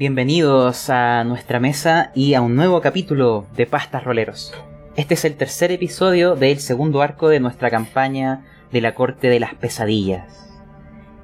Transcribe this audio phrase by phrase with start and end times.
[0.00, 4.54] Bienvenidos a nuestra mesa y a un nuevo capítulo de Pastas Roleros.
[4.96, 9.38] Este es el tercer episodio del segundo arco de nuestra campaña de la Corte de
[9.38, 10.58] las Pesadillas.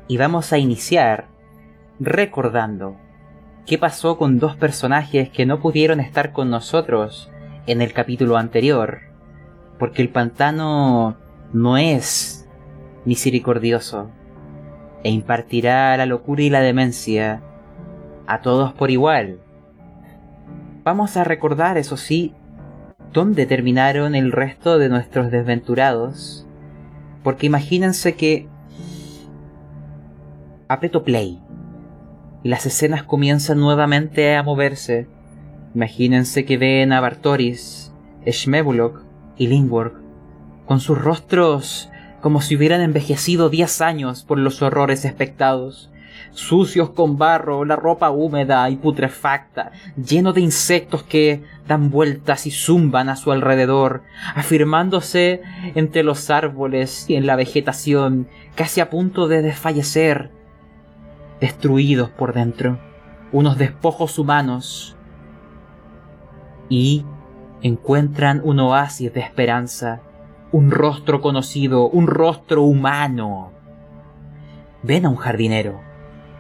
[0.09, 1.29] Y vamos a iniciar
[2.01, 2.99] recordando
[3.65, 7.31] qué pasó con dos personajes que no pudieron estar con nosotros
[7.67, 8.99] en el capítulo anterior,
[9.79, 11.17] porque el pantano
[11.55, 12.47] no es
[13.07, 14.11] misericordioso
[15.03, 17.41] e impartirá la locura y la demencia
[18.27, 19.39] a todos por igual.
[20.85, 22.35] Vamos a recordar, eso sí,
[23.13, 26.47] dónde terminaron el resto de nuestros desventurados,
[27.23, 28.49] porque imagínense que
[30.69, 31.41] aprieto play
[32.47, 35.09] las escenas comienzan nuevamente a moverse.
[35.75, 37.93] Imagínense que ven a Bartoris,
[38.27, 39.03] Schmebulok
[39.37, 39.97] y Lingworth
[40.65, 45.91] con sus rostros como si hubieran envejecido diez años por los horrores expectados,
[46.37, 52.51] sucios con barro, la ropa húmeda y putrefacta, lleno de insectos que dan vueltas y
[52.51, 54.03] zumban a su alrededor,
[54.35, 55.41] afirmándose
[55.75, 60.31] entre los árboles y en la vegetación, casi a punto de desfallecer,
[61.41, 62.79] destruidos por dentro,
[63.33, 64.95] unos despojos humanos,
[66.69, 67.05] y
[67.63, 70.03] encuentran un oasis de esperanza,
[70.53, 73.53] un rostro conocido, un rostro humano.
[74.83, 75.86] Ven a un jardinero,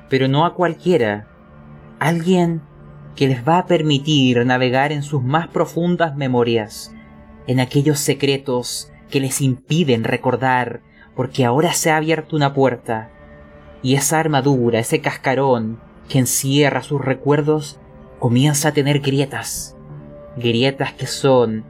[0.08, 1.28] pero no a cualquiera,
[1.98, 2.62] alguien
[3.14, 6.94] que les va a permitir navegar en sus más profundas memorias,
[7.46, 10.82] en aquellos secretos que les impiden recordar,
[11.14, 13.10] porque ahora se ha abierto una puerta,
[13.82, 17.80] y esa armadura, ese cascarón que encierra sus recuerdos,
[18.18, 19.76] comienza a tener grietas,
[20.36, 21.64] grietas que son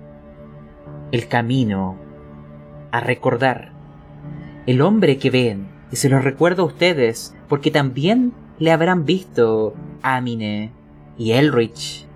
[1.12, 1.96] el camino
[2.90, 3.72] a recordar.
[4.66, 10.72] El hombre que ven, se lo recuerdo a ustedes, porque también le habrán visto Amine
[11.18, 12.06] y Elrich.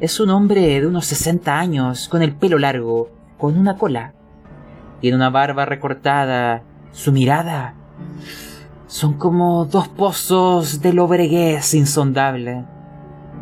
[0.00, 4.14] Es un hombre de unos 60 años, con el pelo largo, con una cola.
[5.00, 6.62] Tiene una barba recortada.
[6.92, 7.74] Su mirada
[8.90, 12.64] son como dos pozos de lobreguez insondable.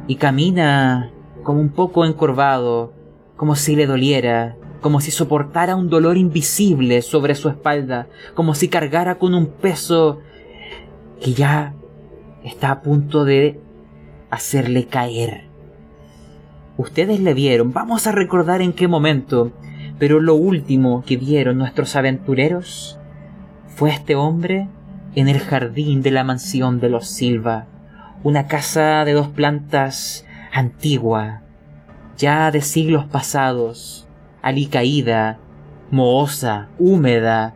[0.07, 1.11] Y camina
[1.43, 2.93] como un poco encorvado,
[3.37, 8.69] como si le doliera, como si soportara un dolor invisible sobre su espalda, como si
[8.69, 10.21] cargara con un peso
[11.21, 11.75] que ya
[12.45, 13.61] está a punto de
[14.31, 15.45] hacerle caer.
[16.77, 19.53] Ustedes le vieron, vamos a recordar en qué momento,
[19.99, 22.99] pero lo último que vieron nuestros aventureros
[23.67, 24.69] fue este hombre
[25.15, 27.67] en el jardín de la mansión de los Silva,
[28.23, 31.43] una casa de dos plantas antigua,
[32.17, 34.08] ya de siglos pasados,
[34.43, 35.39] alicaída,
[35.91, 37.55] mohosa, húmeda.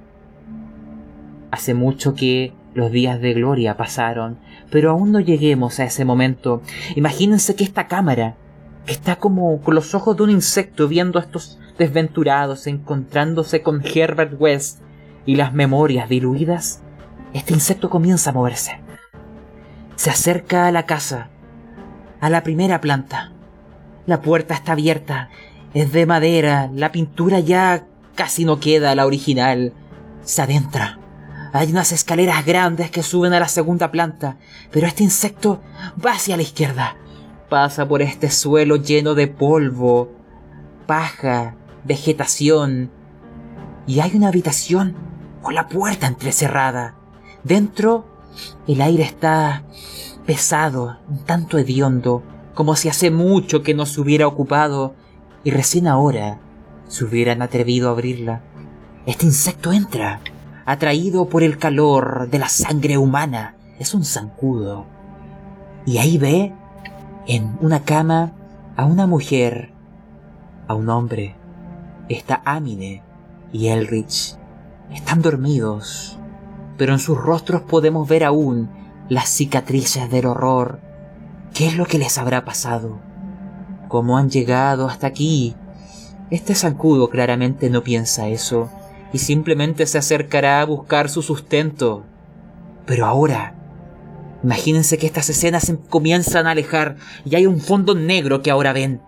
[1.50, 4.38] Hace mucho que los días de gloria pasaron,
[4.70, 6.62] pero aún no lleguemos a ese momento.
[6.96, 8.36] Imagínense que esta cámara,
[8.86, 13.82] que está como con los ojos de un insecto viendo a estos desventurados encontrándose con
[13.84, 14.80] Herbert West
[15.26, 16.82] y las memorias diluidas,
[17.32, 18.80] este insecto comienza a moverse.
[19.96, 21.28] Se acerca a la casa,
[22.20, 23.32] a la primera planta.
[24.06, 25.28] La puerta está abierta,
[25.74, 29.72] es de madera, la pintura ya casi no queda la original.
[30.22, 30.98] Se adentra.
[31.52, 34.36] Hay unas escaleras grandes que suben a la segunda planta,
[34.70, 35.60] pero este insecto
[36.04, 36.96] va hacia la izquierda.
[37.48, 40.10] Pasa por este suelo lleno de polvo,
[40.86, 42.90] paja, vegetación.
[43.86, 44.94] Y hay una habitación
[45.42, 46.94] con la puerta entrecerrada.
[47.44, 48.06] Dentro
[48.66, 49.64] el aire está
[50.24, 52.22] pesado, un tanto hediondo,
[52.54, 54.94] como si hace mucho que no se hubiera ocupado
[55.44, 56.38] y recién ahora
[56.88, 58.42] se hubieran atrevido a abrirla.
[59.06, 60.20] Este insecto entra,
[60.64, 63.56] atraído por el calor de la sangre humana.
[63.78, 64.86] Es un zancudo.
[65.86, 66.54] Y ahí ve,
[67.26, 68.32] en una cama,
[68.76, 69.72] a una mujer,
[70.68, 71.34] a un hombre.
[72.08, 73.02] Está Amine
[73.52, 74.36] y Elrich.
[74.92, 76.18] Están dormidos,
[76.76, 78.70] pero en sus rostros podemos ver aún
[79.08, 80.80] las cicatrices del horror.
[81.54, 83.00] ¿Qué es lo que les habrá pasado?
[83.92, 85.54] ¿Cómo han llegado hasta aquí?
[86.30, 88.70] Este zancudo claramente no piensa eso
[89.12, 92.02] y simplemente se acercará a buscar su sustento.
[92.86, 93.54] Pero ahora,
[94.42, 96.96] imagínense que estas escenas se comienzan a alejar
[97.26, 99.02] y hay un fondo negro que ahora ven.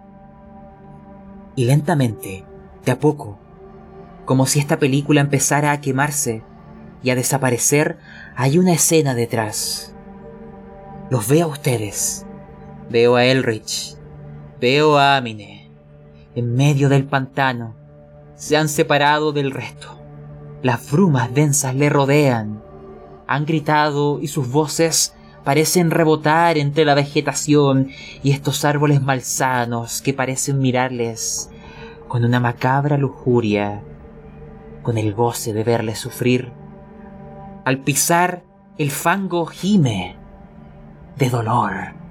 [1.56, 2.44] Y lentamente,
[2.84, 3.38] de a poco,
[4.26, 6.42] como si esta película empezara a quemarse
[7.02, 7.96] y a desaparecer,
[8.36, 9.94] hay una escena detrás.
[11.08, 12.26] Los veo a ustedes.
[12.90, 13.96] Veo a Elrich.
[14.60, 15.68] Veo a Amine.
[16.34, 17.74] En medio del pantano.
[18.36, 19.98] Se han separado del resto.
[20.62, 22.62] Las brumas densas le rodean.
[23.26, 27.90] Han gritado y sus voces parecen rebotar entre la vegetación
[28.22, 31.50] y estos árboles malsanos que parecen mirarles
[32.08, 33.82] con una macabra lujuria,
[34.82, 36.52] con el goce de verles sufrir.
[37.64, 38.44] Al pisar,
[38.78, 40.16] el fango gime
[41.16, 42.03] de dolor.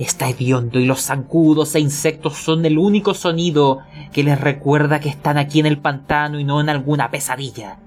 [0.00, 3.80] Está hediondo y los zancudos e insectos son el único sonido
[4.12, 7.78] que les recuerda que están aquí en el pantano y no en alguna pesadilla.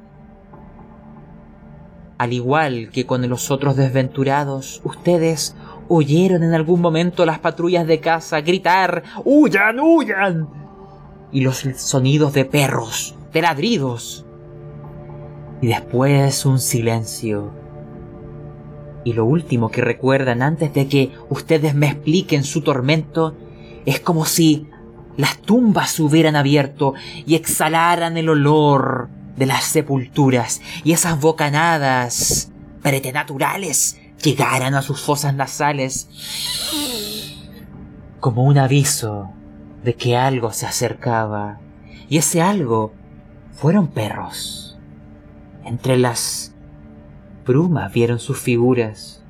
[2.19, 5.55] Al igual que con los otros desventurados, ustedes
[5.89, 10.47] oyeron en algún momento las patrullas de caza gritar ¡Huyan, huyan!
[11.31, 14.23] y los sonidos de perros, de ladridos.
[15.61, 17.62] Y después un silencio.
[19.05, 23.35] Y lo último que recuerdan antes de que ustedes me expliquen su tormento
[23.85, 24.67] es como si
[25.17, 26.93] las tumbas se hubieran abierto
[27.25, 32.51] y exhalaran el olor de las sepulturas y esas bocanadas
[32.81, 36.07] preternaturales llegaran a sus fosas nasales
[38.23, 39.33] como un aviso
[39.83, 41.59] de que algo se acercaba,
[42.07, 42.93] y ese algo
[43.51, 44.77] fueron perros.
[45.65, 46.52] Entre las
[47.43, 49.23] brumas vieron sus figuras,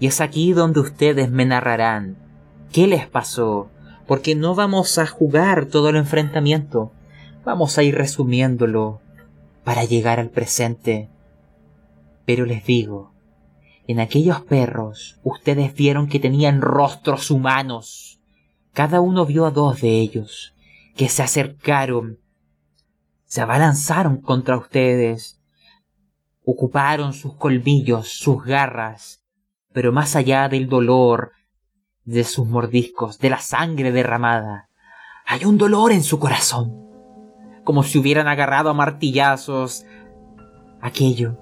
[0.00, 2.16] y es aquí donde ustedes me narrarán
[2.72, 3.70] qué les pasó,
[4.06, 6.92] porque no vamos a jugar todo el enfrentamiento,
[7.44, 9.00] vamos a ir resumiéndolo
[9.62, 11.08] para llegar al presente.
[12.26, 13.12] Pero les digo,
[13.86, 18.20] en aquellos perros ustedes vieron que tenían rostros humanos,
[18.72, 20.54] cada uno vio a dos de ellos,
[20.96, 22.18] que se acercaron,
[23.24, 25.40] se abalanzaron contra ustedes,
[26.44, 29.22] ocuparon sus colmillos, sus garras,
[29.72, 31.32] pero más allá del dolor,
[32.04, 34.68] de sus mordiscos, de la sangre derramada,
[35.26, 36.72] hay un dolor en su corazón,
[37.64, 39.86] como si hubieran agarrado a martillazos
[40.82, 41.38] aquello.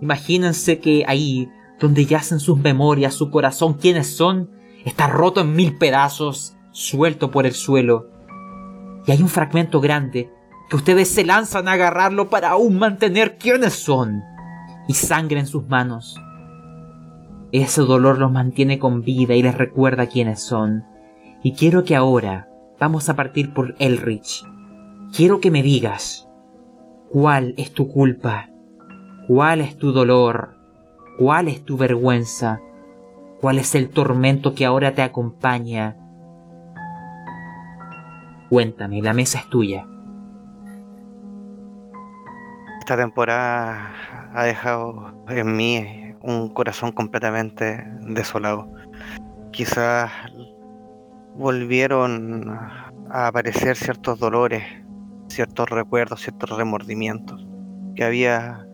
[0.00, 4.56] Imagínense que ahí, donde yacen sus memorias, su corazón, quiénes son,
[4.86, 8.08] Está roto en mil pedazos, suelto por el suelo.
[9.04, 10.30] Y hay un fragmento grande
[10.68, 14.22] que ustedes se lanzan a agarrarlo para aún mantener quiénes son.
[14.88, 16.20] Y sangre en sus manos.
[17.52, 20.84] Ese dolor los mantiene con vida y les recuerda quiénes son.
[21.42, 22.48] Y quiero que ahora
[22.78, 24.44] vamos a partir por Elrich.
[25.12, 26.28] Quiero que me digas
[27.10, 28.50] cuál es tu culpa,
[29.26, 30.56] cuál es tu dolor,
[31.18, 32.60] cuál es tu vergüenza,
[33.40, 35.96] ¿Cuál es el tormento que ahora te acompaña?
[38.48, 39.86] Cuéntame, la mesa es tuya.
[42.86, 43.90] Esta temporada
[44.32, 48.72] ha dejado en mí un corazón completamente desolado.
[49.50, 50.12] Quizás
[51.34, 52.48] volvieron
[53.10, 54.62] a aparecer ciertos dolores,
[55.26, 57.44] ciertos recuerdos, ciertos remordimientos
[57.96, 58.64] que había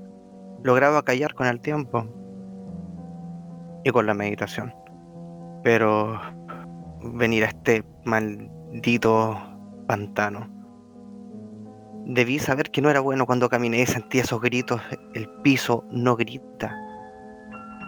[0.63, 2.07] logrado acallar con el tiempo
[3.83, 4.75] y con la meditación.
[5.65, 6.21] Pero
[7.03, 9.41] venir a este maldito
[9.87, 10.62] pantano.
[12.15, 14.83] Debí saber que no era bueno cuando caminé y sentí esos gritos.
[15.15, 16.77] El piso no grita.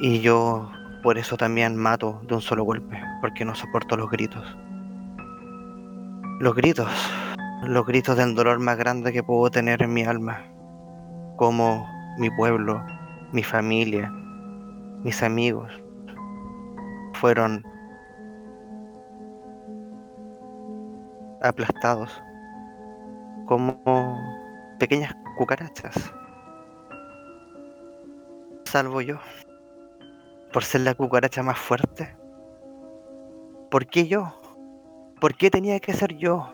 [0.01, 0.71] Y yo
[1.03, 4.43] por eso también mato de un solo golpe, porque no soporto los gritos.
[6.41, 6.91] Los gritos,
[7.65, 10.43] los gritos del dolor más grande que puedo tener en mi alma.
[11.37, 11.87] Como
[12.17, 12.83] mi pueblo,
[13.31, 14.11] mi familia,
[15.03, 15.71] mis amigos,
[17.13, 17.63] fueron
[21.43, 22.23] aplastados
[23.47, 24.19] como
[24.79, 26.13] pequeñas cucarachas.
[28.65, 29.19] Salvo yo,
[30.53, 32.17] por ser la cucaracha más fuerte.
[33.71, 34.41] ¿Por qué yo?
[35.21, 36.49] ¿Por qué tenía que ser yo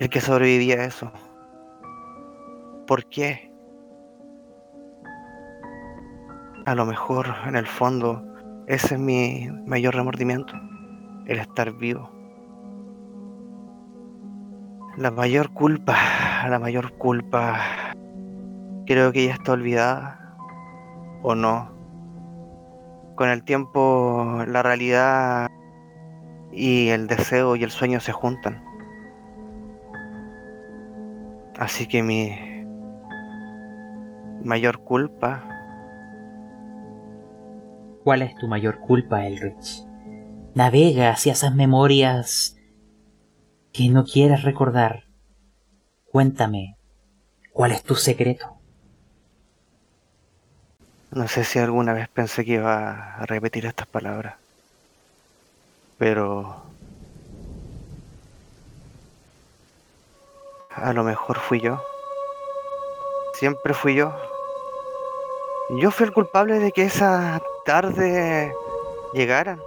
[0.00, 1.10] el que sobrevivía a eso?
[2.86, 3.52] ¿Por qué?
[6.66, 8.24] A lo mejor en el fondo
[8.66, 10.52] ese es mi mayor remordimiento,
[11.26, 12.17] el estar vivo.
[14.98, 15.96] La mayor culpa,
[16.48, 17.60] la mayor culpa,
[18.84, 20.36] creo que ya está olvidada
[21.22, 21.70] o no.
[23.14, 25.48] Con el tiempo la realidad
[26.52, 28.62] y el deseo y el sueño se juntan.
[31.58, 32.32] Así que mi
[34.42, 35.44] mayor culpa
[38.08, 39.84] ¿Cuál es tu mayor culpa, Elrich?
[40.54, 42.57] Navega hacia esas memorias
[43.72, 45.04] que no quieres recordar.
[46.10, 46.76] Cuéntame,
[47.52, 48.58] ¿cuál es tu secreto?
[51.10, 54.36] No sé si alguna vez pensé que iba a repetir estas palabras,
[55.96, 56.62] pero
[60.70, 61.82] a lo mejor fui yo.
[63.34, 64.14] Siempre fui yo.
[65.80, 68.52] Yo fui el culpable de que esa tarde
[69.12, 69.60] llegaran.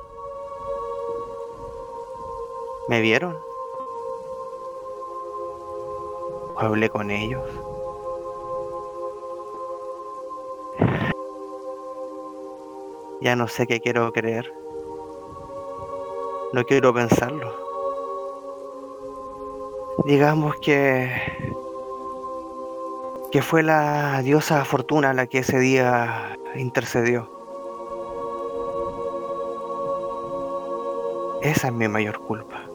[2.88, 3.51] ¿Me vieron?
[6.62, 7.42] Hablé con ellos.
[13.20, 14.54] Ya no sé qué quiero creer.
[16.54, 17.52] No quiero pensarlo.
[20.06, 21.12] Digamos que
[23.32, 27.28] que fue la diosa Fortuna la que ese día intercedió.
[31.42, 32.71] Esa es mi mayor culpa.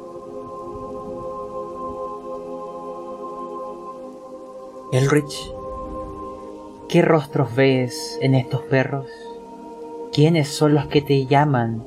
[4.97, 5.53] Elrich,
[6.89, 9.07] ¿qué rostros ves en estos perros?
[10.11, 11.85] ¿Quiénes son los que te llaman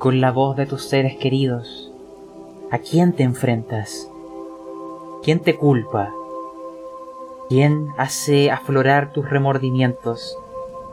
[0.00, 1.92] con la voz de tus seres queridos?
[2.72, 4.10] ¿A quién te enfrentas?
[5.22, 6.12] ¿Quién te culpa?
[7.48, 10.36] ¿Quién hace aflorar tus remordimientos?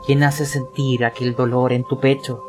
[0.06, 2.40] ¿Quién hace sentir aquel dolor en tu pecho?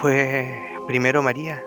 [0.00, 1.62] Pues primero María.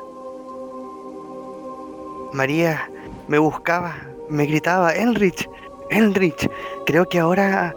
[2.32, 2.90] María
[3.27, 3.96] me buscaba,
[4.30, 5.50] me gritaba, Elrich,
[5.89, 6.50] Elrich.
[6.86, 7.75] Creo que ahora,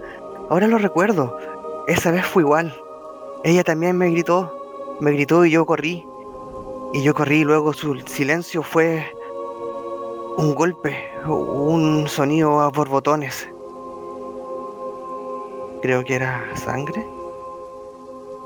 [0.48, 1.36] ahora lo recuerdo.
[1.86, 2.74] Esa vez fue igual.
[3.44, 6.04] Ella también me gritó, me gritó y yo corrí.
[6.92, 9.12] Y yo corrí y luego su silencio fue
[10.36, 13.48] un golpe, un sonido a borbotones.
[15.82, 17.06] Creo que era sangre.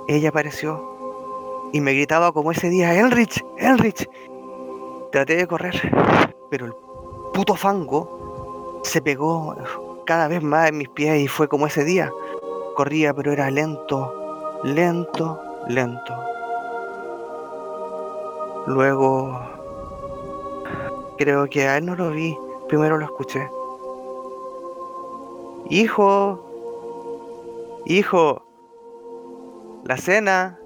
[0.08, 4.08] Ella apareció y me gritaba como ese día, Elrich, Elrich.
[5.12, 5.74] Traté de correr,
[6.50, 6.74] pero el
[7.32, 9.54] puto fango se pegó
[10.04, 12.10] cada vez más en mis pies y fue como ese día.
[12.74, 14.12] Corría, pero era lento,
[14.64, 16.14] lento, lento.
[18.66, 19.40] Luego,
[21.18, 22.36] creo que a él no lo vi,
[22.68, 23.48] primero lo escuché.
[25.68, 26.44] Hijo,
[27.86, 28.42] hijo,
[29.84, 30.58] la cena.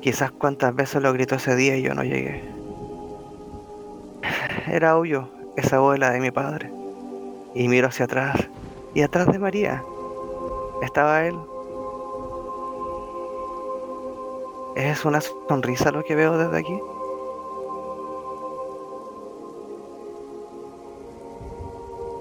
[0.00, 2.59] Quizás cuántas veces lo gritó ese día y yo no llegué.
[4.66, 6.72] Era obvio, esa voz la de mi padre.
[7.54, 8.48] Y miro hacia atrás.
[8.94, 9.82] Y atrás de María
[10.82, 11.36] estaba él.
[14.76, 16.80] ¿Es una sonrisa lo que veo desde aquí?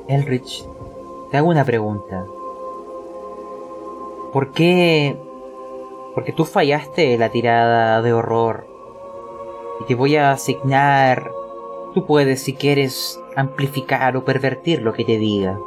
[0.08, 0.66] Elrich,
[1.30, 2.26] te hago una pregunta.
[4.34, 5.16] ¿Por qué?
[6.16, 8.68] Porque tú fallaste la tirada de horror.
[9.82, 11.32] Y te voy a asignar...
[11.94, 15.58] Tú puedes, si quieres, amplificar o pervertir lo que te diga.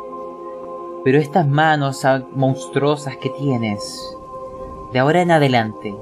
[1.04, 4.00] Pero estas manos monstruosas que tienes,
[4.92, 5.94] de ahora en adelante,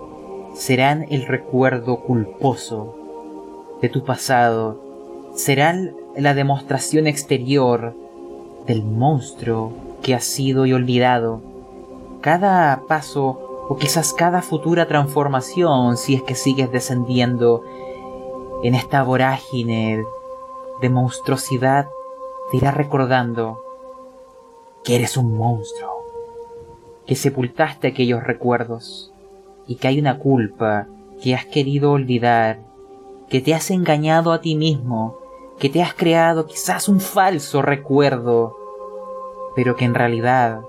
[0.54, 2.96] serán el recuerdo culposo
[3.80, 4.78] de tu pasado,
[5.34, 7.94] serán la demostración exterior
[8.66, 9.72] del monstruo
[10.02, 11.40] que has sido y olvidado.
[12.20, 17.62] Cada paso o quizás cada futura transformación, si es que sigues descendiendo
[18.62, 20.04] en esta vorágine
[20.80, 21.88] de monstruosidad,
[22.50, 23.62] te irá recordando
[24.84, 25.90] que eres un monstruo,
[27.06, 29.12] que sepultaste aquellos recuerdos
[29.66, 30.86] y que hay una culpa
[31.22, 32.58] que has querido olvidar,
[33.28, 35.16] que te has engañado a ti mismo,
[35.58, 38.56] que te has creado quizás un falso recuerdo,
[39.54, 40.62] pero que en realidad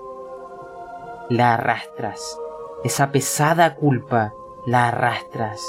[1.28, 2.38] la arrastras,
[2.84, 4.34] esa pesada culpa
[4.66, 5.62] la arrastras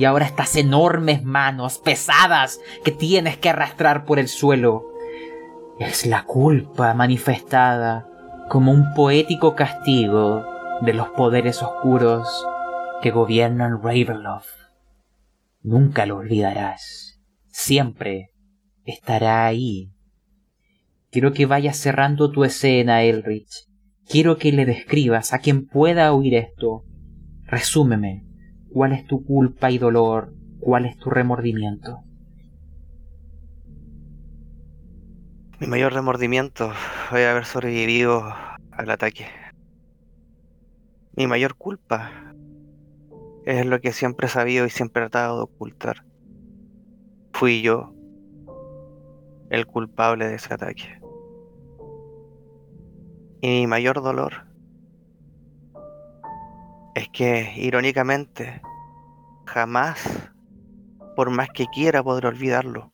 [0.00, 4.86] y ahora estas enormes manos pesadas que tienes que arrastrar por el suelo
[5.78, 8.08] es la culpa manifestada
[8.48, 10.46] como un poético castigo
[10.80, 12.26] de los poderes oscuros
[13.02, 14.48] que gobiernan Ravenloft.
[15.60, 17.20] Nunca lo olvidarás.
[17.48, 18.30] Siempre
[18.84, 19.92] estará ahí.
[21.10, 23.66] Quiero que vayas cerrando tu escena, Elrich.
[24.08, 26.84] Quiero que le describas a quien pueda oír esto.
[27.44, 28.29] Resúmeme.
[28.72, 30.32] ¿Cuál es tu culpa y dolor?
[30.60, 32.04] ¿Cuál es tu remordimiento?
[35.58, 36.70] Mi mayor remordimiento
[37.08, 38.32] fue haber sobrevivido
[38.70, 39.26] al ataque.
[41.16, 42.32] Mi mayor culpa
[43.44, 46.04] es lo que siempre he sabido y siempre he tratado de ocultar.
[47.32, 47.92] Fui yo
[49.50, 51.00] el culpable de ese ataque.
[53.40, 54.49] Y mi mayor dolor
[56.94, 58.60] es que, irónicamente,
[59.46, 60.30] jamás,
[61.16, 62.92] por más que quiera, podré olvidarlo.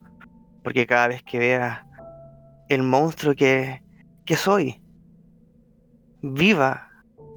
[0.62, 1.86] Porque cada vez que vea
[2.68, 3.82] el monstruo que,
[4.24, 4.82] que soy.
[6.22, 6.88] Viva,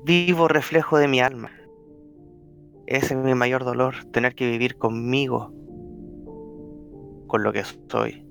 [0.03, 1.51] vivo reflejo de mi alma.
[2.87, 5.53] Ese es mi mayor dolor, tener que vivir conmigo,
[7.27, 8.25] con lo que soy.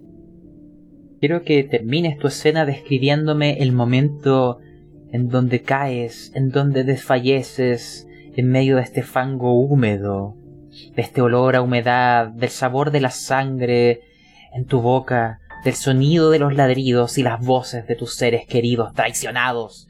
[1.21, 4.59] Quiero que termines tu escena describiéndome el momento
[5.13, 8.08] en donde caes, en donde desfalleces,
[8.39, 10.37] en medio de este fango húmedo,
[10.95, 14.03] de este olor a humedad, del sabor de la sangre
[14.55, 18.95] en tu boca, del sonido de los ladridos y las voces de tus seres queridos
[18.95, 19.89] traicionados.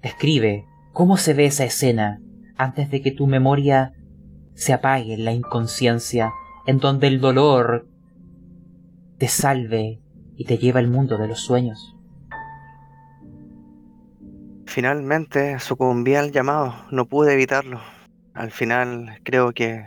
[0.00, 2.22] Describe cómo se ve esa escena
[2.56, 3.92] antes de que tu memoria
[4.54, 6.32] se apague en la inconsciencia,
[6.66, 7.86] en donde el dolor
[9.18, 10.00] te salve
[10.38, 11.97] y te lleva al mundo de los sueños.
[14.78, 17.80] Finalmente sucumbí al llamado, no pude evitarlo.
[18.32, 19.84] Al final creo que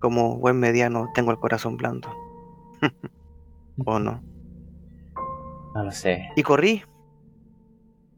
[0.00, 2.14] como buen mediano tengo el corazón blando.
[3.86, 4.22] ¿O no?
[5.74, 6.28] No lo sé.
[6.36, 6.82] Y corrí.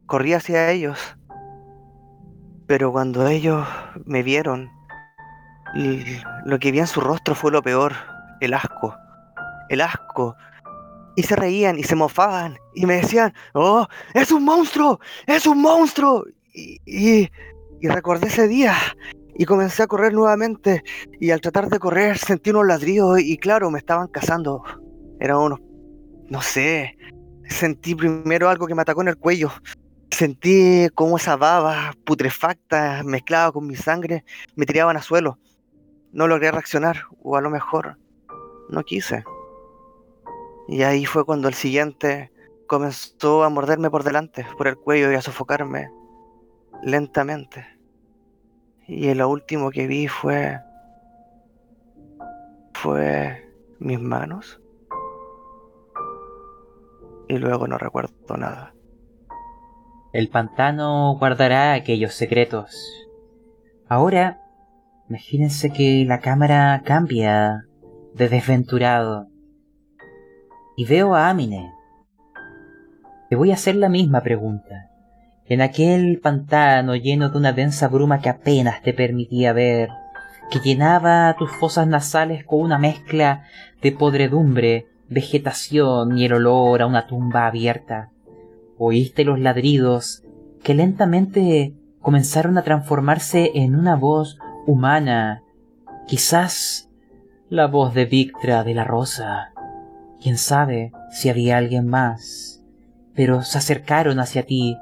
[0.07, 1.17] Corrí hacia ellos.
[2.67, 3.65] Pero cuando ellos
[4.05, 4.69] me vieron,
[6.45, 7.93] lo que vi en su rostro fue lo peor,
[8.41, 8.97] el asco.
[9.69, 10.35] El asco
[11.17, 15.61] y se reían y se mofaban y me decían, oh, es un monstruo, es un
[15.61, 16.25] monstruo.
[16.53, 17.29] Y, y,
[17.83, 18.75] recordé ese día
[19.35, 20.83] y comencé a correr nuevamente
[21.21, 24.63] y al tratar de correr sentí unos ladridos y claro, me estaban cazando.
[25.19, 25.61] Eran unos,
[26.29, 26.97] no sé,
[27.49, 29.51] sentí primero algo que me atacó en el cuello.
[30.11, 35.39] Sentí como esa baba putrefacta mezclada con mi sangre me tiraban a suelo.
[36.13, 37.99] No logré reaccionar o a lo mejor
[38.69, 39.25] no quise.
[40.69, 42.33] Y ahí fue cuando el siguiente
[42.67, 45.91] comenzó a morderme por delante, por el cuello y a sofocarme
[46.83, 47.67] lentamente.
[48.87, 50.61] Y lo último que vi fue...
[52.75, 54.61] fue mis manos.
[57.29, 58.73] Y luego no recuerdo nada.
[60.13, 63.07] El pantano guardará aquellos secretos.
[63.89, 64.41] Ahora,
[65.09, 67.67] imagínense que la cámara cambia
[68.15, 69.29] de desventurado
[70.77, 71.73] y veo a Amine.
[73.31, 74.91] Te voy a hacer la misma pregunta.
[75.47, 79.89] En aquel pantano lleno de una densa bruma que apenas te permitía ver,
[80.51, 83.45] que llenaba tus fosas nasales con una mezcla
[83.81, 88.11] de podredumbre, vegetación y el olor a una tumba abierta.
[88.79, 90.23] Oíste los ladridos
[90.63, 95.43] que lentamente comenzaron a transformarse en una voz humana,
[96.07, 96.91] quizás
[97.49, 99.53] la voz de Victra de la Rosa.
[100.23, 102.63] Quién sabe si había alguien más.
[103.15, 104.77] Pero se acercaron hacia ti,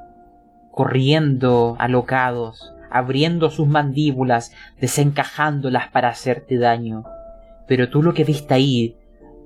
[0.73, 7.05] corriendo alocados, abriendo sus mandíbulas, desencajándolas para hacerte daño.
[7.67, 8.97] Pero tú lo que viste ahí,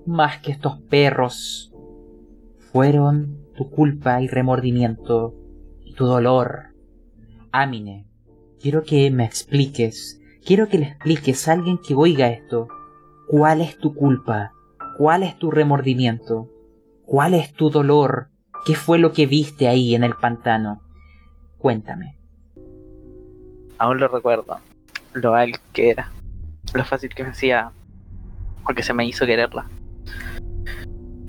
[0.07, 1.72] más que estos perros,
[2.72, 5.35] fueron tu culpa y remordimiento
[5.85, 6.74] y tu dolor.
[7.53, 8.07] Amine,
[8.61, 12.68] quiero que me expliques, quiero que le expliques a alguien que oiga esto,
[13.29, 14.53] cuál es tu culpa,
[14.98, 16.48] ¿Cuál es tu remordimiento?
[17.06, 18.30] ¿Cuál es tu dolor?
[18.66, 20.82] ¿Qué fue lo que viste ahí en el pantano?
[21.56, 22.18] Cuéntame.
[23.78, 24.58] Aún lo recuerdo.
[25.12, 26.11] Lo mal que era.
[26.74, 27.70] Lo fácil que me hacía.
[28.64, 29.66] Porque se me hizo quererla.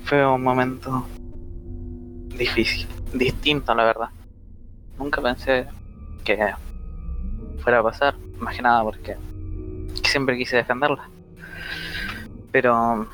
[0.04, 1.06] Fue un momento
[2.40, 2.88] difícil.
[3.14, 4.10] Distinto, la verdad.
[4.98, 5.68] Nunca pensé
[6.24, 6.56] que
[7.60, 8.16] fuera a pasar.
[8.40, 9.16] Más que nada porque
[10.06, 11.08] siempre quise defenderla.
[12.52, 13.08] Pero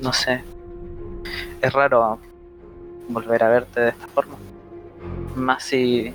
[0.00, 0.42] no sé.
[1.60, 2.18] Es raro
[3.08, 4.36] volver a verte de esta forma.
[5.34, 6.14] Más si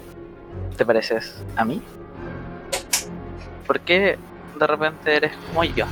[0.78, 1.82] te pareces a mí.
[3.66, 4.18] ¿Por qué
[4.60, 5.86] de repente eres como yo?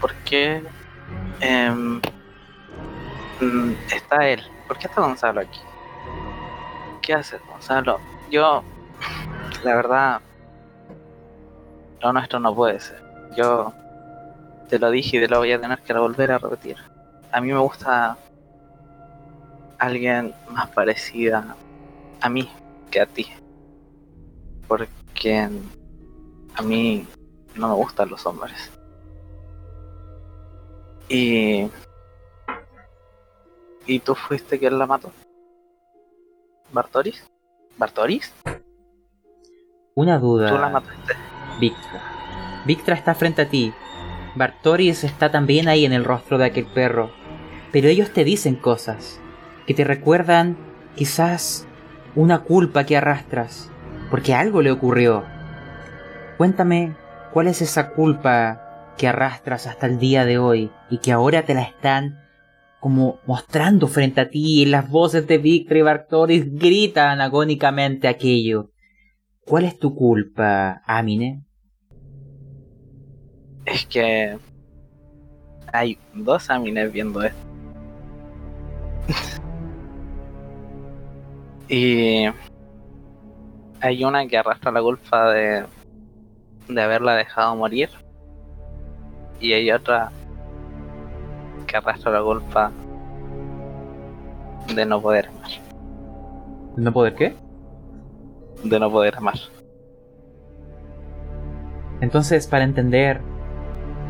[0.00, 0.62] ¿Por qué
[1.40, 2.00] em,
[3.40, 4.42] mm, está él?
[4.66, 5.60] ¿Por qué está Gonzalo aquí?
[7.02, 8.00] ¿Qué hace Gonzalo?
[8.30, 8.62] Yo,
[9.62, 10.20] la verdad,
[12.00, 13.02] lo nuestro no puede ser.
[13.36, 13.72] Yo
[14.66, 16.76] te lo dije y te lo voy a tener que volver a repetir.
[17.32, 18.16] A mí me gusta
[19.78, 21.56] alguien más parecida
[22.20, 22.48] a mí
[22.90, 23.26] que a ti.
[24.68, 25.48] Porque
[26.54, 27.06] a mí
[27.54, 28.70] no me gustan los hombres.
[31.08, 31.70] Y...
[33.86, 35.12] ¿Y tú fuiste quien la mató?
[36.72, 37.24] ¿Bartoris?
[37.76, 38.32] ¿Bartoris?
[39.94, 40.50] Una duda.
[40.50, 41.14] Tú la mataste.
[41.60, 42.02] Victra.
[42.66, 43.72] Victra está frente a ti.
[44.36, 47.10] Bartoris está también ahí en el rostro de aquel perro.
[47.72, 49.20] Pero ellos te dicen cosas
[49.66, 50.56] que te recuerdan
[50.94, 51.66] quizás
[52.14, 53.70] una culpa que arrastras,
[54.10, 55.24] porque algo le ocurrió.
[56.36, 56.94] Cuéntame,
[57.32, 61.54] ¿cuál es esa culpa que arrastras hasta el día de hoy y que ahora te
[61.54, 62.20] la están
[62.80, 68.70] como mostrando frente a ti y las voces de Victor y Bartoris gritan agónicamente aquello?
[69.44, 71.45] ¿Cuál es tu culpa, Amine?
[73.66, 74.38] Es que
[75.72, 77.46] hay dos Amines viendo esto.
[81.68, 82.26] Y
[83.80, 85.64] hay una que arrastra la culpa de,
[86.68, 87.90] de haberla dejado morir.
[89.40, 90.10] Y hay otra
[91.66, 92.70] que arrastra la culpa
[94.74, 95.50] de no poder amar.
[96.76, 97.34] ¿No poder qué?
[98.62, 99.36] De no poder amar.
[102.00, 103.20] Entonces, para entender,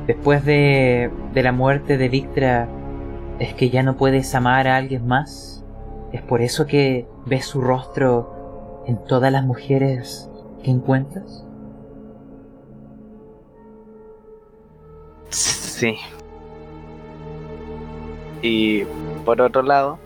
[0.06, 2.68] después de, de la muerte de Victra,
[3.38, 5.64] ¿es que ya no puedes amar a alguien más?
[6.12, 10.30] ¿Es por eso que ves su rostro en todas las mujeres
[10.62, 11.44] que encuentras?
[15.30, 15.96] Sí.
[18.42, 18.84] Y
[19.24, 19.98] por otro lado,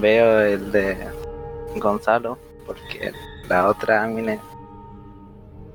[0.00, 0.96] veo el de
[1.76, 3.12] Gonzalo, porque
[3.48, 4.40] la otra mine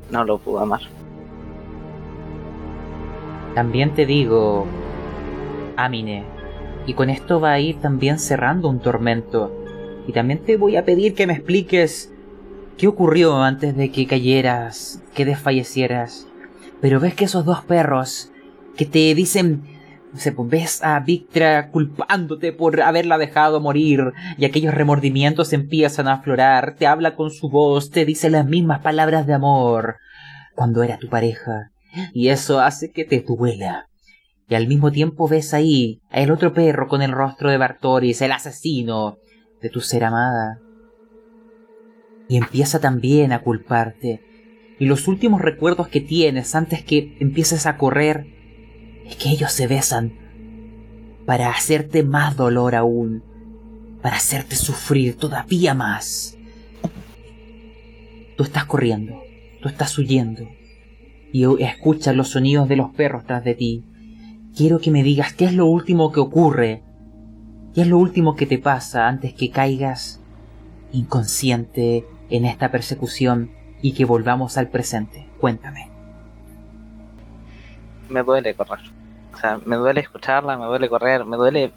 [0.09, 0.81] no lo pudo amar.
[3.55, 4.67] También te digo,
[5.77, 6.25] Amine,
[6.85, 9.49] y con esto va a ir también cerrando un tormento.
[10.07, 12.13] Y también te voy a pedir que me expliques
[12.77, 16.27] qué ocurrió antes de que cayeras, que desfallecieras.
[16.81, 18.29] Pero ves que esos dos perros
[18.75, 19.63] que te dicen,
[20.49, 26.87] ves a Victra culpándote por haberla dejado morir y aquellos remordimientos empiezan a aflorar, te
[26.87, 29.95] habla con su voz, te dice las mismas palabras de amor
[30.55, 31.71] cuando era tu pareja.
[32.13, 33.87] Y eso hace que te duela.
[34.47, 38.21] Y al mismo tiempo ves ahí a el otro perro con el rostro de Bartoris,
[38.21, 39.17] el asesino
[39.61, 40.59] de tu ser amada.
[42.27, 44.21] Y empieza también a culparte.
[44.79, 48.27] Y los últimos recuerdos que tienes antes que empieces a correr
[49.05, 50.13] es que ellos se besan
[51.25, 53.23] para hacerte más dolor aún,
[54.01, 56.37] para hacerte sufrir todavía más.
[58.37, 59.19] Tú estás corriendo,
[59.61, 60.47] tú estás huyendo,
[61.35, 63.83] y escuchas los sonidos de los perros tras de ti.
[64.55, 66.81] Quiero que me digas qué es lo último que ocurre,
[67.73, 70.21] qué es lo último que te pasa antes que caigas
[70.93, 75.27] inconsciente en esta persecución y que volvamos al presente.
[75.41, 75.89] Cuéntame.
[78.07, 78.79] Me duele correr.
[79.33, 81.73] O sea, me duele escucharla, me duele correr, me duele.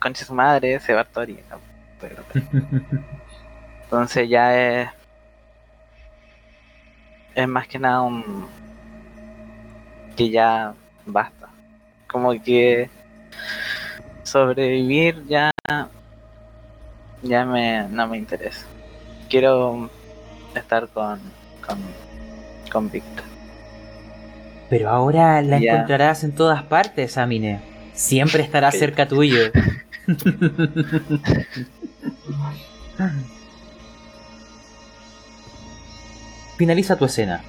[0.00, 0.94] Concha su madre, ese
[3.84, 4.88] Entonces ya es.
[7.34, 8.46] Es más que nada un.
[10.16, 10.74] Que ya
[11.06, 11.48] basta.
[12.08, 12.88] Como que.
[14.22, 15.50] Sobrevivir ya.
[17.22, 18.66] Ya me, no me interesa.
[19.28, 19.90] Quiero
[20.54, 21.20] estar con.
[21.66, 21.78] con.
[22.70, 23.24] con Victor.
[24.70, 25.72] Pero ahora la Ya.
[25.74, 27.60] encontrarás en todas partes, Amine.
[27.92, 29.50] Siempre estará cerca tuyo.
[36.56, 37.42] Finaliza tu escena.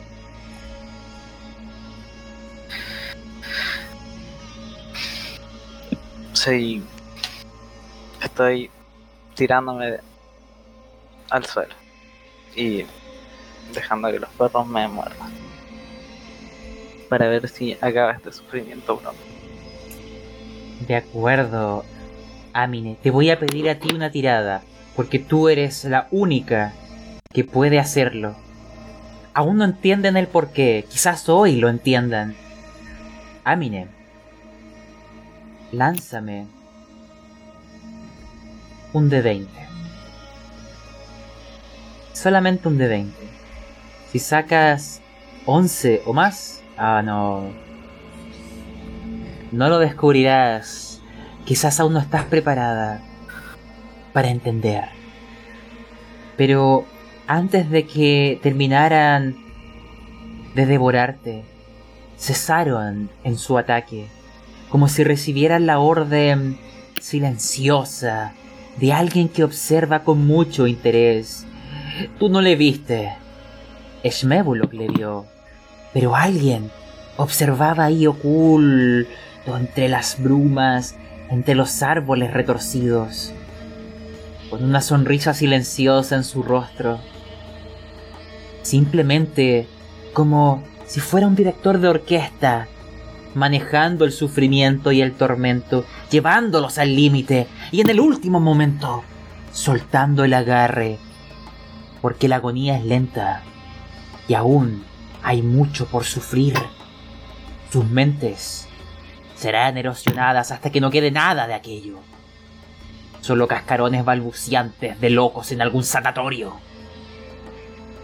[6.33, 6.83] Sí.
[8.21, 8.69] Estoy
[9.35, 9.99] tirándome
[11.29, 11.73] al suelo.
[12.55, 12.85] Y
[13.73, 15.31] dejando que los perros me muerdan.
[17.09, 19.21] Para ver si acaba este sufrimiento pronto.
[20.87, 21.83] De acuerdo,
[22.53, 22.97] Amine.
[23.01, 24.63] Te voy a pedir a ti una tirada,
[24.95, 26.73] porque tú eres la única
[27.33, 28.35] que puede hacerlo.
[29.35, 32.35] Aún no entienden el porqué, quizás hoy lo entiendan.
[33.43, 33.89] Amine,
[35.73, 36.47] lánzame
[38.93, 39.51] un de 20.
[42.13, 43.17] Solamente un de 20.
[44.09, 45.01] Si sacas
[45.45, 47.49] 11 o más, ah no,
[49.51, 51.01] no lo descubrirás.
[51.43, 53.01] Quizás aún no estás preparada
[54.13, 54.85] para entender.
[56.37, 56.85] Pero
[57.27, 59.35] antes de que terminaran
[60.55, 61.43] de devorarte,
[62.17, 64.07] cesaron en su ataque,
[64.69, 66.57] como si recibieran la orden
[67.01, 68.33] silenciosa
[68.77, 71.45] de alguien que observa con mucho interés.
[72.19, 73.13] Tú no le viste.
[74.03, 75.25] Shmebulok le vio.
[75.93, 76.71] Pero alguien
[77.17, 79.07] observaba ahí oculto
[79.57, 80.95] entre las brumas,
[81.29, 83.33] entre los árboles retorcidos,
[84.49, 86.99] con una sonrisa silenciosa en su rostro.
[88.65, 89.67] Simplemente
[90.12, 92.67] como si fuera un director de orquesta,
[93.36, 99.04] manejando el sufrimiento y el tormento, llevándolos al límite y en el último momento,
[99.51, 100.97] soltando el agarre,
[102.01, 103.43] porque la agonía es lenta
[104.28, 104.84] y aún
[105.21, 106.56] hay mucho por sufrir.
[107.71, 108.67] Sus mentes
[109.36, 111.99] serán erosionadas hasta que no quede nada de aquello.
[113.21, 116.56] Solo cascarones balbuciantes de locos en algún sanatorio.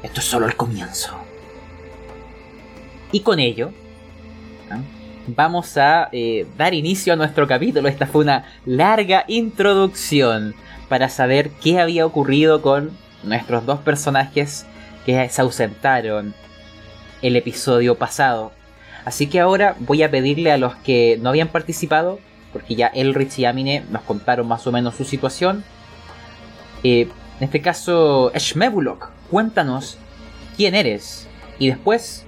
[0.04, 1.12] Esto es solo el comienzo.
[3.12, 3.72] Y con ello,
[5.28, 7.88] vamos a eh, dar inicio a nuestro capítulo.
[7.88, 10.56] Esta fue una larga introducción
[10.90, 12.92] para saber qué había ocurrido con
[13.24, 14.66] nuestros dos personajes
[15.06, 16.34] que se ausentaron
[17.22, 18.52] el episodio pasado.
[19.06, 22.20] Así que ahora voy a pedirle a los que no habían participado,
[22.54, 25.64] porque ya Elrich y Amine nos contaron más o menos su situación.
[26.84, 27.08] Eh,
[27.40, 29.98] en este caso, Shmebulok, cuéntanos
[30.58, 31.28] quién eres.
[31.58, 32.26] Y después,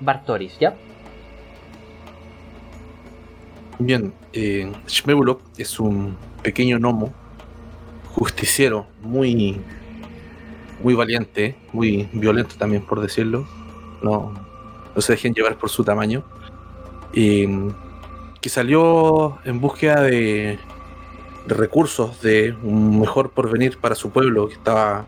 [0.00, 0.76] Bartoris, ¿ya?
[3.78, 7.12] Bien, eh, Shmebulok es un pequeño gnomo,
[8.12, 9.60] justiciero, muy,
[10.82, 13.48] muy valiente, muy violento también, por decirlo.
[14.02, 14.34] No,
[14.94, 16.24] no se dejen llevar por su tamaño.
[17.14, 17.72] Eh,
[18.40, 20.58] que salió en búsqueda de,
[21.46, 25.06] de recursos, de un mejor porvenir para su pueblo, que estaba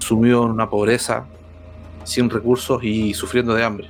[0.00, 1.26] sumido en una pobreza,
[2.04, 3.88] sin recursos y sufriendo de hambre.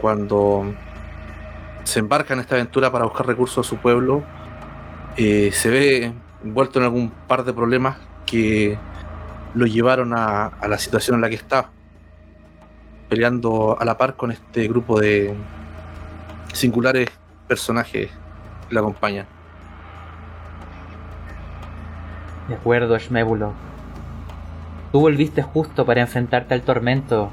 [0.00, 0.74] Cuando
[1.84, 4.22] se embarca en esta aventura para buscar recursos a su pueblo,
[5.16, 8.78] eh, se ve envuelto en algún par de problemas que
[9.54, 11.70] lo llevaron a, la situación en la que está,
[13.08, 15.34] peleando a la par con este grupo de
[16.52, 17.10] singulares
[17.46, 18.10] personajes
[18.68, 19.26] que la acompañan.
[22.48, 23.71] De acuerdo, Shmebulo.
[24.92, 27.30] Tú volviste justo para enfrentarte al tormento.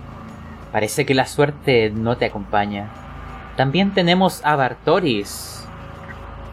[0.72, 2.90] Parece que la suerte no te acompaña.
[3.58, 5.68] También tenemos a Bartoris.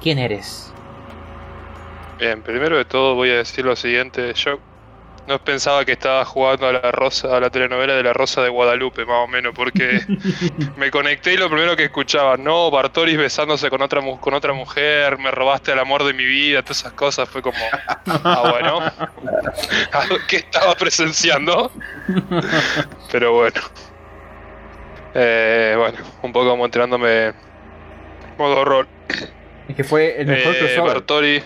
[0.02, 0.72] ¿Quién eres?
[2.18, 4.34] Bien, primero de todo voy a decir lo siguiente.
[4.34, 4.58] Yo
[5.26, 8.48] no pensaba que estaba jugando a la rosa, a la telenovela de la Rosa de
[8.48, 10.00] Guadalupe, más o menos, porque
[10.76, 14.52] me conecté y lo primero que escuchaba, no, Bartoris besándose con otra mu- con otra
[14.52, 17.56] mujer, me robaste el amor de mi vida, todas esas cosas, fue como,
[18.06, 18.80] ah bueno,
[20.28, 21.72] que estaba presenciando,
[23.10, 23.60] pero bueno,
[25.14, 27.32] eh, bueno, un poco como enterándome
[28.38, 28.86] modo rol.
[29.68, 30.92] Es que fue el mejor Eh, crossover.
[30.94, 31.42] Bartori.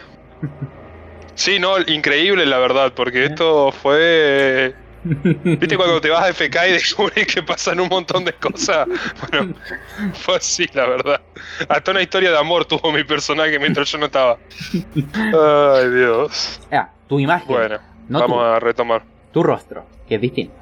[1.40, 4.74] Sí, no, increíble la verdad, porque esto fue.
[5.02, 8.86] ¿Viste cuando te vas a FK y descubres que pasan un montón de cosas?
[9.30, 9.54] Bueno,
[10.12, 11.18] fue así, la verdad.
[11.66, 14.36] Hasta una historia de amor tuvo mi personaje mientras yo no estaba.
[15.14, 16.60] Ay, Dios.
[16.70, 19.02] Ah, tu imagen, Bueno, no vamos a retomar.
[19.32, 20.54] tu rostro, que es distinto.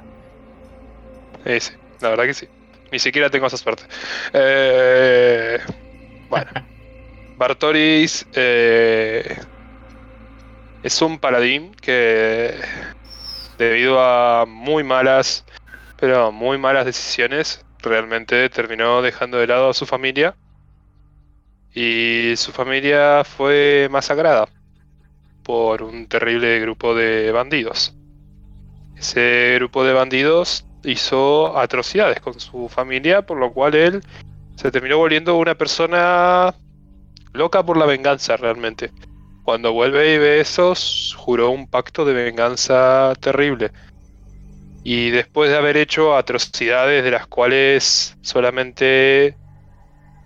[1.44, 2.46] Sí, sí, la verdad que sí.
[2.92, 3.82] Ni siquiera tengo esa suerte.
[4.32, 5.58] Eh,
[6.28, 6.46] bueno,
[7.36, 9.36] Bartoris eh,
[10.82, 12.54] es un paladín que,
[13.58, 15.44] debido a muy malas,
[15.96, 20.36] pero muy malas decisiones, realmente terminó dejando de lado a su familia.
[21.74, 24.48] Y su familia fue masacrada
[25.42, 27.94] por un terrible grupo de bandidos.
[28.96, 34.02] Ese grupo de bandidos hizo atrocidades con su familia, por lo cual él
[34.56, 36.54] se terminó volviendo una persona
[37.32, 38.90] loca por la venganza realmente.
[39.48, 40.74] Cuando vuelve y ve eso,
[41.16, 43.72] juró un pacto de venganza terrible.
[44.84, 49.38] Y después de haber hecho atrocidades de las cuales solamente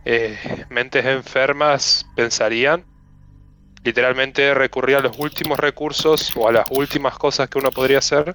[0.05, 2.85] eh, mentes enfermas pensarían,
[3.85, 8.35] literalmente recurría a los últimos recursos o a las últimas cosas que uno podría hacer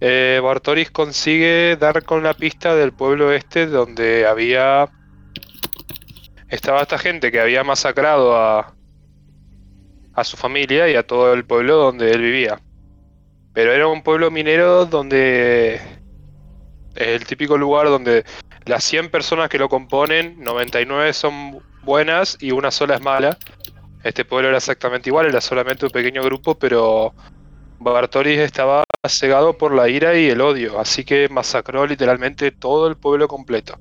[0.00, 4.88] eh, Bartoris consigue dar con la pista del pueblo este donde había
[6.48, 8.74] estaba esta gente que había masacrado a
[10.14, 12.60] a su familia y a todo el pueblo donde él vivía.
[13.52, 15.74] Pero era un pueblo minero donde
[16.94, 18.24] es el típico lugar donde
[18.64, 23.36] las 100 personas que lo componen, 99 son buenas y una sola es mala.
[24.04, 27.14] Este pueblo era exactamente igual, era solamente un pequeño grupo, pero
[27.78, 32.96] Bartoris estaba cegado por la ira y el odio, así que masacró literalmente todo el
[32.96, 33.78] pueblo completo.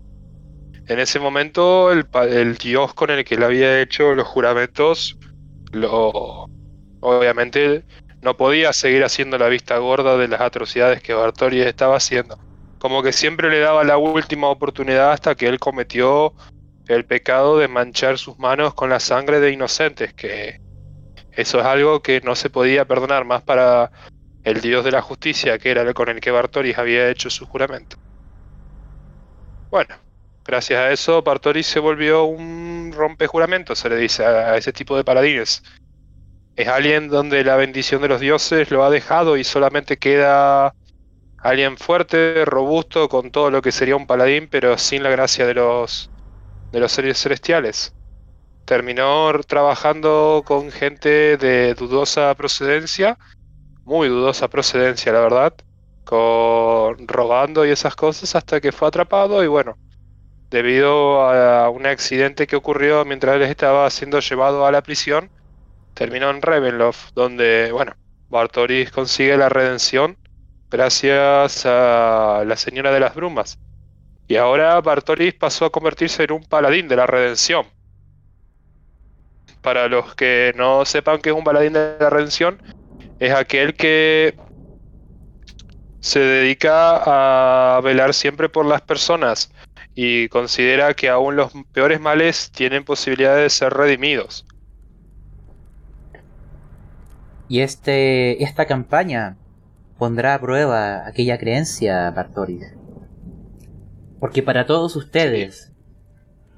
[0.87, 5.17] En ese momento, el, el dios con el que él había hecho los juramentos,
[5.71, 6.49] lo
[6.99, 7.83] obviamente
[8.21, 12.37] no podía seguir haciendo la vista gorda de las atrocidades que Bartoris estaba haciendo.
[12.79, 16.33] Como que siempre le daba la última oportunidad hasta que él cometió
[16.87, 20.59] el pecado de manchar sus manos con la sangre de inocentes, que
[21.31, 23.91] eso es algo que no se podía perdonar más para
[24.43, 27.45] el dios de la justicia, que era el con el que Bartoris había hecho su
[27.45, 27.97] juramento.
[29.69, 29.95] Bueno,
[30.45, 34.95] gracias a eso Bartoris se volvió un rompejuramento, se le dice a, a ese tipo
[34.97, 35.63] de paladines.
[36.55, 40.73] Es alguien donde la bendición de los dioses lo ha dejado y solamente queda
[41.41, 45.55] alguien fuerte, robusto, con todo lo que sería un paladín, pero sin la gracia de
[45.55, 46.09] los
[46.71, 47.93] de los seres celestiales.
[48.65, 53.17] Terminó trabajando con gente de dudosa procedencia,
[53.83, 55.53] muy dudosa procedencia, la verdad,
[56.05, 59.77] con robando y esas cosas hasta que fue atrapado y bueno,
[60.51, 65.29] debido a un accidente que ocurrió mientras él estaba siendo llevado a la prisión,
[65.93, 67.93] terminó en Ravenloft, donde, bueno,
[68.29, 70.17] Bartoris consigue la redención
[70.69, 73.59] gracias a la Señora de las Brumas.
[74.27, 77.65] Y ahora Bartoris pasó a convertirse en un paladín de la redención.
[79.61, 82.61] Para los que no sepan qué es un paladín de la redención,
[83.19, 84.35] es aquel que
[86.01, 89.51] se dedica a velar siempre por las personas
[89.95, 94.45] y considera que aún los peores males tienen posibilidad de ser redimidos.
[97.47, 99.37] Y este, esta campaña
[99.97, 102.73] pondrá a prueba aquella creencia, Bartoris.
[104.19, 105.71] Porque para todos ustedes,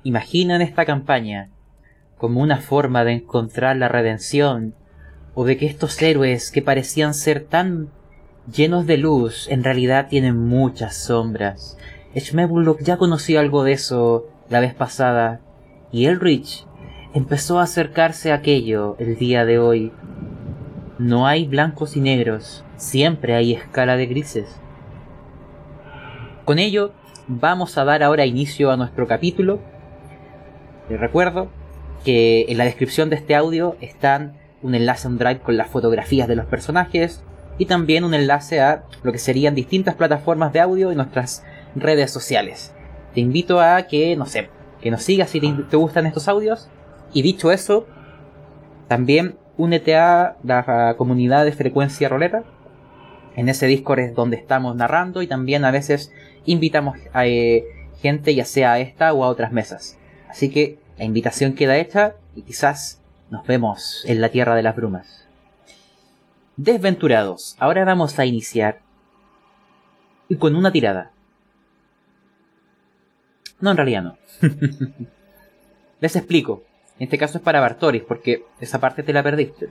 [0.04, 1.50] imaginan esta campaña
[2.18, 4.76] como una forma de encontrar la redención
[5.34, 7.90] o de que estos héroes que parecían ser tan
[8.54, 11.78] llenos de luz en realidad tienen muchas sombras.
[12.16, 15.40] Schmebullock ya conoció algo de eso la vez pasada
[15.92, 16.66] y Elrich
[17.14, 19.92] empezó a acercarse a aquello el día de hoy.
[21.00, 24.60] No hay blancos y negros, siempre hay escala de grises.
[26.46, 26.92] Con ello,
[27.28, 29.60] vamos a dar ahora inicio a nuestro capítulo.
[30.90, 31.50] Les recuerdo
[32.06, 35.70] que en la descripción de este audio están un enlace a un drive con las
[35.70, 37.24] fotografías de los personajes
[37.58, 41.44] y también un enlace a lo que serían distintas plataformas de audio en nuestras
[41.76, 42.74] redes sociales.
[43.14, 44.50] Te invito a que, no sé,
[44.82, 46.68] que nos sigas si te, gustan estos audios.
[47.14, 47.88] Y dicho eso,
[48.88, 52.44] también únete a la comunidad de frecuencia roleta.
[53.36, 56.12] En ese Discord es donde estamos narrando y también a veces
[56.46, 57.64] invitamos a eh,
[58.02, 59.98] gente ya sea a esta o a otras mesas.
[60.30, 64.76] Así que la invitación queda hecha y quizás nos vemos en la Tierra de las
[64.76, 65.28] Brumas.
[66.58, 68.80] Desventurados, ahora vamos a iniciar
[70.38, 71.12] con una tirada.
[73.64, 74.18] No, en realidad no.
[76.02, 76.66] Les explico.
[77.00, 79.70] En este caso es para Bartoris, porque esa parte te la perdiste.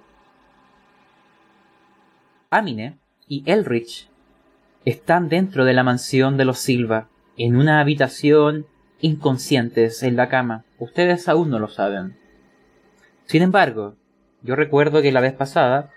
[2.48, 2.96] Amine
[3.28, 4.08] y Elrich
[4.86, 8.64] están dentro de la mansión de los Silva, en una habitación
[9.02, 10.64] inconscientes en la cama.
[10.78, 12.16] Ustedes aún no lo saben.
[13.26, 13.96] Sin embargo,
[14.40, 15.90] yo recuerdo que la vez pasada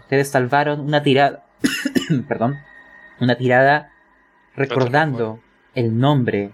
[0.00, 1.46] ustedes salvaron una tirada,
[2.28, 2.58] perdón,
[3.18, 3.92] una tirada
[4.54, 5.40] recordando
[5.74, 6.52] el nombre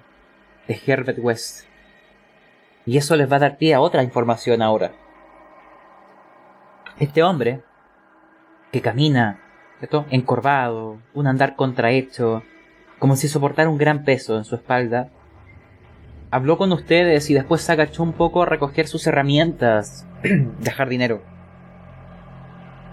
[0.68, 1.66] de Herbert West.
[2.84, 4.92] Y eso les va a dar pie a otra información ahora.
[6.98, 7.62] Este hombre,
[8.72, 9.40] que camina,
[10.10, 12.42] encorvado, un andar contrahecho,
[12.98, 15.10] como si soportara un gran peso en su espalda,
[16.30, 21.22] habló con ustedes y después se agachó un poco a recoger sus herramientas de jardinero.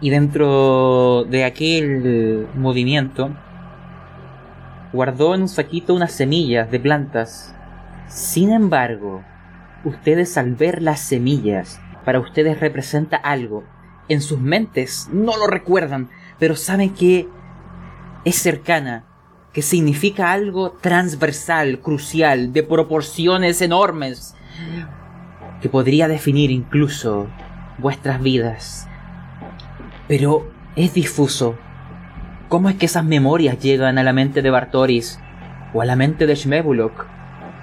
[0.01, 3.29] Y dentro de aquel movimiento,
[4.91, 7.55] guardó en un saquito unas semillas de plantas
[8.07, 9.23] sin embargo,
[9.83, 13.63] ustedes al ver las semillas, para ustedes representa algo.
[14.09, 17.27] En sus mentes no lo recuerdan, pero saben que
[18.25, 19.05] es cercana,
[19.53, 24.35] que significa algo transversal, crucial, de proporciones enormes,
[25.61, 27.27] que podría definir incluso
[27.77, 28.87] vuestras vidas.
[30.07, 31.57] Pero es difuso.
[32.49, 35.19] ¿Cómo es que esas memorias llegan a la mente de Bartoris
[35.73, 37.05] o a la mente de Shmebulok?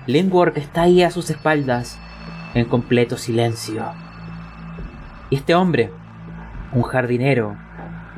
[0.06, 1.98] Lindworth está ahí a sus espaldas,
[2.54, 3.84] en completo silencio.
[5.28, 5.92] Y este hombre,
[6.72, 7.56] un jardinero,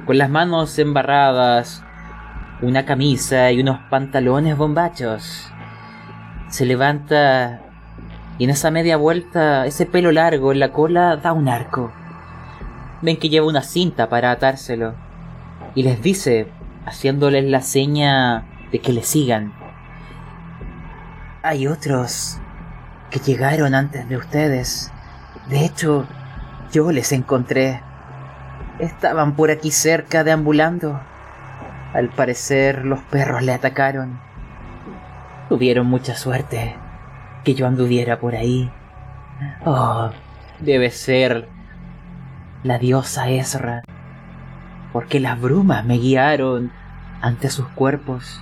[0.06, 1.82] con las manos embarradas,
[2.60, 5.50] una camisa y unos pantalones bombachos,
[6.48, 7.60] se levanta
[8.38, 11.92] y en esa media vuelta, ese pelo largo en la cola da un arco.
[13.00, 14.94] Ven que lleva una cinta para atárselo
[15.74, 16.48] y les dice,
[16.86, 19.52] haciéndoles la seña de que le sigan.
[21.44, 22.38] Hay otros
[23.11, 24.92] que llegaron antes de ustedes.
[25.48, 26.07] De hecho,
[26.70, 27.83] yo les encontré.
[28.78, 31.00] Estaban por aquí cerca deambulando.
[31.94, 34.20] Al parecer los perros le atacaron.
[35.48, 36.76] Tuvieron mucha suerte
[37.42, 38.71] que yo anduviera por ahí.
[39.64, 40.10] Oh,
[40.60, 41.48] debe ser
[42.62, 43.83] la diosa Ezra.
[44.92, 46.71] Porque las brumas me guiaron
[47.21, 48.40] ante sus cuerpos.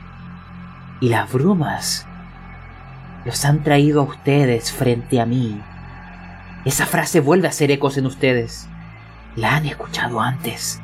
[1.01, 2.07] Y las brumas
[3.25, 5.61] los han traído a ustedes frente a mí.
[6.64, 8.68] Esa frase vuelve a hacer ecos en ustedes.
[9.37, 10.81] La han escuchado antes.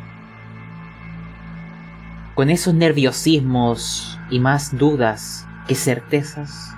[2.35, 6.75] Con esos nerviosismos y más dudas que certezas,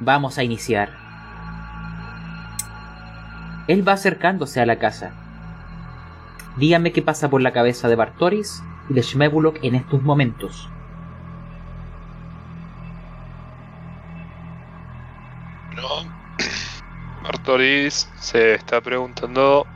[0.00, 0.90] vamos a iniciar.
[3.68, 5.12] Él va acercándose a la casa.
[6.56, 10.68] Dígame qué pasa por la cabeza de Bartoris y de Shmebulok en estos momentos.
[17.22, 19.66] Bartoris se está preguntando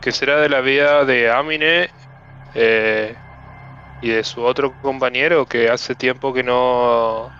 [0.00, 1.90] qué será de la vida de Amine
[2.54, 3.18] eh,
[4.00, 7.32] y de su otro compañero que hace tiempo que no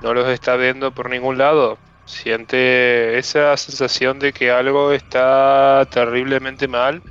[0.00, 1.78] no los está viendo por ningún lado.
[2.04, 7.02] Siente esa sensación de que algo está terriblemente mal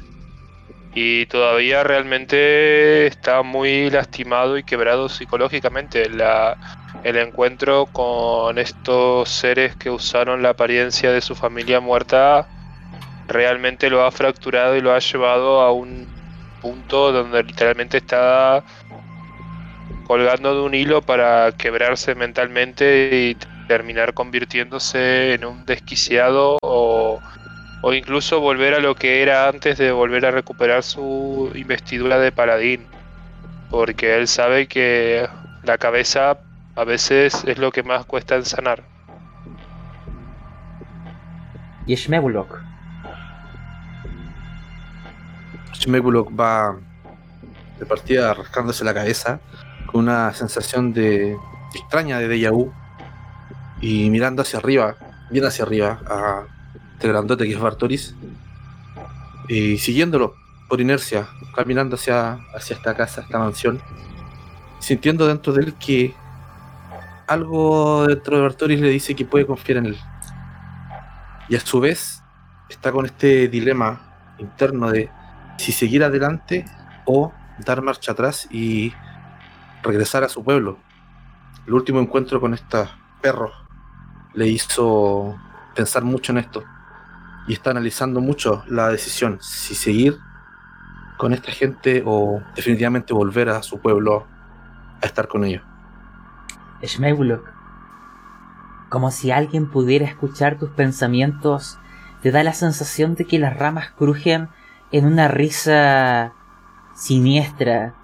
[0.93, 6.09] y todavía realmente está muy lastimado y quebrado psicológicamente.
[6.09, 6.57] La,
[7.03, 12.47] el encuentro con estos seres que usaron la apariencia de su familia muerta
[13.27, 16.11] realmente lo ha fracturado y lo ha llevado a un
[16.59, 18.63] punto donde literalmente está
[20.03, 23.37] colgando de un hilo para quebrarse mentalmente y
[23.67, 27.21] terminar convirtiéndose en un desquiciado o,
[27.81, 32.31] o incluso volver a lo que era antes de volver a recuperar su investidura de
[32.31, 32.87] paladín.
[33.69, 35.27] Porque él sabe que
[35.63, 36.39] la cabeza
[36.75, 38.83] a veces es lo que más cuesta en sanar.
[41.85, 42.59] Y Shmebulok.
[45.73, 46.77] Shmebulok va
[47.79, 49.39] de partida rascándose la cabeza
[49.85, 51.37] con una sensación de
[51.73, 52.71] extraña de déjà vu
[53.81, 54.95] y mirando hacia arriba,
[55.31, 56.43] bien hacia arriba, a
[56.99, 58.13] este grandote que es Bartoris,
[59.47, 60.35] y siguiéndolo
[60.67, 63.81] por inercia, caminando hacia, hacia esta casa, esta mansión,
[64.79, 66.13] sintiendo dentro de él que
[67.25, 69.97] algo dentro de Bartoris le dice que puede confiar en él.
[71.47, 72.21] Y a su vez
[72.67, 75.09] está con este dilema interno de
[75.57, 76.65] si seguir adelante
[77.05, 78.91] o dar marcha atrás y
[79.83, 80.77] regresar a su pueblo.
[81.65, 82.89] El último encuentro con estos
[83.21, 83.53] perros
[84.33, 85.39] le hizo
[85.73, 86.61] pensar mucho en esto
[87.49, 90.19] y está analizando mucho la decisión si seguir
[91.17, 94.27] con esta gente o definitivamente volver a su pueblo
[95.01, 95.63] a estar con ellos.
[96.83, 97.49] Shmeulok,
[98.89, 101.79] como si alguien pudiera escuchar tus pensamientos,
[102.21, 104.49] te da la sensación de que las ramas crujen
[104.91, 106.33] en una risa
[106.93, 107.95] siniestra.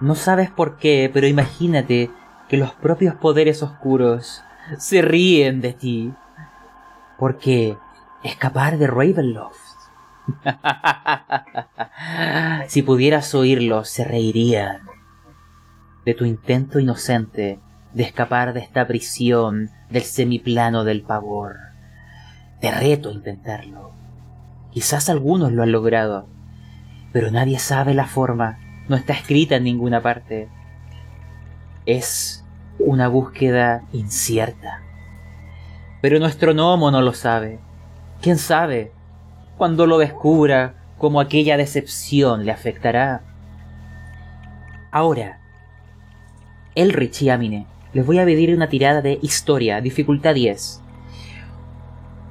[0.00, 2.10] No sabes por qué, pero imagínate
[2.48, 4.42] que los propios poderes oscuros
[4.78, 6.14] se ríen de ti.
[7.18, 7.78] Porque
[8.24, 9.58] escapar de Ravenloft.
[12.68, 14.82] si pudieras oírlos, se reirían
[16.04, 17.60] de tu intento inocente
[17.92, 21.56] de escapar de esta prisión del semiplano del pavor.
[22.60, 23.92] Te reto a intentarlo.
[24.72, 26.28] Quizás algunos lo han logrado,
[27.12, 28.58] pero nadie sabe la forma,
[28.88, 30.48] no está escrita en ninguna parte.
[31.86, 32.44] Es
[32.78, 34.82] una búsqueda incierta.
[36.02, 37.60] Pero nuestro gnomo no lo sabe.
[38.24, 38.90] ¿Quién sabe?
[39.58, 43.20] Cuando lo descubra, cómo aquella decepción le afectará.
[44.90, 45.40] Ahora,
[46.74, 50.80] Elrich y Amine, les voy a pedir una tirada de historia, dificultad 10.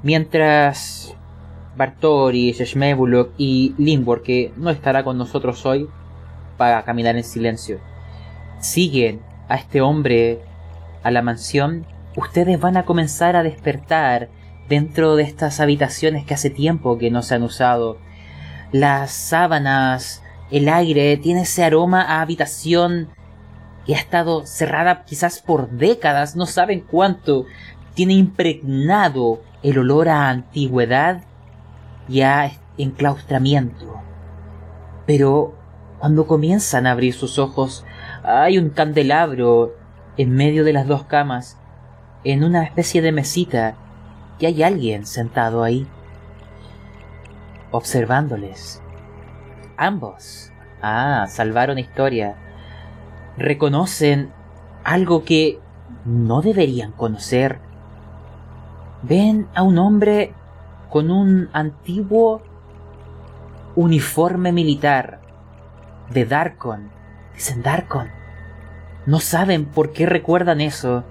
[0.02, 1.16] Mientras
[1.78, 5.88] Bartori, Shmebulok y Lindborg, que no estará con nosotros hoy,
[6.58, 7.80] para caminar en silencio,
[8.60, 10.40] siguen a este hombre
[11.04, 11.86] a la mansión,
[12.18, 14.30] ustedes van a comenzar a despertar
[14.70, 17.98] dentro de estas habitaciones que hace tiempo que no se han usado.
[18.72, 23.10] Las sábanas, el aire, tiene ese aroma a habitación
[23.86, 27.46] que ha estado cerrada quizás por décadas, no saben cuánto,
[27.94, 31.24] tiene impregnado el olor a antigüedad
[32.08, 34.02] y a enclaustramiento.
[35.06, 35.56] Pero
[36.00, 37.86] cuando comienzan a abrir sus ojos,
[38.24, 39.76] hay un candelabro
[40.18, 41.58] en medio de las dos camas,
[42.24, 43.76] en una especie de mesita,
[44.44, 45.88] y hay alguien sentado ahí,
[47.72, 48.82] observándoles.
[49.78, 50.52] Ambos.
[50.82, 52.36] Ah, salvaron historia
[53.38, 54.34] reconocen
[54.84, 55.62] algo que
[56.04, 57.60] no deberían conocer.
[59.02, 60.34] Ven a un hombre
[60.90, 62.42] con un antiguo
[63.78, 65.22] uniforme militar
[66.10, 66.92] de Darkon.
[67.34, 68.10] Dicen Darkon.
[69.06, 71.06] No saben por qué recuerdan eso,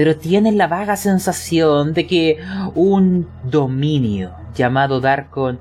[0.00, 2.38] pero tienen la vaga sensación de que
[2.74, 5.60] un dominio llamado Darkon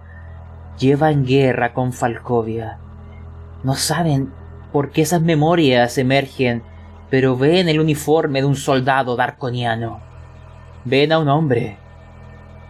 [0.79, 2.77] lleva en guerra con Falcovia.
[3.65, 4.31] No saben
[4.71, 6.63] porque esas memorias emergen,
[7.09, 9.99] pero ven el uniforme de un soldado darconiano.
[10.85, 11.75] Ven a un hombre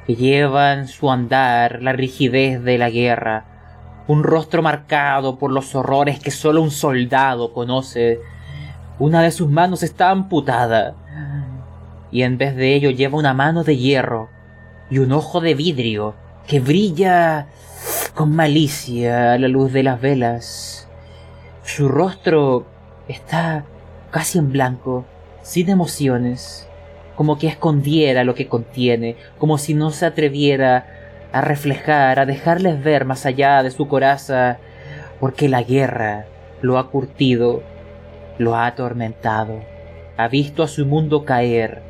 [0.07, 3.45] que lleva en su andar la rigidez de la guerra,
[4.07, 8.19] un rostro marcado por los horrores que solo un soldado conoce.
[8.97, 10.95] Una de sus manos está amputada,
[12.11, 14.29] y en vez de ello lleva una mano de hierro
[14.89, 16.15] y un ojo de vidrio
[16.47, 17.47] que brilla
[18.15, 20.87] con malicia a la luz de las velas.
[21.63, 22.65] Su rostro
[23.07, 23.65] está
[24.11, 25.05] casi en blanco,
[25.43, 26.67] sin emociones,
[27.15, 30.87] como que escondiera lo que contiene, como si no se atreviera
[31.31, 34.57] a reflejar, a dejarles ver más allá de su coraza,
[35.19, 36.25] porque la guerra
[36.61, 37.61] lo ha curtido,
[38.37, 39.59] lo ha atormentado,
[40.17, 41.88] ha visto a su mundo caer,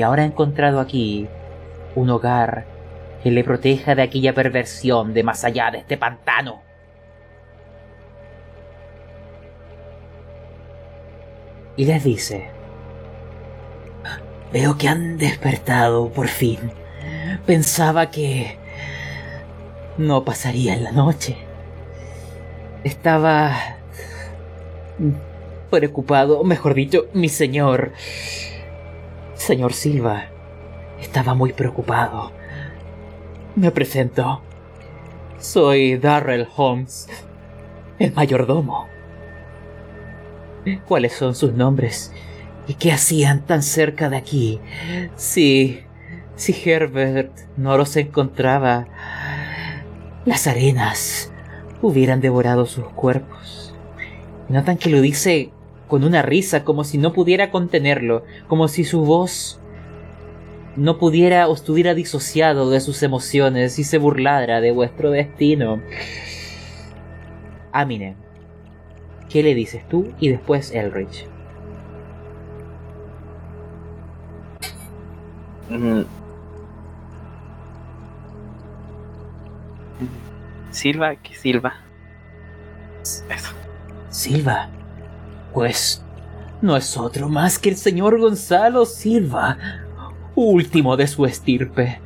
[0.00, 1.28] y ahora ha encontrado aquí
[1.94, 2.64] un hogar
[3.22, 6.62] que le proteja de aquella perversión de más allá de este pantano.
[11.76, 12.48] Y les dice,
[14.50, 16.72] veo que han despertado por fin.
[17.44, 18.56] Pensaba que
[19.98, 21.36] no pasaría en la noche.
[22.84, 23.54] Estaba
[25.70, 27.92] preocupado, mejor dicho, mi señor.
[29.50, 30.26] Señor Silva,
[31.00, 32.30] estaba muy preocupado.
[33.56, 34.40] Me presento.
[35.40, 37.08] Soy Darrell Holmes,
[37.98, 38.86] el mayordomo.
[40.86, 42.12] ¿Cuáles son sus nombres?
[42.68, 44.60] ¿Y qué hacían tan cerca de aquí?
[45.16, 45.80] Si...
[46.36, 48.86] si Herbert no los encontraba,
[50.26, 51.32] las arenas
[51.82, 53.74] hubieran devorado sus cuerpos.
[54.48, 55.50] Notan que lo dice
[55.90, 59.60] con una risa, como si no pudiera contenerlo, como si su voz
[60.76, 65.82] no pudiera o estuviera disociado de sus emociones y se burlara de vuestro destino.
[67.72, 68.16] Amine,
[69.28, 71.26] ¿qué le dices tú y después Elrich?
[75.68, 76.02] Mm.
[80.70, 81.74] Silva, que Silva.
[83.02, 83.52] Eso.
[84.08, 84.70] Silva.
[85.52, 86.02] Pues
[86.62, 89.56] no es otro más que el señor Gonzalo Silva,
[90.34, 92.00] último de su estirpe,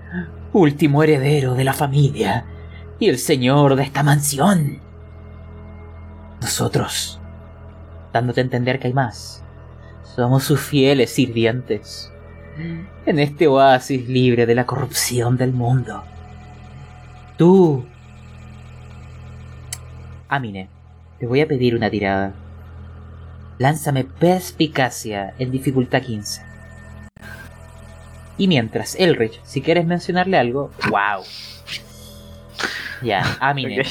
[0.53, 2.47] último heredero de la familia
[2.99, 4.80] y el señor de esta mansión.
[6.40, 7.20] Nosotros,
[8.12, 9.42] dándote a entender que hay más,
[10.14, 12.12] somos sus fieles sirvientes
[13.07, 16.05] en este oasis libre de la corrupción del mundo.
[17.36, 17.84] Tú,
[20.28, 20.68] Amine,
[21.18, 22.32] te voy a pedir una tirada.
[23.59, 26.43] Lánzame perspicacia en dificultad 15.
[28.37, 31.23] Y mientras, Elrich, si quieres mencionarle algo, wow.
[33.03, 33.81] Ya, Amine.
[33.81, 33.87] Ok.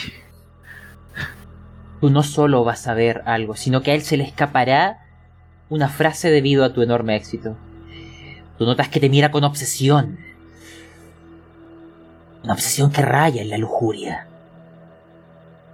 [2.02, 5.06] Tú no solo vas a ver algo, sino que a él se le escapará
[5.70, 7.56] una frase debido a tu enorme éxito.
[8.58, 10.20] Tú notas que te mira con obsesión.
[12.44, 14.28] Una obsesión que raya en la lujuria.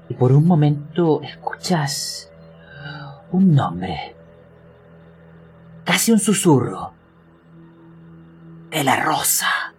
[0.07, 2.28] Y por un momento escuchas
[3.31, 4.15] un nombre.
[5.83, 6.93] Casi un susurro.
[8.69, 9.73] De la rosa.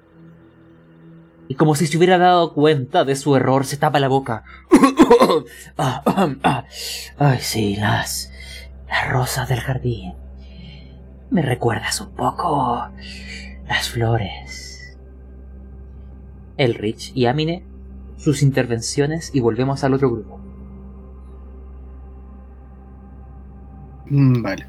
[1.49, 4.45] Y como si se hubiera dado cuenta de su error, se tapa la boca.
[5.79, 6.03] Ah,
[6.45, 6.65] ah.
[7.19, 8.31] Ay, sí, las...
[8.89, 10.15] Las rosas del jardín.
[11.31, 12.89] Me recuerdas un poco...
[13.67, 14.99] Las flores.
[16.57, 17.65] Elrich y Amine,
[18.17, 20.40] sus intervenciones y volvemos al otro grupo.
[24.11, 24.67] Vale.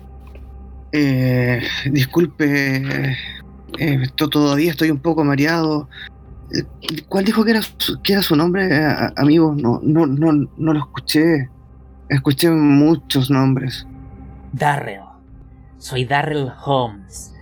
[0.92, 3.16] Eh, disculpe,
[3.80, 5.90] eh, to- todavía estoy un poco mareado.
[6.54, 6.64] Eh,
[7.08, 9.56] ¿Cuál dijo que era su, nombre, eh, amigo?
[9.58, 11.50] No, no, no, no lo escuché.
[12.10, 13.88] Escuché muchos nombres.
[14.52, 15.04] Darrell.
[15.78, 17.34] Soy Darrell Holmes.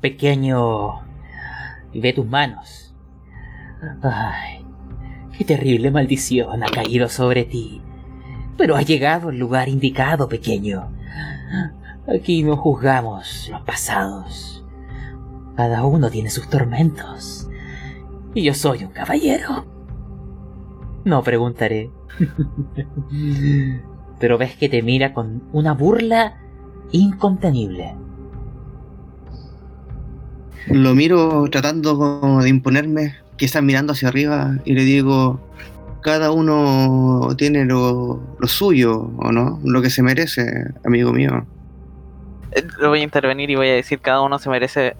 [0.00, 1.06] Pequeño...
[1.92, 2.94] Y ve tus manos.
[4.02, 4.62] Ay,
[5.36, 7.80] qué terrible maldición ha caído sobre ti.
[8.58, 10.90] Pero ha llegado al lugar indicado, pequeño.
[12.06, 14.64] Aquí no juzgamos los pasados.
[15.56, 17.48] Cada uno tiene sus tormentos.
[18.34, 19.66] Y yo soy un caballero.
[21.04, 21.90] No preguntaré.
[24.18, 26.38] Pero ves que te mira con una burla
[26.92, 27.94] incontenible.
[30.68, 35.40] Lo miro tratando de imponerme, quizás mirando hacia arriba, y le digo,
[36.02, 39.60] cada uno tiene lo, lo suyo, ¿o no?
[39.64, 40.44] Lo que se merece,
[40.84, 41.46] amigo mío.
[42.52, 44.96] Eh, Lo voy a intervenir y voy a decir cada uno se merece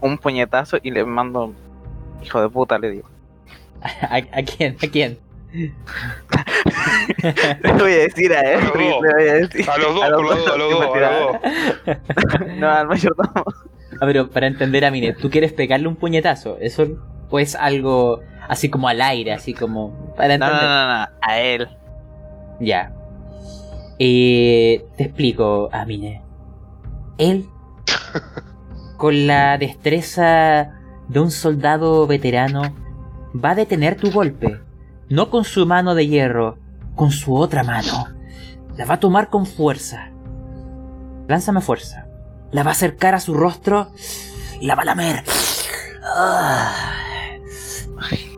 [0.00, 1.52] un puñetazo y le mando
[2.22, 3.08] hijo de puta le digo.
[4.02, 4.76] ¿A, a quién?
[4.82, 5.18] ¿A quién?
[7.62, 8.98] Le voy a decir a él, A los le dos.
[9.00, 9.70] voy a decir.
[9.70, 11.32] A los dos, A los dos, a los dos, dos, a los
[11.86, 12.46] dos.
[12.58, 13.44] No, al mayordomo.
[14.00, 16.56] Ah, pero para entender a Mine, ¿tú quieres pegarle un puñetazo?
[16.60, 16.86] ¿Eso
[17.30, 18.20] o es algo
[18.52, 20.68] así como al aire, así como para No, no, entender?
[20.70, 21.68] no, no, a él.
[22.60, 22.92] Ya.
[23.98, 26.22] Eh, te explico, Amine.
[27.18, 27.46] Él,
[28.98, 30.70] con la destreza
[31.08, 32.74] de un soldado veterano,
[33.34, 34.60] va a detener tu golpe.
[35.08, 36.58] No con su mano de hierro,
[36.94, 38.06] con su otra mano.
[38.76, 40.10] La va a tomar con fuerza.
[41.28, 42.06] Lánzame fuerza.
[42.50, 43.90] La va a acercar a su rostro
[44.60, 45.24] y la va a lamer.
[46.04, 46.72] Ah,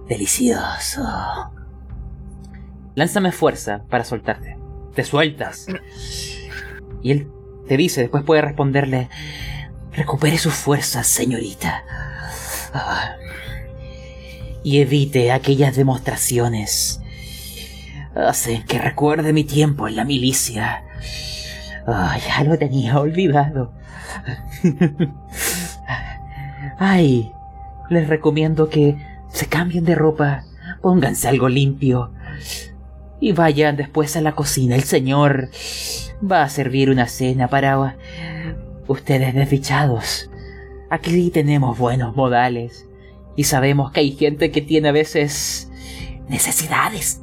[0.09, 1.03] delicioso.
[2.95, 4.57] Lánzame fuerza para soltarte.
[4.95, 5.67] Te sueltas.
[7.03, 7.29] Y él
[7.67, 9.09] te dice, después puede responderle,
[9.93, 11.85] recupere sus fuerzas, señorita.
[14.63, 17.01] Y evite aquellas demostraciones.
[18.15, 20.85] Hacen que recuerde mi tiempo en la milicia.
[21.87, 23.73] Ya lo tenía olvidado.
[26.79, 27.33] Ay,
[27.91, 28.97] les recomiendo que
[29.35, 30.45] se cambien de ropa,
[30.81, 32.13] pónganse algo limpio
[33.19, 34.77] y vayan después a la cocina.
[34.77, 35.51] El señor
[36.23, 37.97] va a servir una cena para
[38.87, 40.31] ustedes desdichados.
[40.89, 42.87] Aquí tenemos buenos modales
[43.35, 45.69] y sabemos que hay gente que tiene a veces
[46.29, 47.21] necesidades.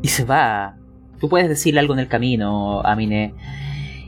[0.00, 0.76] Y se va.
[1.18, 3.34] Tú puedes decirle algo en el camino, Amine.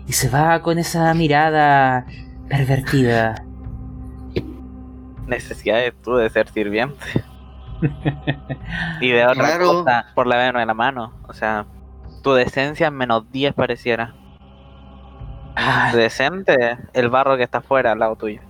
[0.06, 2.06] Y se va con esa mirada
[2.48, 3.45] pervertida.
[5.26, 7.04] Necesidades tú de ser sirviente.
[9.00, 9.66] y de otra Claro.
[9.84, 11.12] cosa por la mano de la mano.
[11.28, 11.66] O sea,
[12.22, 14.14] tu decencia en menos 10 pareciera.
[15.56, 18.40] Ah, Decente, el barro que está afuera al lado tuyo.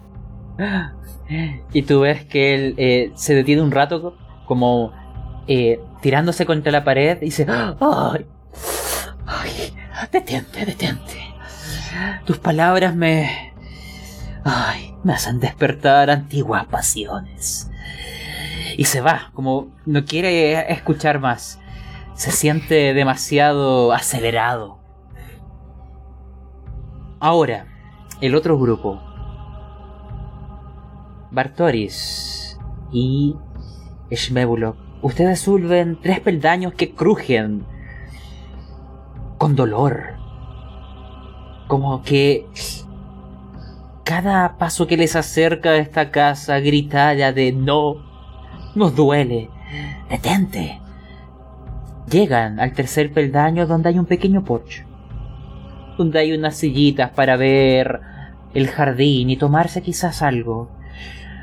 [1.73, 4.17] y tú ves que él eh, se detiene un rato
[4.47, 4.93] como
[5.47, 8.27] eh, tirándose contra la pared y dice, ay,
[9.27, 9.51] ay,
[10.11, 11.35] detente, detente.
[12.25, 13.53] Tus palabras me...
[14.45, 17.71] Ay, me hacen despertar antiguas pasiones.
[18.77, 21.61] Y se va, como no quiere escuchar más.
[22.15, 24.81] Se siente demasiado acelerado.
[27.21, 27.67] Ahora,
[28.21, 29.01] el otro grupo.
[31.31, 32.59] Bartoris
[32.91, 33.37] y
[34.11, 34.77] Shmebulok.
[35.03, 37.65] Ustedes suben tres peldaños que crujen
[39.39, 40.15] con dolor.
[41.69, 42.49] Como que
[44.07, 47.97] cada paso que les acerca a esta casa grita ya de no,
[48.77, 49.51] nos duele,
[50.09, 50.81] detente.
[52.09, 54.87] Llegan al tercer peldaño donde hay un pequeño porche,
[55.99, 58.01] donde hay unas sillitas para ver
[58.55, 60.71] el jardín y tomarse quizás algo.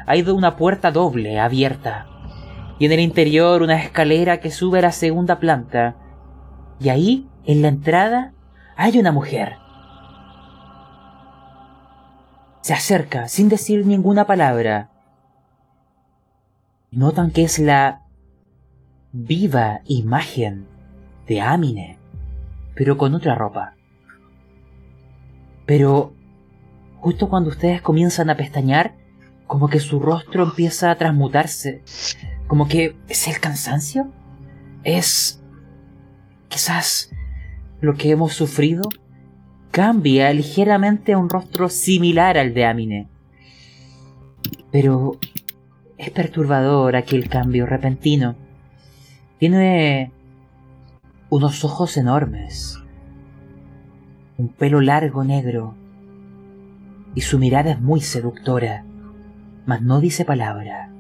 [0.05, 2.07] Hay una puerta doble abierta
[2.80, 5.97] y en el interior una escalera que sube a la segunda planta.
[6.80, 8.32] Y ahí, en la entrada,
[8.78, 9.62] hay una mujer.
[12.64, 14.89] Se acerca sin decir ninguna palabra.
[16.91, 18.03] Notan que es la
[19.11, 20.66] viva imagen
[21.28, 21.97] de Amine,
[22.74, 23.76] pero con otra ropa.
[25.66, 26.14] Pero
[27.01, 28.95] justo cuando ustedes comienzan a pestañear,
[29.45, 31.84] como que su rostro empieza a transmutarse.
[32.47, 34.09] Como que es el cansancio.
[34.86, 35.43] Es
[36.47, 37.11] quizás
[37.82, 38.84] lo que hemos sufrido.
[39.74, 43.07] Cambia ligeramente a un rostro similar al de Amine.
[44.71, 45.17] Pero
[45.97, 48.36] es perturbador aquel cambio repentino.
[49.39, 50.11] Tiene
[51.32, 52.78] unos ojos enormes,
[54.38, 55.74] un pelo largo negro,
[57.15, 58.86] y su mirada es muy seductora,
[59.65, 60.91] mas no dice palabra.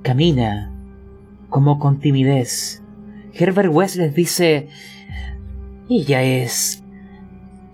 [0.00, 0.72] Camina
[1.50, 2.82] como con timidez.
[3.34, 4.70] Herbert West les dice,
[5.90, 6.82] ella es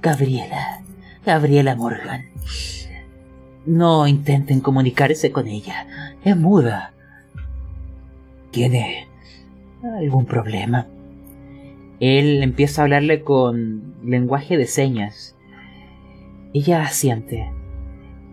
[0.04, 0.82] Gabriela,
[1.24, 2.26] Gabriela Morgan.
[3.64, 5.86] No intenten comunicarse con ella,
[6.22, 6.92] es muda.
[8.50, 9.08] ¿Tiene
[9.98, 10.86] algún problema?
[12.00, 15.36] Él empieza a hablarle con lenguaje de señas.
[16.52, 17.50] Ella asiente.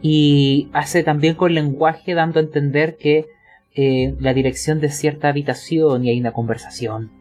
[0.01, 3.27] Y hace también con lenguaje dando a entender que
[3.75, 7.11] eh, la dirección de cierta habitación y hay una conversación.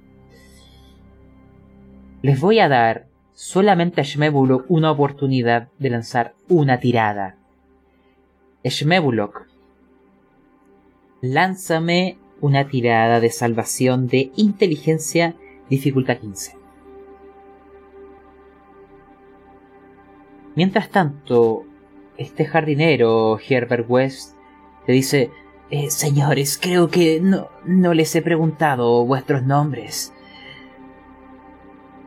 [2.22, 3.09] Les voy a dar
[3.40, 7.36] solamente a Shmebulok una oportunidad de lanzar una tirada.
[8.62, 9.46] Shmebulok,
[11.22, 15.36] lánzame una tirada de salvación de inteligencia
[15.70, 16.54] dificultad 15.
[20.54, 21.64] Mientras tanto,
[22.18, 24.36] este jardinero, Herbert West,
[24.84, 25.30] te dice,
[25.70, 30.12] "Eh, señores, creo que no, no les he preguntado vuestros nombres.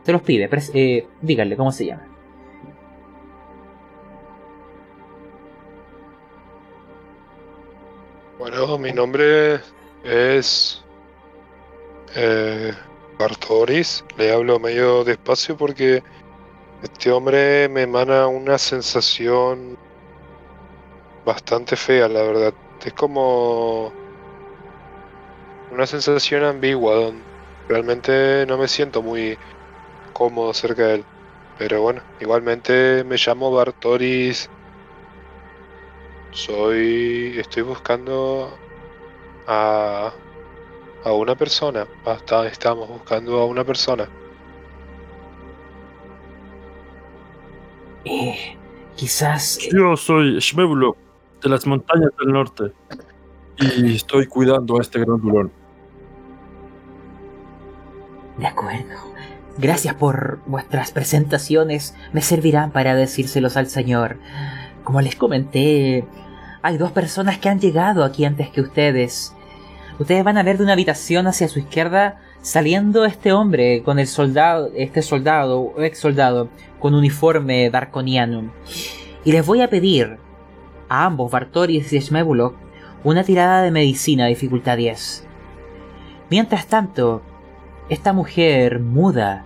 [0.04, 2.06] Se los pide, eh, díganle cómo se llama.
[8.38, 9.60] Bueno, mi nombre
[10.04, 10.84] es
[12.14, 12.74] eh,
[13.18, 14.04] Bartoris.
[14.18, 16.02] Le hablo medio despacio porque
[16.82, 19.78] este hombre me emana una sensación
[21.24, 22.54] bastante fea, la verdad.
[22.84, 23.90] Es como
[25.70, 27.22] una sensación ambigua, donde
[27.68, 29.38] realmente no me siento muy
[30.14, 31.04] cómodo cerca de él.
[31.58, 34.48] Pero bueno, igualmente me llamo Bartoris
[36.30, 37.38] Soy.
[37.38, 38.56] Estoy buscando
[39.46, 40.12] a.
[41.04, 41.86] a una persona.
[42.06, 44.08] Hasta estamos buscando a una persona.
[48.04, 48.56] Eh,
[48.96, 49.58] quizás...
[49.72, 50.96] Yo soy Shmebulok,
[51.42, 52.72] de las montañas del norte.
[53.56, 55.50] Y estoy cuidando a este grandulón.
[58.38, 59.13] De acuerdo.
[59.56, 61.94] Gracias por vuestras presentaciones.
[62.12, 64.18] Me servirán para decírselos al señor.
[64.82, 66.04] Como les comenté,
[66.62, 69.34] hay dos personas que han llegado aquí antes que ustedes.
[70.00, 74.08] Ustedes van a ver de una habitación hacia su izquierda saliendo este hombre con el
[74.08, 76.48] soldado, este soldado o ex soldado
[76.80, 78.50] con uniforme darkoniano.
[79.24, 80.18] Y les voy a pedir
[80.88, 82.56] a ambos, Bartoris y Shmebulok,
[83.04, 85.26] una tirada de medicina dificultad 10.
[86.28, 87.22] Mientras tanto,
[87.88, 89.44] esta mujer muda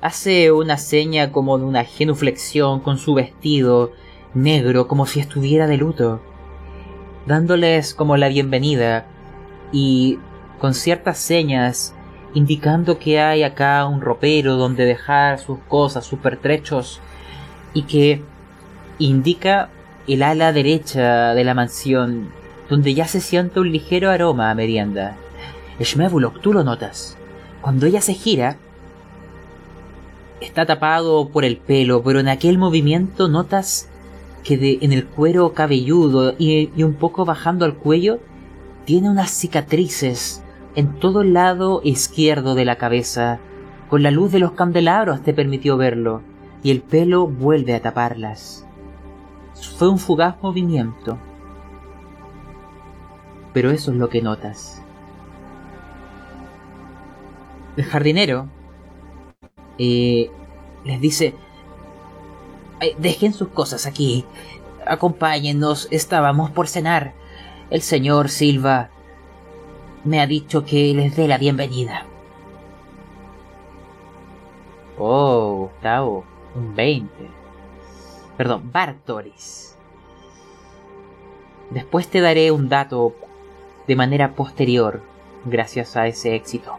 [0.00, 3.92] hace una seña como de una genuflexión con su vestido
[4.34, 6.20] negro como si estuviera de luto,
[7.26, 9.06] dándoles como la bienvenida
[9.72, 10.18] y
[10.58, 11.94] con ciertas señas
[12.34, 17.00] indicando que hay acá un ropero donde dejar sus cosas, sus pertrechos
[17.72, 18.22] y que
[18.98, 19.70] indica
[20.06, 22.30] el ala derecha de la mansión
[22.68, 25.16] donde ya se siente un ligero aroma a merienda.
[25.80, 27.16] Shmebulok, tú lo notas.
[27.64, 28.58] Cuando ella se gira,
[30.42, 33.88] está tapado por el pelo, pero en aquel movimiento notas
[34.42, 38.20] que de, en el cuero cabelludo y, y un poco bajando al cuello,
[38.84, 40.42] tiene unas cicatrices
[40.74, 43.40] en todo el lado izquierdo de la cabeza.
[43.88, 46.20] Con la luz de los candelabros te permitió verlo,
[46.62, 48.66] y el pelo vuelve a taparlas.
[49.78, 51.16] Fue un fugaz movimiento.
[53.54, 54.83] Pero eso es lo que notas.
[57.76, 58.48] El jardinero
[59.78, 60.30] eh,
[60.84, 61.34] les dice,
[62.80, 64.24] "Ay, dejen sus cosas aquí,
[64.86, 67.14] acompáñennos, estábamos por cenar.
[67.70, 68.90] El señor Silva
[70.04, 72.06] me ha dicho que les dé la bienvenida.
[74.98, 77.12] Oh, Gustavo, un 20.
[78.36, 79.76] Perdón, Bartoris.
[81.70, 83.14] Después te daré un dato
[83.88, 85.02] de manera posterior,
[85.44, 86.76] gracias a ese éxito.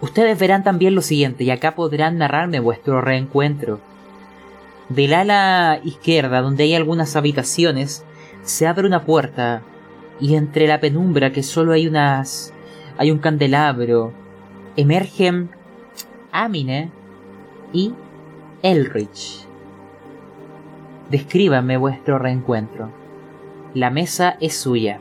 [0.00, 3.80] Ustedes verán también lo siguiente, y acá podrán narrarme vuestro reencuentro.
[4.88, 8.04] Del ala izquierda, donde hay algunas habitaciones,
[8.42, 9.62] se abre una puerta,
[10.20, 12.52] y entre la penumbra que solo hay unas.
[12.98, 14.12] hay un candelabro,
[14.76, 15.50] emergen
[16.30, 16.90] Amine
[17.72, 17.92] y
[18.62, 19.46] Elrich.
[21.10, 22.90] Descríbame vuestro reencuentro.
[23.74, 25.00] La mesa es suya.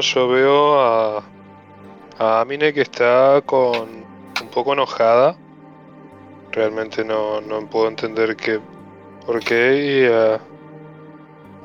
[0.00, 1.22] Yo veo a.
[2.18, 4.04] a Amine que está con.
[4.40, 5.36] un poco enojada.
[6.52, 8.60] Realmente no, no puedo entender qué.
[9.26, 9.76] por qué.
[9.76, 10.04] Y.
[10.04, 10.38] eh,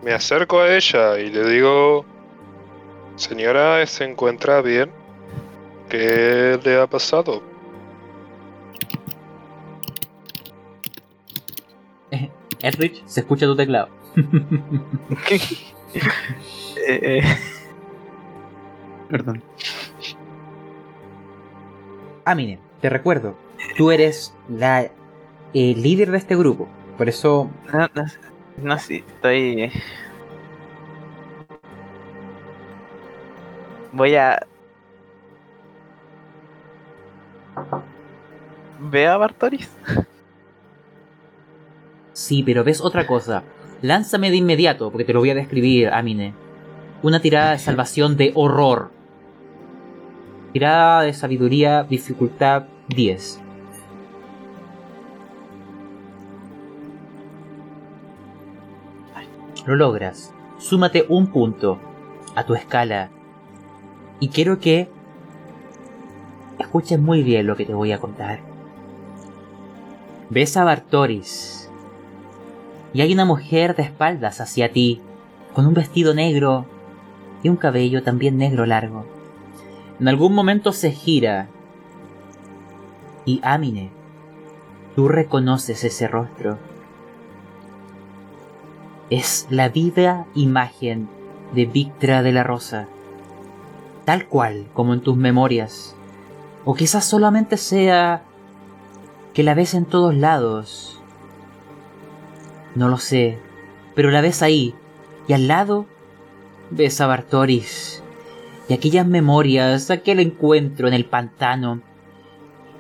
[0.04, 2.06] me acerco a ella y le digo.
[3.16, 4.92] Señora, ¿se encuentra bien?
[5.90, 7.42] ¿Qué le ha pasado?
[12.62, 13.90] Elrich, se escucha tu teclado.
[16.88, 17.24] Eh, eh,
[19.10, 19.44] Perdón.
[22.26, 23.36] Amine, te recuerdo,
[23.78, 26.68] tú eres la eh, líder de este grupo.
[26.98, 28.06] Por eso no, no,
[28.58, 29.72] no, sí, estoy.
[33.92, 34.46] Voy a.
[38.80, 39.70] ¿Ve a Bartoris?
[42.14, 43.44] Sí, pero ves otra cosa.
[43.82, 46.34] Lánzame de inmediato, porque te lo voy a describir, Amine.
[47.04, 48.92] Una tirada de salvación de horror.
[50.56, 53.42] Tirada de sabiduría, dificultad 10.
[59.66, 60.34] Lo logras.
[60.58, 61.78] Súmate un punto
[62.36, 63.10] a tu escala.
[64.22, 64.88] Y quiero que
[66.58, 68.40] escuches muy bien lo que te voy a contar.
[70.30, 71.70] Ves a Bartoris
[72.94, 75.02] y hay una mujer de espaldas hacia ti,
[75.54, 76.66] con un vestido negro
[77.44, 79.15] y un cabello también negro largo.
[80.00, 81.48] En algún momento se gira
[83.26, 83.92] y Amine,
[84.96, 86.58] tú reconoces ese rostro.
[89.10, 91.10] Es la viva imagen
[91.54, 92.88] de Victra de la Rosa,
[94.04, 95.96] tal cual como en tus memorias.
[96.66, 98.24] O quizás solamente sea
[99.34, 101.00] que la ves en todos lados.
[102.76, 103.40] No lo sé,
[103.96, 104.76] pero la ves ahí,
[105.28, 105.86] y al lado
[106.70, 108.04] ves a Bartoris.
[108.68, 111.82] Y aquellas memorias, aquel encuentro en el pantano,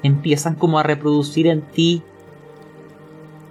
[0.04, 2.02] empiezan como a reproducir en ti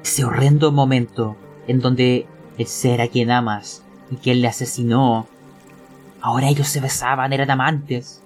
[0.03, 2.27] ese horrendo momento en donde
[2.59, 5.27] el ser a quien amas y quien le asesinó,
[6.21, 8.21] ahora ellos se besaban, eran amantes.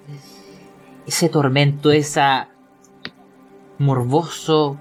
[1.07, 2.49] Ese tormento, esa
[3.77, 4.77] morboso,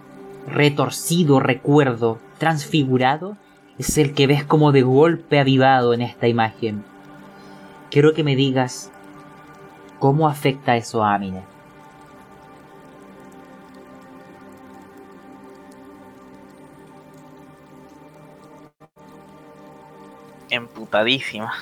[0.46, 3.36] retorcido recuerdo transfigurado
[3.78, 6.84] es el que ves como de golpe avivado en esta imagen.
[7.90, 8.90] Quiero que me digas
[9.98, 11.42] cómo afecta eso a Amine.
[20.50, 21.52] Emputadísima.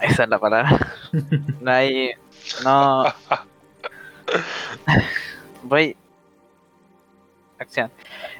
[0.00, 0.94] Esa es la palabra.
[1.60, 2.10] No hay.
[2.62, 3.04] No.
[5.62, 5.96] Voy.
[7.58, 7.90] Acción.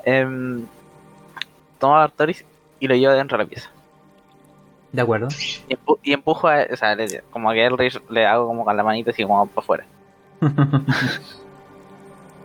[0.04, 0.66] Em,
[1.78, 2.44] tomo a Artoris
[2.78, 3.70] y lo llevo dentro de la pieza.
[4.93, 5.28] ¿De acuerdo?
[5.68, 6.66] Y, empu- y empujo a.
[6.72, 9.47] O sea, le- como que el rey le hago como con la manita así como
[9.47, 9.86] para afuera.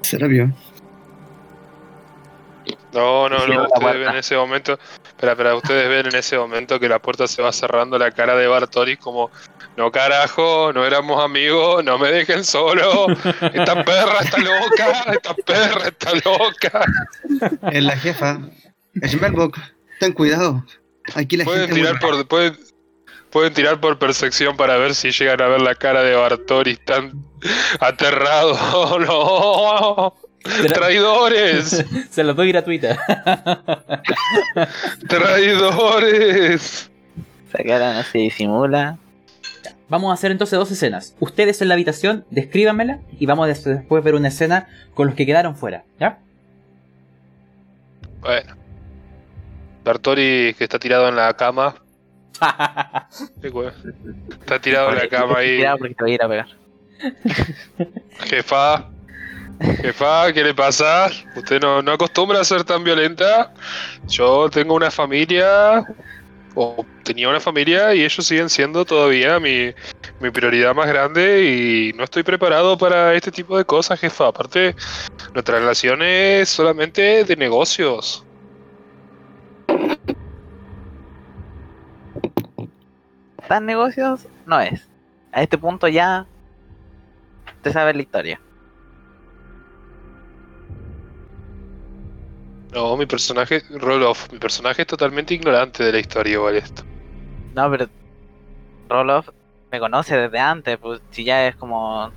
[0.01, 0.51] Serapio.
[2.93, 3.53] No, no, no.
[3.53, 4.77] la Ustedes ven en ese momento.
[5.07, 5.55] Espera, espera.
[5.55, 8.97] Ustedes ven en ese momento que la puerta se va cerrando la cara de Bartoris
[8.99, 9.31] como.
[9.75, 13.07] No carajo, no éramos amigos, no me dejen solo.
[13.53, 16.85] Esta perra está loca, esta perra está loca.
[17.71, 18.39] Es la jefa.
[19.03, 19.57] Schmelbok,
[19.99, 20.63] ten cuidado.
[21.15, 21.81] Aquí la Pueden gente.
[21.81, 22.57] tirar por pueden,
[23.29, 27.23] pueden tirar por percepción para ver si llegan a ver la cara de Bartoris tan
[27.79, 28.99] aterrado.
[28.99, 30.13] No.
[30.73, 32.99] Traidores, Se los doy gratuita.
[35.07, 36.89] traidores.
[37.51, 38.97] Sacaron así, disimula.
[39.87, 41.15] Vamos a hacer entonces dos escenas.
[41.19, 45.15] Ustedes en la habitación, descríbanmela y vamos a des- después ver una escena con los
[45.15, 45.83] que quedaron fuera.
[45.99, 46.19] ¿Ya?
[48.21, 48.55] Bueno.
[49.83, 51.75] Bartoris que está tirado en la cama.
[54.41, 55.57] Está tirado en la cama ahí.
[55.57, 56.47] Cuidado porque te voy a ir a pegar.
[58.25, 58.89] Jefa.
[59.81, 61.09] Jefa, ¿qué le pasa?
[61.35, 63.53] ¿Usted no, no acostumbra a ser tan violenta?
[64.07, 65.85] Yo tengo una familia,
[66.55, 69.71] o tenía una familia, y ellos siguen siendo todavía mi,
[70.19, 74.27] mi prioridad más grande y no estoy preparado para este tipo de cosas, jefa.
[74.27, 74.75] Aparte,
[75.33, 78.25] nuestra relación es solamente de negocios.
[83.47, 84.87] Tan negocios no es.
[85.31, 86.25] A este punto ya
[87.61, 88.39] te sabes la historia.
[92.73, 96.83] No, mi personaje, Roloff, mi personaje es totalmente ignorante de la historia igual esto.
[97.55, 97.87] No, pero
[98.89, 99.29] Roloff
[99.71, 102.11] me conoce desde antes, pues si ya es como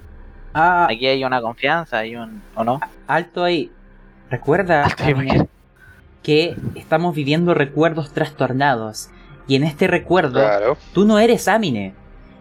[0.55, 2.81] Ah, aquí hay una confianza, hay un ¿o no?
[3.07, 3.71] alto ahí.
[4.31, 5.43] Recuerda, Alto ahí,
[6.23, 9.11] que estamos viviendo recuerdos trastornados.
[9.49, 10.77] Y en este recuerdo, Claro.
[10.93, 11.95] tú no eres Amine.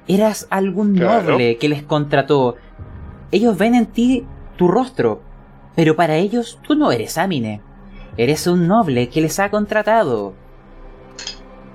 [0.07, 1.31] Eras algún Claro.
[1.31, 2.55] noble que les contrató.
[3.31, 4.25] Ellos ven en ti
[4.57, 5.21] tu rostro.
[5.75, 7.61] Pero para ellos tú no eres Amine.
[8.17, 10.33] Eres un noble que les ha contratado.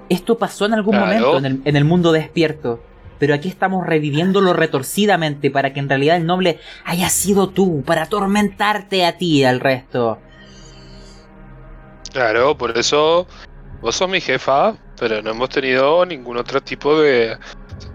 [0.08, 1.06] Esto pasó en algún Claro.
[1.06, 2.82] momento en el, en el mundo despierto.
[3.18, 8.02] Pero aquí estamos reviviéndolo retorcidamente para que en realidad el noble haya sido tú, para
[8.04, 10.18] atormentarte a ti y al resto.
[12.12, 13.26] Claro, por eso
[13.82, 17.38] vos sos mi jefa, pero no hemos tenido ningún otro tipo de...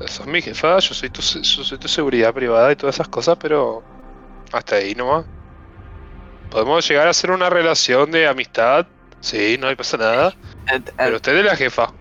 [0.08, 3.08] Sos mi jefa, yo soy tu, se- yo soy tu seguridad privada y todas esas
[3.08, 3.84] cosas, pero
[4.52, 5.26] hasta ahí nomás.
[6.50, 8.88] Podemos llegar a hacer una relación de amistad,
[9.22, 10.36] sí, no pasa nada,
[10.72, 11.94] Eh, eh, pero usted es la jefa.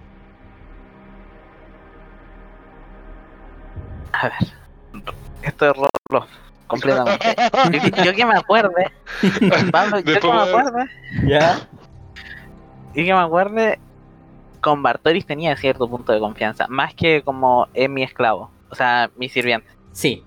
[4.13, 5.05] A ver.
[5.43, 6.31] Esto es Roloff,
[6.67, 7.37] completamente.
[7.95, 8.91] yo, yo que me acuerde,
[9.71, 10.87] Pablo, yo que me acuerde,
[11.27, 11.69] ¿Ya?
[12.95, 13.79] yo que me acuerde,
[14.65, 19.11] con Bartoris tenía cierto punto de confianza, más que como es mi esclavo, o sea,
[19.17, 19.69] mi sirviente.
[19.93, 20.25] Sí.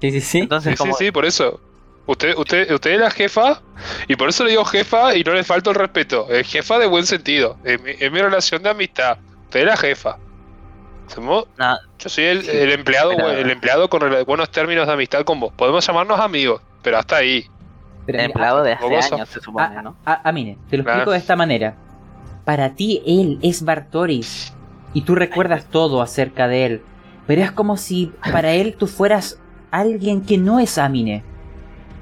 [0.00, 0.38] Sí, sí, sí.
[0.38, 1.60] Entonces, Sí, sí, como, sí, por eso.
[2.06, 3.60] Usted, usted, usted es la jefa,
[4.08, 6.26] y por eso le digo jefa y no le falta el respeto.
[6.30, 9.18] Es jefa de buen sentido, es mi, es mi relación de amistad.
[9.44, 10.16] Usted es la jefa.
[11.08, 14.92] Somos- no, Yo soy el, Sí, el empleado, pero- el empleado con buenos términos de
[14.92, 15.52] amistad con vos.
[15.54, 17.46] Podemos llamarnos amigos, pero hasta ahí.
[18.06, 19.96] Pero el empleado de hace años, se supone, Ah, ¿no?
[20.06, 20.98] ah, ah, mire, te lo Claro.
[21.00, 21.74] explico de esta manera.
[22.50, 24.52] Para ti él es Bartoris
[24.92, 26.82] y tú recuerdas todo acerca de él,
[27.28, 29.38] pero es como si para él tú fueras
[29.70, 31.22] alguien que no es Amine.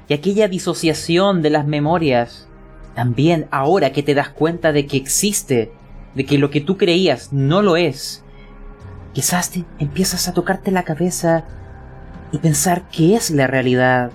[0.07, 2.47] Y aquella disociación de las memorias,
[2.95, 5.71] también ahora que te das cuenta de que existe,
[6.15, 8.23] de que lo que tú creías no lo es,
[9.13, 11.45] quizás te empiezas a tocarte la cabeza
[12.31, 14.09] y pensar que es la realidad,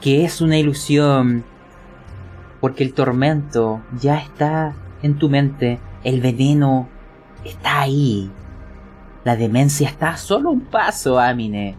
[0.00, 1.44] que es una ilusión,
[2.62, 6.88] porque el tormento ya está en tu mente, el veneno
[7.44, 8.30] está ahí.
[9.24, 11.74] La demencia está a solo un paso, Amine.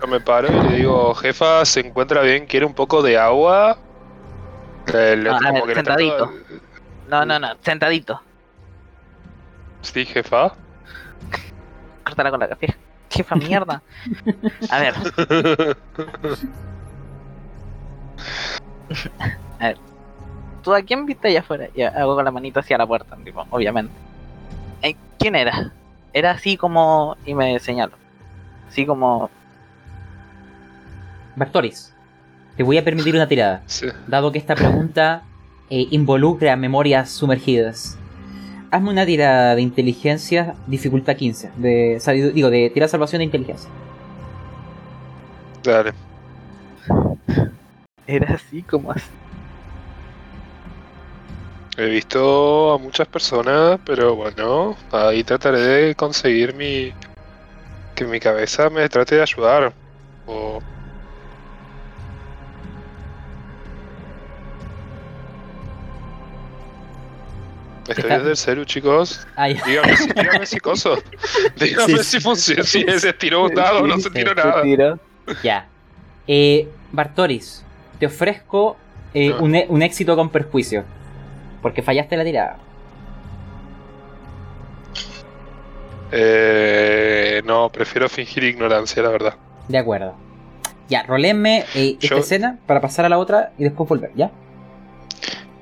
[0.00, 2.46] Yo me paro y le digo, jefa, ¿se encuentra bien?
[2.46, 3.76] ¿Quiere un poco de agua?
[4.86, 6.30] Le- le- Ah, a ver, que le trato- sentadito.
[7.10, 8.20] No, no, no, sentadito.
[9.82, 10.54] Sí, jefa.
[12.04, 12.74] Córtala con la café.
[13.10, 13.82] Jefa mierda.
[14.70, 14.94] A ver,
[19.58, 19.78] a ver.
[20.62, 21.68] ¿Tú a quién viste allá afuera?
[21.74, 23.92] Y hago con la manito hacia la puerta, tipo, obviamente.
[24.82, 25.72] Eh, ¿Quién era?
[26.12, 27.16] Era así como.
[27.26, 27.92] Y me señalo.
[28.68, 29.30] Así como.
[31.36, 31.94] Bartoris,
[32.56, 33.86] te voy a permitir una tirada, Sí.
[34.06, 35.22] dado que esta pregunta
[35.70, 37.96] eh, involucra memorias sumergidas.
[38.72, 41.50] Hazme una tirada de inteligencia, dificultad 15.
[41.56, 43.68] De, digo, de tirada de salvación de inteligencia.
[45.64, 45.92] Dale.
[48.06, 49.04] Era así como así.
[51.80, 56.92] He visto a muchas personas, pero bueno, ahí trataré de conseguir mi.
[57.94, 59.72] que mi cabeza me trate de ayudar.
[60.26, 60.60] O.
[67.88, 69.26] Estoy Está- desde el celu, chicos.
[69.36, 69.46] Ya.
[69.66, 71.02] Dígame si, dígame si coso.
[71.56, 74.62] Dígame Sí, si funciona, si se tiró un dado o no se tiró nada.
[75.42, 75.66] Ya.
[76.28, 77.64] Eh, Bartoris,
[77.98, 78.76] te ofrezco
[79.14, 79.38] eh, Ah.
[79.42, 80.84] un, un éxito con perjuicio.
[81.62, 82.56] Porque fallaste la tirada.
[86.12, 89.34] Eh, no, prefiero fingir ignorancia, la verdad.
[89.68, 90.14] De acuerdo.
[90.88, 94.30] Ya, rolenme eh, esta Yo- escena para pasar a la otra y después volver, ¿ya?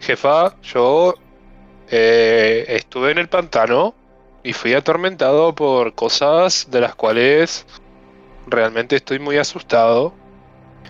[0.00, 1.14] Jefa, yo
[1.90, 3.94] eh, estuve en el pantano
[4.42, 7.66] y fui atormentado por cosas de las cuales
[8.46, 10.14] realmente estoy muy asustado.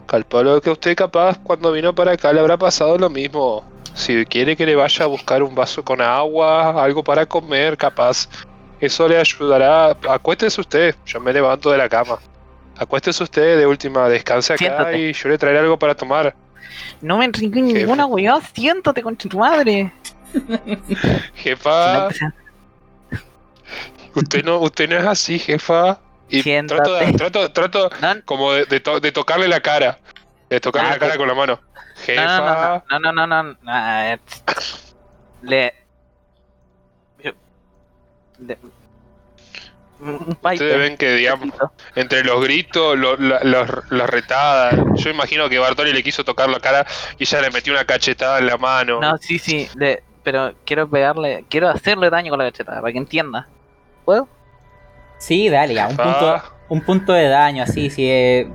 [0.06, 3.64] Calculo que usted capaz cuando vino para acá le habrá pasado lo mismo.
[3.98, 8.28] Si quiere que le vaya a buscar un vaso con agua, algo para comer, capaz
[8.80, 9.96] eso le ayudará.
[10.08, 12.18] Acuéstese usted, yo me levanto de la cama.
[12.76, 14.98] Acuéstese usted de última, descanse acá Siéntate.
[15.00, 16.32] y yo le traeré algo para tomar.
[17.00, 18.40] No me enriqué ninguna weá.
[18.54, 19.92] Siéntate con tu madre.
[21.34, 22.08] Jefa,
[24.14, 25.98] Usted no, usted no es así, jefa.
[26.28, 26.82] Y Siéntate.
[27.14, 29.98] trato, trato, trato no, como de, de to- de tocarle la cara.
[30.50, 31.60] De tocarle Ah, la cara que- con la mano.
[32.04, 32.82] Jefa.
[32.90, 34.18] No, no, no, no, no, no, no.
[35.42, 35.74] Le.
[38.40, 38.58] le-.
[40.00, 41.48] Ustedes ven que, digamos,
[41.96, 44.76] entre los gritos, lo- la- los- las retadas.
[44.94, 46.86] Yo imagino que Bartoli le quiso tocar la cara
[47.18, 49.00] y ella le metió una cachetada en la mano.
[49.00, 52.98] No, sí, sí, le- pero quiero pegarle, quiero hacerle daño con la cacheta para que
[52.98, 53.48] entienda.
[54.04, 54.28] ¿Puedo?
[55.18, 55.88] Sí, dale, ya.
[55.88, 58.08] Un punto, un punto de daño, así, sí.
[58.08, 58.48] eh,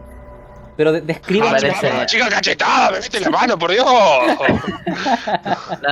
[0.76, 1.48] Pero de- describe.
[1.48, 3.86] Ah, parece- chica, la chica cachetada, me mete la mano, por Dios.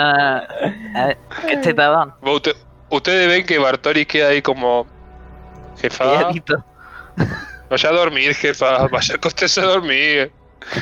[0.93, 2.55] Ver, cachetadón, Usted-
[2.89, 4.87] ustedes ven que Bartoli queda ahí como.
[5.79, 6.31] Jefa.
[7.69, 8.87] Vaya a dormir, jefa.
[8.87, 10.31] Vaya a acostarse a dormir.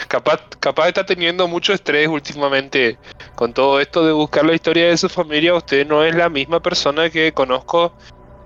[0.08, 2.98] Capaz, capaz está teniendo mucho estrés últimamente.
[3.36, 6.60] Con todo esto de buscar la historia de su familia, usted no es la misma
[6.60, 7.94] persona que conozco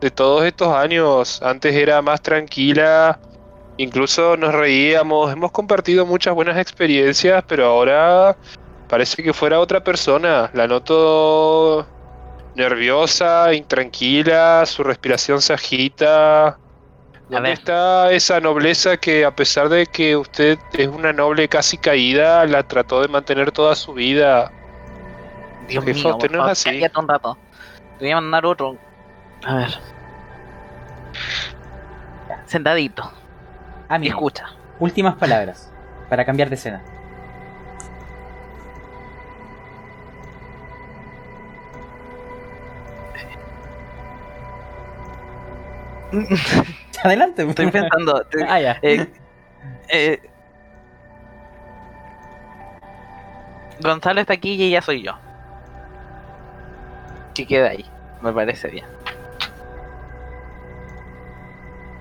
[0.01, 1.41] de todos estos años.
[1.41, 3.20] Antes era más tranquila.
[3.78, 5.32] Incluso nos reíamos.
[5.32, 8.38] Hemos compartido muchas buenas experiencias, pero ahora
[8.88, 10.49] parece que fuera otra persona.
[10.53, 11.86] La noto
[12.55, 16.57] nerviosa, intranquila, su respiración se agita.
[17.30, 22.45] ¿Dónde está esa nobleza que a pesar de que usted es una noble casi caída,
[22.45, 24.51] la trató de mantener toda su vida?
[25.67, 26.99] Dios Jefa, mío, usted no es favor, así.
[26.99, 27.38] un rato.
[27.97, 28.78] Te voy a mandar otro.
[29.45, 29.80] A ver.
[32.45, 33.11] Sentadito,
[33.94, 34.46] Ah, y mira, escucha.
[34.80, 35.72] últimas palabras.
[36.10, 36.82] Para cambiar de escena.
[47.04, 47.44] Adelante.
[47.48, 48.22] Estoy pensando.
[48.22, 48.78] estoy- Ah, ya.
[48.82, 49.08] eh,
[49.89, 50.22] eh,
[53.82, 55.14] Gonzalo está aquí y ella soy yo.
[57.34, 57.86] Que queda ahí,
[58.22, 58.86] me parece bien.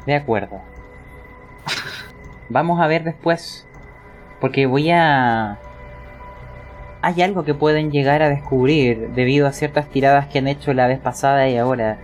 [0.06, 0.60] De acuerdo.
[2.48, 3.66] Vamos a ver después.
[4.40, 5.58] Porque voy a...
[7.00, 10.86] Hay algo que pueden llegar a descubrir debido a ciertas tiradas que han hecho la
[10.86, 11.98] vez pasada y ahora.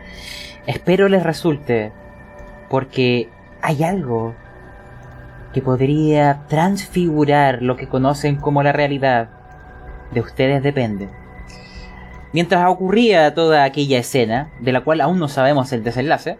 [0.66, 1.92] Espero les resulte.
[2.68, 3.28] Porque
[3.62, 4.34] hay algo
[5.52, 9.30] que podría transfigurar lo que conocen como la realidad.
[10.12, 11.08] De ustedes depende.
[12.32, 16.38] Mientras ocurría toda aquella escena, de la cual aún no sabemos el desenlace,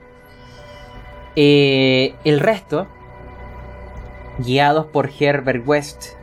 [1.35, 2.89] eh, el resto,
[4.39, 6.15] guiados por Herbert West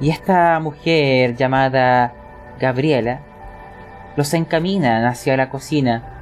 [0.00, 2.14] y esta mujer llamada
[2.58, 3.20] Gabriela,
[4.16, 6.16] los encaminan hacia la cocina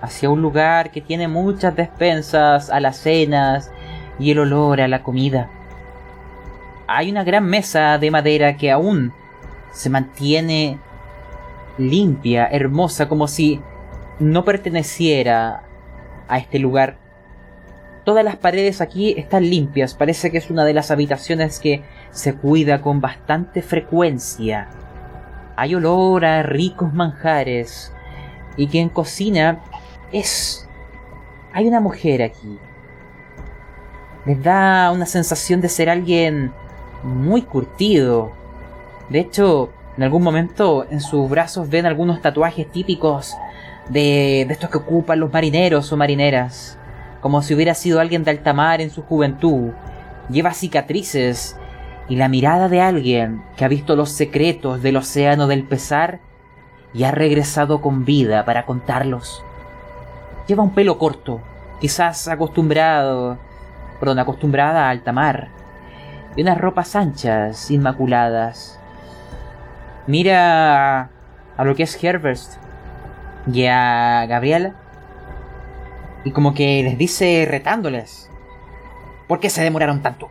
[0.00, 3.70] hacia un lugar que tiene muchas despensas, alacenas
[4.18, 5.48] y el olor a la comida.
[6.86, 9.12] Hay una gran mesa de madera que aún
[9.72, 10.78] se mantiene
[11.76, 13.60] limpia, hermosa, como si
[14.18, 15.62] no perteneciera
[16.28, 16.96] a este lugar.
[18.08, 22.34] Todas las paredes aquí están limpias, parece que es una de las habitaciones que se
[22.34, 24.70] cuida con bastante frecuencia.
[25.56, 27.92] Hay olor a ricos manjares
[28.56, 29.60] y quien cocina
[30.10, 30.66] es...
[31.52, 32.58] Hay una mujer aquí.
[34.24, 36.54] Les da una sensación de ser alguien
[37.02, 38.32] muy curtido.
[39.10, 43.36] De hecho, en algún momento en sus brazos ven algunos tatuajes típicos
[43.90, 46.77] de, de estos que ocupan los marineros o marineras.
[47.20, 49.72] Como si hubiera sido alguien de alta mar en su juventud.
[50.30, 51.56] Lleva cicatrices
[52.08, 56.20] y la mirada de alguien que ha visto los secretos del océano del pesar
[56.94, 59.42] y ha regresado con vida para contarlos.
[60.46, 61.40] Lleva un pelo corto,
[61.80, 63.38] quizás acostumbrado,
[64.00, 65.48] perdón, acostumbrada a alta mar,
[66.36, 68.78] y unas ropas anchas, inmaculadas.
[70.06, 71.10] Mira
[71.56, 72.40] a lo que es Herbert
[73.52, 74.72] y a Gabriela
[76.28, 78.28] y como que les dice retándoles.
[79.26, 80.30] ¿Por qué se demoraron tanto?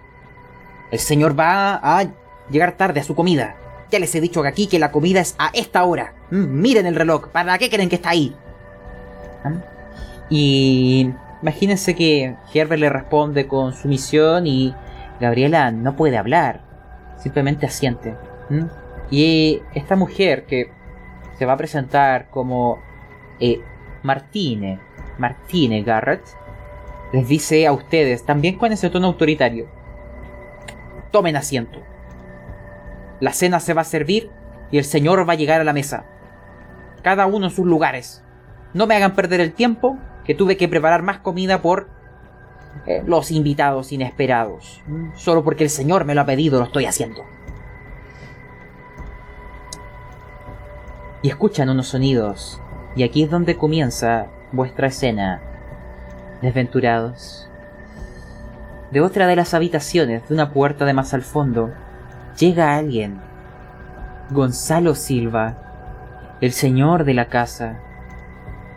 [0.91, 2.05] El señor va a
[2.51, 3.55] llegar tarde a su comida.
[3.89, 6.13] Ya les he dicho aquí que la comida es a esta hora.
[6.29, 7.29] Mm, miren el reloj.
[7.29, 8.35] ¿Para qué creen que está ahí?
[9.43, 9.53] ¿Ah?
[10.29, 11.09] Y
[11.41, 14.75] imagínense que Herbert le responde con su misión y
[15.19, 16.61] Gabriela no puede hablar,
[17.17, 18.15] simplemente asiente.
[19.09, 20.69] Y esta mujer que
[21.39, 22.83] se va a presentar como
[23.39, 23.61] eh,
[24.03, 24.79] Martine,
[25.17, 26.23] Martine Garrett,
[27.13, 29.67] les dice a ustedes, también con ese tono autoritario,
[31.11, 31.79] tomen asiento.
[33.19, 34.29] La cena se va a servir
[34.71, 36.05] y el señor va a llegar a la mesa.
[37.01, 38.23] Cada uno en sus lugares.
[38.73, 41.87] No me hagan perder el tiempo que tuve que preparar más comida por
[42.85, 44.83] eh, los invitados inesperados.
[45.15, 47.23] Solo porque el Señor me lo ha pedido, lo estoy haciendo.
[51.21, 52.61] Y escuchan unos sonidos.
[52.95, 55.41] Y aquí es donde comienza vuestra escena.
[56.41, 57.49] Desventurados.
[58.91, 61.71] De otra de las habitaciones, de una puerta de más al fondo,
[62.37, 63.19] llega alguien.
[64.29, 67.79] Gonzalo Silva, el señor de la casa.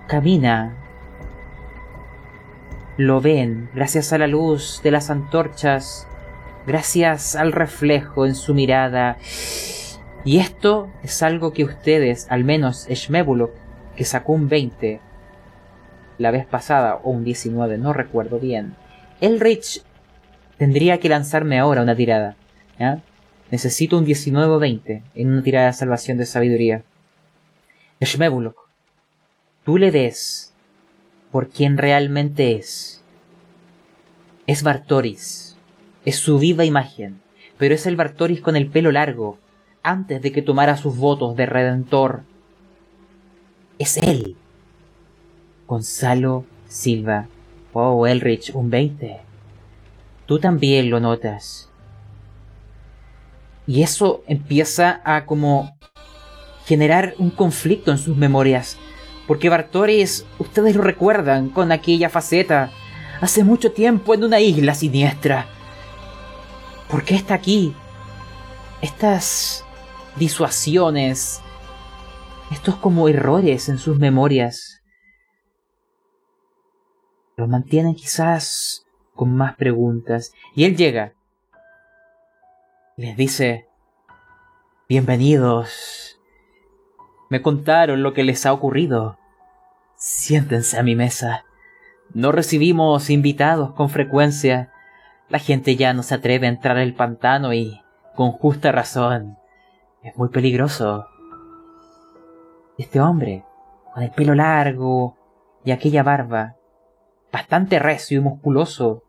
[0.09, 0.75] Camina
[3.01, 6.07] lo ven gracias a la luz de las antorchas,
[6.67, 9.17] gracias al reflejo en su mirada.
[10.23, 13.53] Y esto es algo que ustedes, al menos Shmebulok,
[13.97, 15.01] que sacó un 20
[16.21, 18.77] la vez pasada, o un 19, no recuerdo bien.
[19.23, 19.83] Elrich
[20.59, 22.37] tendría que lanzarme ahora una tirada.
[23.51, 26.83] Necesito un 19 o 20 en una tirada de salvación de sabiduría.
[28.01, 28.69] Shmebulok,
[29.65, 30.53] tú le des
[31.33, 33.03] por quien realmente es.
[34.47, 35.57] Es Bartoris,
[36.05, 37.21] es su viva imagen,
[37.57, 39.39] pero es el Bartoris con el pelo largo,
[39.83, 42.25] antes de que tomara sus votos de redentor.
[43.79, 44.37] Es él.
[45.71, 47.29] Gonzalo Silva.
[47.73, 49.21] Oh, Elrich, un 20.
[50.27, 51.71] Tú también lo notas.
[53.69, 55.79] Y eso empieza a como
[56.67, 58.79] generar un conflicto en sus memorias.
[59.29, 62.73] Porque Bartoris, ustedes lo recuerdan con aquella faceta,
[63.21, 65.47] hace mucho tiempo en una isla siniestra.
[66.91, 67.73] ¿Por qué está aquí?
[68.83, 69.65] Estas
[70.17, 71.41] disuasiones,
[72.51, 74.70] estos como errores en sus memorias,
[77.41, 80.33] lo mantienen quizás con más preguntas.
[80.55, 81.15] Y él llega.
[82.97, 83.67] Les dice,
[84.89, 86.21] bienvenidos.
[87.31, 89.19] Me contaron lo que les ha ocurrido.
[89.97, 91.45] Siéntense a mi mesa.
[92.13, 94.71] No recibimos invitados con frecuencia.
[95.29, 97.81] La gente ya no se atreve a entrar al pantano y,
[98.17, 99.39] con justa razón,
[100.03, 101.07] es muy peligroso.
[102.77, 103.45] Este hombre,
[103.95, 105.17] con el pelo largo
[105.65, 106.57] y aquella barba,
[107.33, 109.03] bastante recio y musculoso,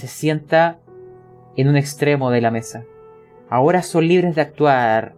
[0.00, 0.78] se sienta
[1.56, 2.84] en un extremo de la mesa.
[3.48, 5.14] Ahora son libres de actuar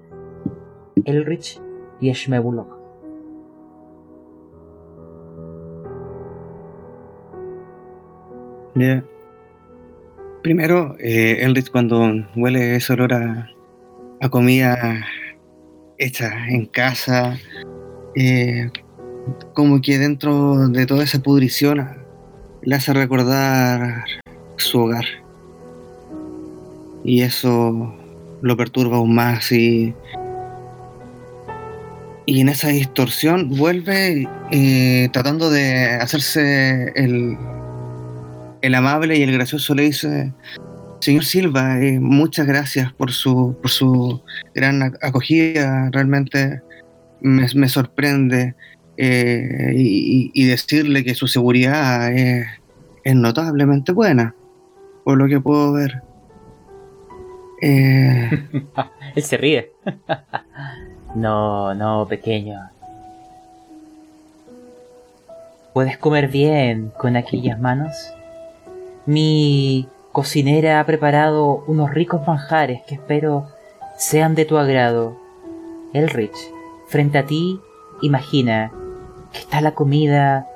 [1.04, 1.60] Elrich
[2.00, 2.74] y Shmebulok.
[10.42, 13.50] Primero, eh, Elrich cuando huele ese olor a,
[14.30, 15.04] comida
[15.96, 17.36] hecha en casa,
[18.16, 18.70] eh,
[19.54, 21.88] como que dentro de toda esa pudrición
[22.62, 24.04] le hace recordar
[24.56, 25.04] su hogar.
[27.04, 27.94] Y eso
[28.40, 29.94] lo perturba aún más y
[32.26, 37.36] y en esa distorsión vuelve eh, tratando de hacerse el,
[38.62, 40.32] el amable y el gracioso le dice,
[41.00, 44.22] señor Silva, eh, muchas gracias por su, por su
[44.54, 46.62] gran ac- acogida, realmente
[47.20, 48.54] me, me sorprende
[48.96, 52.46] eh, y, decirle que su seguridad es,
[53.14, 54.34] notablemente buena,
[55.04, 56.02] por lo que puedo ver.
[57.60, 58.30] Eh,
[59.14, 59.72] Él se ríe.
[61.14, 62.60] no, no, pequeño.
[65.72, 68.12] ¿Puedes comer bien con aquellas manos?
[69.06, 73.48] Mi cocinera ha preparado unos ricos manjares que espero
[73.96, 75.18] sean de tu agrado.
[75.92, 76.36] Elrich,
[76.88, 77.58] frente a ti,
[78.02, 78.70] imagina
[79.34, 80.48] está la comida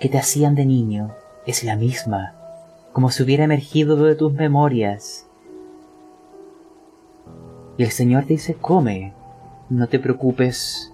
[0.00, 1.14] que te hacían de niño.
[1.46, 2.34] Es la misma,
[2.92, 5.28] como si hubiera emergido de tus memorias.
[7.76, 9.12] Y el Señor dice, come,
[9.70, 10.92] no te preocupes.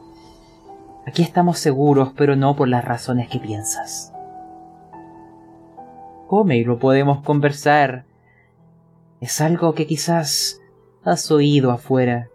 [1.07, 4.13] Aquí estamos seguros, pero no por las razones que piensas.
[6.27, 8.05] Come y lo podemos conversar.
[9.21, 10.61] Es algo que quizás
[11.05, 12.29] has oído afuera.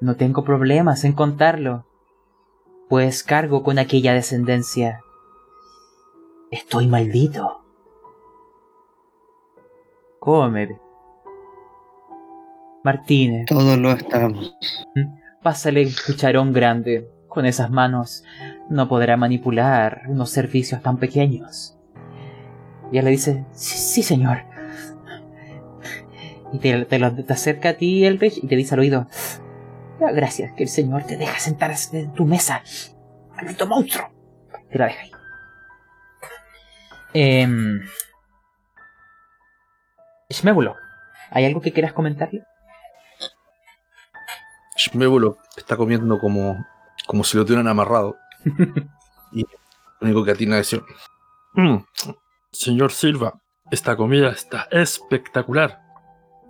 [0.00, 1.84] No tengo problemas en contarlo,
[2.92, 5.00] pues cargo con aquella descendencia.
[6.50, 7.62] Estoy maldito.
[10.18, 10.78] Come.
[12.84, 13.46] Martínez.
[13.46, 14.54] todos lo estamos.
[15.42, 17.08] Pásale el cucharón grande.
[17.28, 18.24] Con esas manos
[18.68, 21.78] no podrá manipular unos servicios tan pequeños.
[22.92, 24.40] Y ella le dice, sí, sí, señor.
[26.52, 29.06] Y te, te lo- te acerca a ti, Elrich, y te dice al oído,
[30.02, 32.62] "Ah, gracias, que el señor te deja sentarse en tu mesa.
[33.36, 34.10] ¡Maldito monstruo!
[34.70, 35.12] Te la deja ahí.
[37.14, 37.80] Em...
[40.30, 40.76] Shmebulo,
[41.30, 42.42] ¿hay algo que quieras comentarle?
[44.76, 46.66] Shmebulo está comiendo como,
[47.06, 48.16] como si lo tuvieran amarrado.
[49.32, 49.48] y lo
[50.00, 50.82] único que atina es decir,
[51.54, 51.84] Mm,
[52.50, 55.82] Señor Silva, esta comida está espectacular.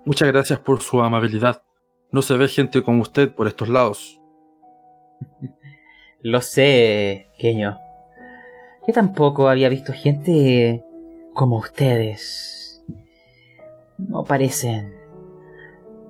[0.06, 1.62] Muchas gracias por su amabilidad.
[2.12, 4.20] No se ve gente como usted por estos lados.
[6.20, 7.78] Lo sé, Keño.
[8.86, 10.84] Yo tampoco había visto gente
[11.32, 12.84] como ustedes.
[13.96, 14.94] No parecen.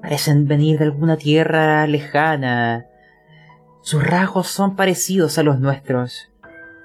[0.00, 2.86] Parecen venir de alguna tierra lejana.
[3.82, 6.30] Sus rasgos son parecidos a los nuestros,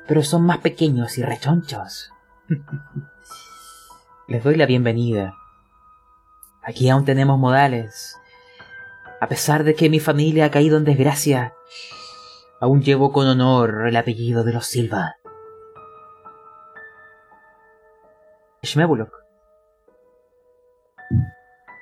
[0.07, 2.11] pero son más pequeños y rechonchos.
[4.27, 5.35] Les doy la bienvenida.
[6.61, 8.17] Aquí aún tenemos modales.
[9.19, 11.53] A pesar de que mi familia ha caído en desgracia,
[12.59, 15.17] Aún llevo con honor el apellido de los Silva.
[18.63, 19.13] Shmebulok.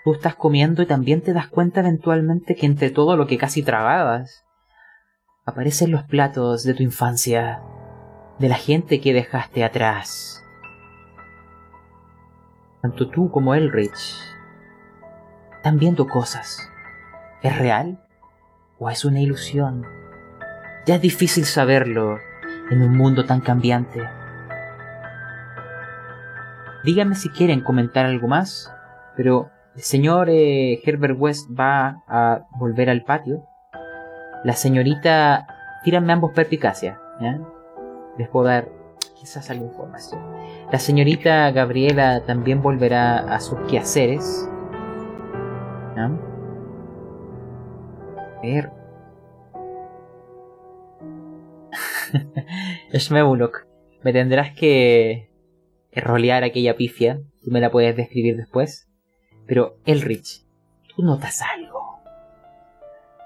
[0.04, 3.64] Tú estás comiendo y también te das cuenta eventualmente que entre todo lo que casi
[3.64, 4.44] tragabas,
[5.46, 7.64] aparecen los platos de tu infancia,
[8.38, 10.44] de la gente que dejaste atrás.
[12.82, 14.20] Tanto tú como Elrich
[15.56, 16.70] están viendo cosas.
[17.46, 18.00] ¿Es real?
[18.80, 19.86] ¿O es una ilusión?
[20.88, 22.18] Ya es difícil saberlo
[22.72, 24.02] en un mundo tan cambiante.
[26.84, 28.74] Díganme si quieren comentar algo más,
[29.16, 33.46] pero el señor eh, Herbert West va a volver al patio.
[34.44, 35.46] La señorita,
[35.84, 37.40] tíranme ambos perpicacia, ¿ya?
[38.18, 38.70] Les puedo dar
[39.20, 40.20] quizás alguna información.
[40.72, 44.50] La señorita Gabriela también volverá a sus quehaceres.
[45.96, 46.10] ¿ya?
[54.04, 55.30] Me tendrás que
[55.96, 57.22] que rolear aquella pifia.
[57.42, 58.90] Tú me la puedes describir después.
[59.48, 60.44] Pero, Elrich,
[60.94, 62.02] tú notas algo.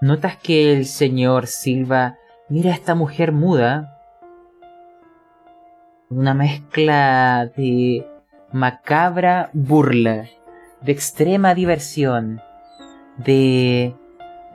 [0.02, 4.00] Notas que el señor Silva mira a esta mujer muda.
[6.10, 8.06] Una mezcla de
[8.52, 10.28] macabra burla,
[10.82, 12.42] de extrema diversión,
[13.18, 13.96] de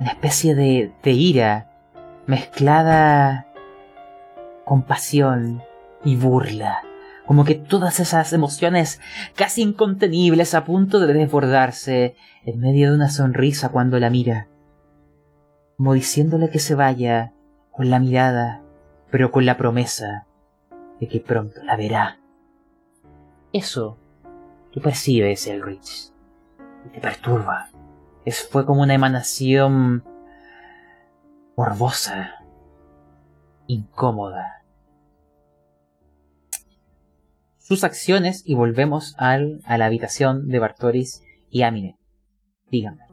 [0.00, 1.70] una especie de, ira
[2.26, 3.46] mezclada
[4.64, 5.62] con pasión
[6.04, 6.82] y burla.
[7.26, 9.00] Como que todas esas emociones
[9.34, 14.48] casi incontenibles a punto de desbordarse en medio de una sonrisa cuando la mira.
[15.76, 17.32] Como diciéndole que se vaya
[17.70, 18.62] con la mirada,
[19.10, 20.26] pero con la promesa
[21.00, 22.18] de que pronto la verá.
[23.52, 23.96] Eso
[24.72, 26.10] tú percibes, Elrich,
[26.84, 27.70] y te perturba.
[28.24, 30.04] Es, fue como una emanación
[31.56, 32.32] morbosa,
[33.66, 34.62] incómoda.
[37.58, 41.96] Sus acciones y volvemos al, a la habitación de Bartoris y Amine.
[42.70, 43.04] Díganme.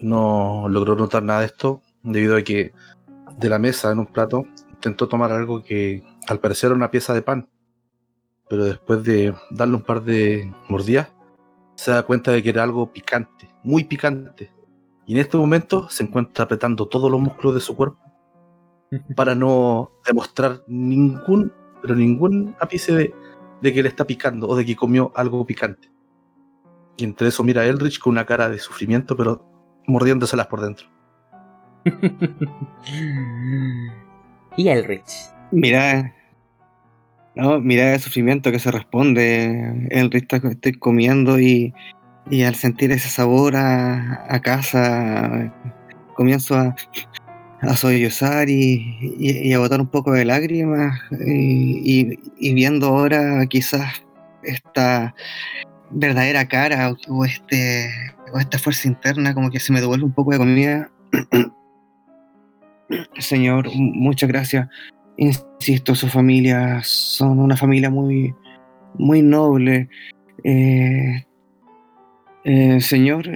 [0.00, 2.72] No logró notar nada de esto debido a que
[3.38, 7.12] de la mesa en un plato intentó tomar algo que al parecer era una pieza
[7.12, 7.48] de pan.
[8.48, 11.12] Pero después de darle un par de mordidas,
[11.80, 14.52] se da cuenta de que era algo picante, muy picante.
[15.06, 17.98] Y en este momento se encuentra apretando todos los músculos de su cuerpo
[19.16, 21.50] para no demostrar ningún,
[21.80, 23.14] pero ningún ápice de,
[23.62, 25.90] de que le está picando o de que comió algo picante.
[26.98, 29.42] Y entre eso mira a Elrich con una cara de sufrimiento, pero
[29.86, 30.86] mordiéndoselas por dentro.
[34.58, 35.32] y Elrich.
[35.50, 36.14] Mira,
[37.36, 39.86] no, mira el sufrimiento que se responde.
[39.90, 41.72] Elrich está, estoy comiendo y,
[42.30, 45.52] y al sentir ese sabor a, a casa,
[46.14, 46.74] comienzo a,
[47.62, 53.44] a sollozar y, y, y a botar un poco de lágrimas y, y- viendo ahora
[53.46, 54.02] quizás
[54.42, 55.14] esta
[55.90, 57.90] verdadera cara o, este
[58.32, 60.90] o esta fuerza interna como que se me devuelve un poco de comida
[63.18, 64.68] señor muchas gracias
[65.20, 68.34] insisto su familia son una familia muy
[68.98, 69.88] muy noble
[70.42, 71.26] Eh,
[72.44, 73.28] eh, señor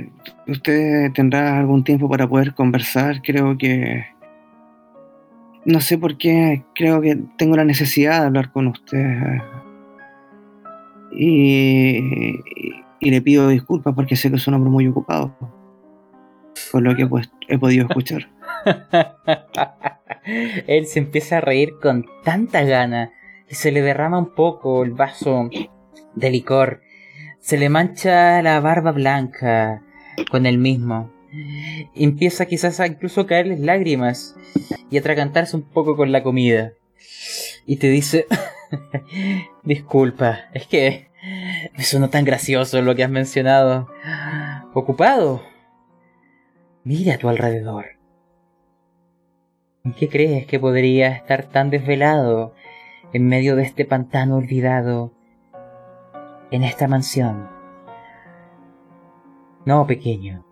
[0.48, 4.06] usted tendrá algún tiempo para poder conversar creo que
[5.64, 9.38] no sé por qué creo que tengo la necesidad de hablar con usted.
[11.12, 12.00] Y,
[13.00, 15.36] le pido disculpas porque sé que es un hombre muy ocupado.
[16.72, 17.08] Por lo que
[17.48, 18.28] he podido escuchar.
[20.66, 23.12] Él se empieza a reír con tanta gana
[23.48, 25.50] que se le derrama un poco el vaso
[26.14, 26.82] de licor.
[27.40, 29.82] Se le mancha la barba blanca
[30.30, 31.12] con el mismo.
[31.94, 34.36] Empieza quizás a incluso caerles lágrimas
[34.90, 36.72] y atragantarse un poco con la comida.
[37.66, 38.26] Y te dice,
[39.62, 41.08] disculpa, es que
[41.76, 43.88] me sonó tan gracioso lo que has mencionado.
[44.72, 45.42] ¿Ocupado?
[46.84, 47.93] Mira a tu alrededor.
[49.84, 52.54] ¿En qué crees que podría estar tan desvelado
[53.12, 55.12] en medio de este pantano olvidado
[56.50, 57.50] en esta mansión?
[59.66, 60.46] No, pequeño.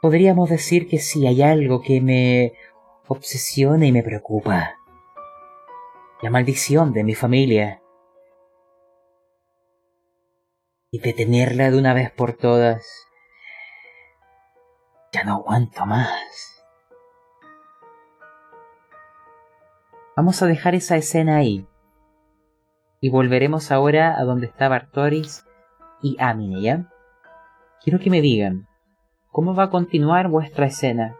[0.00, 2.54] Podríamos decir que sí hay algo que me
[3.06, 4.78] obsesiona y me preocupa.
[6.22, 7.82] La maldición de mi familia.
[10.90, 12.82] Y detenerla de una vez por todas.
[15.12, 16.51] Ya no aguanto más.
[20.14, 21.66] Vamos a dejar esa escena ahí.
[23.00, 25.46] Y volveremos ahora a donde está Bartoris
[26.02, 26.92] y Amine, ¿ya?
[27.82, 28.68] Quiero que me digan,
[29.30, 31.16] ¿cómo va a continuar vuestra escena?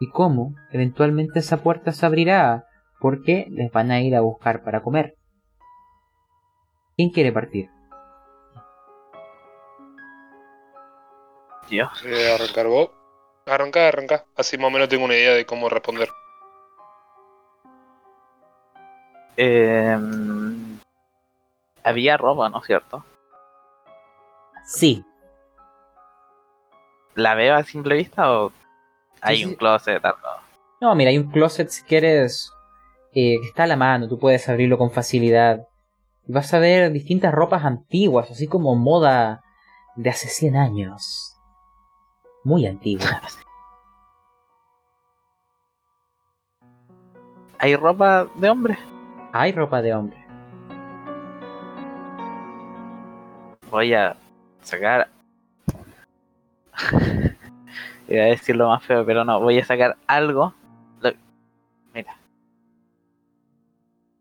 [0.00, 2.66] Y cómo eventualmente esa puerta se abrirá,
[2.98, 5.16] porque les van a ir a buscar para comer.
[6.96, 7.70] ¿Quién quiere partir?
[11.70, 11.84] Yo.
[12.04, 12.90] Eh, arrancar vos.
[13.46, 14.24] Arranca, arranca.
[14.36, 16.08] Así más o menos tengo una idea de cómo responder.
[19.36, 19.98] Eh,
[21.82, 23.04] había ropa, ¿no es cierto?
[24.64, 25.04] Sí,
[27.14, 28.52] ¿La veo a simple vista o
[29.20, 29.56] hay Sí, un sí.
[29.56, 30.04] closet?
[30.04, 30.18] algo?
[30.80, 32.50] No, mira, hay un closet si quieres
[33.12, 35.68] eh, que está a la mano, tú puedes abrirlo con facilidad.
[36.26, 39.42] Y vas a ver distintas ropas antiguas, así como moda
[39.94, 41.36] de hace 100 años.
[42.42, 43.22] Muy antigua.
[47.58, 48.78] ¿Hay ropa de hombre?
[49.36, 50.16] Hay ropa de hombre.
[53.68, 54.16] Voy a
[54.62, 55.08] sacar.
[58.08, 59.40] Iba a decir lo más feo, pero no.
[59.40, 60.54] Voy a sacar algo.
[61.00, 61.10] Lo-
[61.92, 62.16] Mira.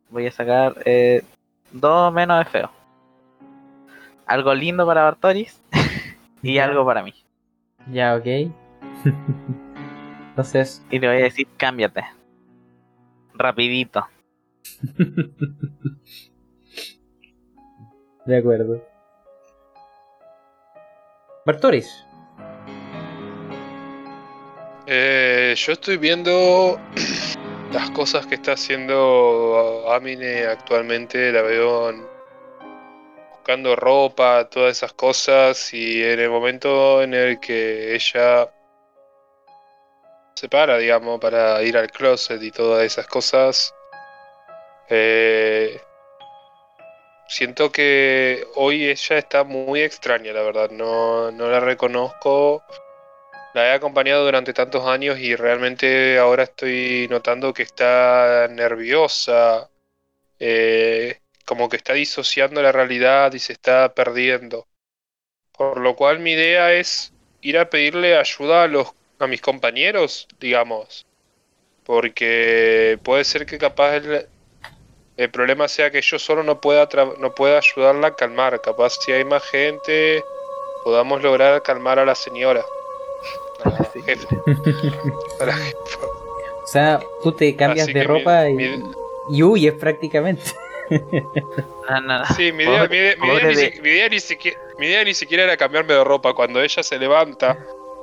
[0.10, 1.22] Voy a sacar eh,
[1.72, 2.72] dos menos de feo.
[4.26, 5.62] Algo lindo para Bartoris
[6.42, 7.14] y algo para mí.
[7.92, 8.26] Ya, ok.
[10.30, 12.04] Entonces, Y le voy a decir, cámbiate.
[13.36, 14.08] Rapidito.
[18.26, 18.84] de acuerdo.
[21.46, 22.06] Bartoris.
[24.86, 26.80] Eh, yo estoy viendo
[27.72, 31.32] las cosas que está haciendo Amine actualmente.
[31.32, 31.92] La veo
[33.32, 35.74] buscando ropa, todas esas cosas.
[35.74, 38.50] Y en el momento en el que ella
[40.36, 43.74] se para, digamos, para ir al closet y todas esas cosas,
[44.96, 45.82] eh,
[47.28, 50.70] siento que hoy ella está muy extraña, la verdad.
[50.72, 52.64] No, no la reconozco.
[53.56, 59.70] La he acompañado durante tantos años y realmente ahora estoy notando que está nerviosa,
[60.40, 64.68] eh, como que está disociando la realidad y se está perdiendo.
[65.54, 70.28] Por lo cual mi idea es ir a pedirle ayuda a los a mis compañeros,
[70.40, 71.06] digamos.
[71.84, 74.02] Porque puede ser que capaz
[75.18, 78.60] el problema sea que yo solo no pueda tra- no pueda ayudarla a calmar.
[78.62, 80.24] Capaz si hay más gente
[80.84, 82.64] podamos lograr calmar a la señora.
[83.64, 84.02] A la Sí.
[84.02, 84.28] jefa.
[85.40, 85.78] A la jefa.
[86.64, 88.84] O sea, tú te cambias Así de mi- ropa y, mi-
[89.30, 90.52] y huyes prácticamente.
[90.90, 92.26] No, no, no.
[92.36, 95.94] Sí, mi idea, mi idea- mi idea ni siquiera, mi idea ni siquiera era cambiarme
[95.94, 96.34] de ropa.
[96.34, 97.58] Cuando ella se levanta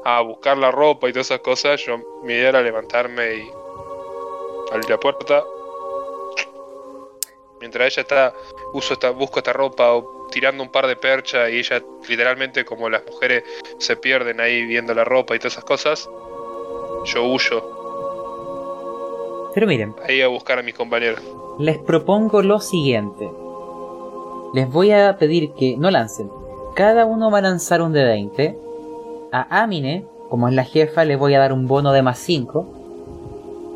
[0.05, 3.51] a buscar la ropa y todas esas cosas, yo mi idea era levantarme y
[4.73, 5.43] abrir la puerta.
[7.61, 8.35] Mientras ella está,
[8.73, 12.89] uso esta, busco esta ropa o tirando un par de perchas y ella literalmente como
[12.89, 13.45] las mujeres
[13.79, 16.09] se pierden ahí viendo la ropa y todas esas cosas,
[17.05, 17.63] yo huyo
[19.55, 21.21] Pero miren, ahí a buscar a mis compañeros.
[21.59, 23.31] les propongo lo siguiente.
[24.55, 26.31] Les voy a pedir que no lancen.
[26.75, 28.59] Cada uno va a lanzar un de 20.
[29.33, 32.80] A Amine, como es la jefa, le voy a dar un bono de más 5.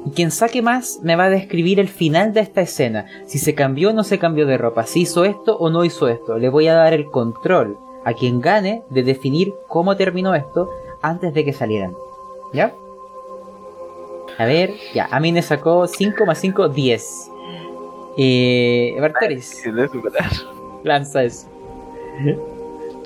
[0.05, 3.07] Y quien saque más me va a describir el final de esta escena.
[3.27, 4.87] Si se cambió o no se cambió de ropa.
[4.87, 6.39] Si hizo esto o no hizo esto.
[6.39, 10.69] Le voy a dar el control a quien gane de definir cómo terminó esto
[11.01, 11.95] antes de que salieran.
[12.53, 12.75] ¿Ya?
[14.39, 15.09] A ver, ya.
[15.11, 17.31] Amine sacó 5 más 5, 10.
[18.17, 19.63] Eh, Bartaris,
[20.85, 21.49] lanza eso.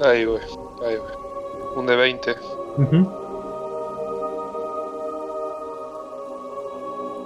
[0.05, 0.41] Ahí voy,
[0.87, 1.77] ahí voy.
[1.77, 2.35] Un de 20.
[2.77, 3.18] Ujú.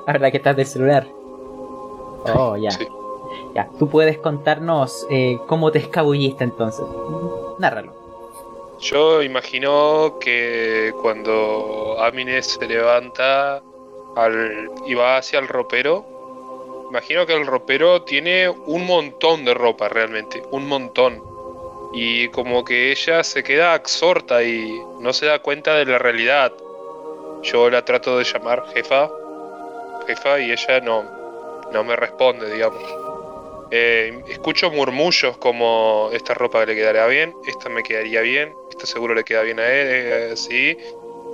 [0.07, 1.07] La verdad que estás del celular.
[2.35, 2.71] Oh, ya.
[2.71, 2.87] Sí.
[3.55, 6.85] Ya, tú puedes contarnos eh, cómo te escabulliste entonces.
[7.59, 7.93] Nárralo.
[8.81, 13.63] Yo imagino que cuando Amine se levanta
[14.17, 16.05] al, y va hacia el ropero,
[16.91, 21.23] imagino que el ropero tiene un montón de ropa realmente, un montón.
[21.95, 26.53] Y como que ella se queda absorta y no se da cuenta de la realidad.
[27.43, 29.11] Yo la trato de llamar jefa,
[30.07, 31.05] jefa, y ella no,
[31.73, 32.83] no me responde, digamos.
[33.71, 39.15] Eh, escucho murmullos como esta ropa le quedaría bien, esta me quedaría bien, esta seguro
[39.15, 40.77] le queda bien a él, eh.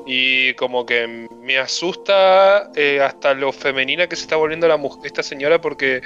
[0.07, 5.23] Y como que me asusta eh, hasta lo femenina que se está volviendo la esta
[5.23, 6.01] señora porque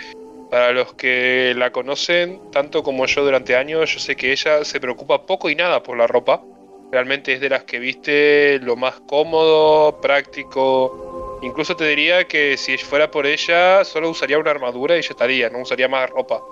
[0.51, 4.81] para los que la conocen, tanto como yo durante años, yo sé que ella se
[4.81, 6.43] preocupa poco y nada por la ropa.
[6.91, 11.12] Realmente es de las que viste lo más cómodo, práctico.
[11.43, 15.51] Incluso te diría que si fuera por ella, solo usaría una armadura y ya estaría,
[15.51, 16.43] no usaría más ropa.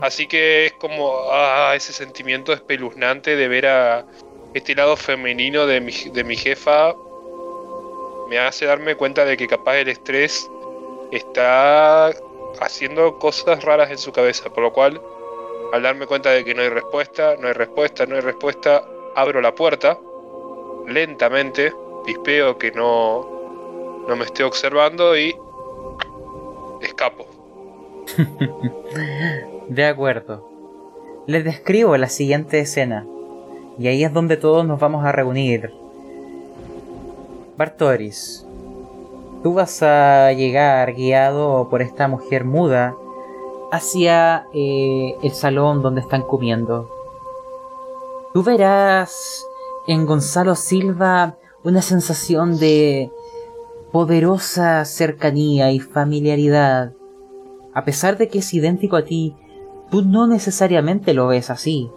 [0.00, 4.06] Así que es como ah, ese sentimiento espeluznante de ver a
[4.54, 6.94] este lado femenino de mi, de mi jefa.
[8.28, 10.48] Me hace darme cuenta de que capaz el estrés
[11.10, 12.12] está
[12.60, 14.48] haciendo cosas raras en su cabeza.
[14.48, 15.00] Por lo cual,
[15.72, 18.84] al darme cuenta de que no hay respuesta, no hay respuesta, no hay respuesta,
[19.16, 19.98] abro la puerta
[20.86, 21.72] lentamente,
[22.04, 23.33] pispeo que no,
[24.08, 25.34] no me esté observando y
[26.82, 27.26] escapo.
[29.68, 30.48] De acuerdo.
[31.26, 33.06] Les describo la siguiente escena.
[33.78, 35.72] Y ahí es donde todos nos vamos a reunir.
[37.56, 38.44] Bartoris,
[39.42, 42.94] tú vas a llegar guiado por esta mujer muda
[43.72, 46.90] hacia eh, el salón donde están comiendo.
[48.32, 49.46] Tú verás
[49.86, 53.10] en Gonzalo Silva una sensación de
[53.94, 56.94] poderosa cercanía y familiaridad.
[57.74, 59.36] A pesar de que es idéntico a ti,
[59.88, 61.92] tú no necesariamente lo ves así.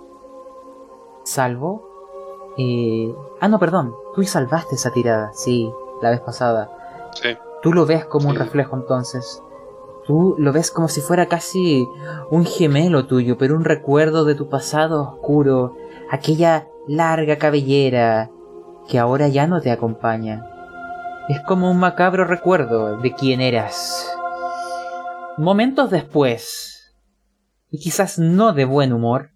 [1.24, 2.54] Salvo...
[2.56, 3.12] Eh...
[3.40, 3.96] Ah, no, perdón.
[4.14, 5.72] Tú salvaste esa tirada, sí,
[6.04, 6.70] la vez pasada.
[7.20, 7.30] Sí.
[7.64, 9.42] Tú lo ves como un reflejo entonces.
[10.06, 11.88] Tú lo ves como si fuera casi
[12.30, 15.76] un gemelo tuyo, pero un recuerdo de tu pasado oscuro,
[16.12, 18.30] aquella larga cabellera
[18.88, 20.46] que ahora ya no te acompaña.
[21.30, 24.10] Es como un macabro recuerdo de quién eras.
[25.38, 26.94] Momentos después,
[27.70, 29.32] y quizás no de buen humor,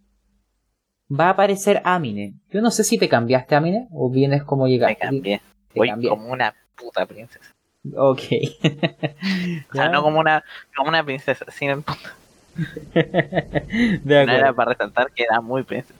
[1.11, 2.33] va a aparecer Amine.
[2.51, 4.97] Yo no sé si te cambiaste, Amine, o vienes como Me llegaste.
[4.97, 5.41] cambié.
[5.73, 6.09] Te Voy cambié.
[6.09, 7.45] como una puta princesa.
[7.95, 8.21] Ok.
[9.71, 10.43] O sea, no como una,
[10.75, 12.09] como una princesa, sino en punto.
[12.93, 14.55] De No era acuerdo.
[14.55, 15.99] para resaltar que era muy princesa.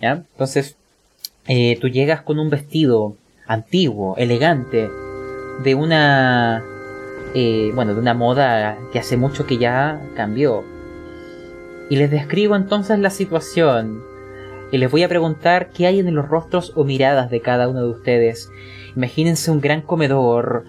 [0.00, 0.12] ¿Ya?
[0.12, 0.76] Entonces,
[1.46, 3.16] eh, tú llegas con un vestido
[3.50, 4.90] antiguo, elegante,
[5.62, 6.62] de una.
[7.34, 10.64] eh, bueno, de una moda que hace mucho que ya cambió.
[11.90, 14.02] Y les describo entonces la situación.
[14.70, 17.80] Y les voy a preguntar qué hay en los rostros o miradas de cada uno
[17.82, 18.48] de ustedes.
[18.94, 20.64] Imagínense un gran comedor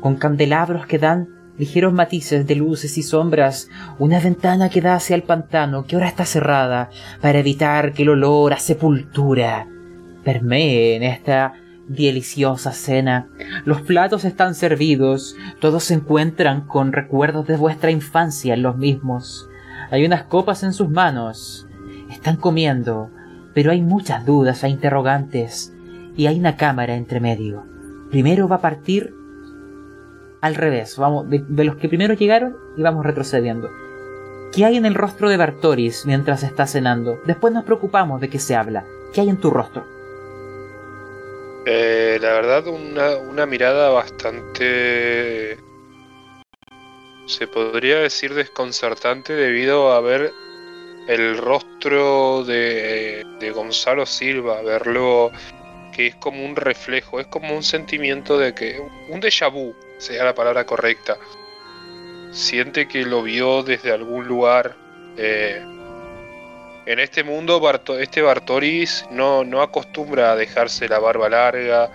[0.00, 5.16] con candelabros que dan ligeros matices de luces y sombras, una ventana que da hacia
[5.16, 6.90] el pantano que ahora está cerrada
[7.20, 9.66] para evitar que el olor a sepultura
[10.24, 11.54] permee en esta
[11.90, 13.28] deliciosa cena.
[13.64, 19.48] Los platos están servidos, todos se encuentran con recuerdos de vuestra infancia en los mismos.
[19.90, 21.66] Hay unas copas en sus manos.
[22.10, 23.10] Están comiendo,
[23.54, 25.74] pero hay muchas dudas e interrogantes,
[26.16, 27.64] y hay una cámara entre medio.
[28.10, 29.12] Primero va a partir
[30.40, 33.68] al revés, vamos, de, de los que primero llegaron y vamos retrocediendo.
[34.52, 37.18] ¿Qué hay en el rostro de Bartoris mientras está cenando?
[37.26, 38.84] Después nos preocupamos de qué se habla.
[39.12, 39.99] ¿Qué hay en tu rostro?
[41.64, 45.58] Eh, la verdad, una, una mirada bastante.
[47.26, 50.32] Se podría decir desconcertante debido a ver
[51.08, 55.30] el rostro de, de Gonzalo Silva, verlo
[55.92, 58.80] que es como un reflejo, es como un sentimiento de que.
[59.08, 61.18] un déjà vu, sea la palabra correcta.
[62.32, 64.76] Siente que lo vio desde algún lugar.
[65.16, 65.62] eh,
[66.86, 67.60] en este mundo,
[67.98, 71.90] este Bartoris no, no acostumbra a dejarse la barba larga,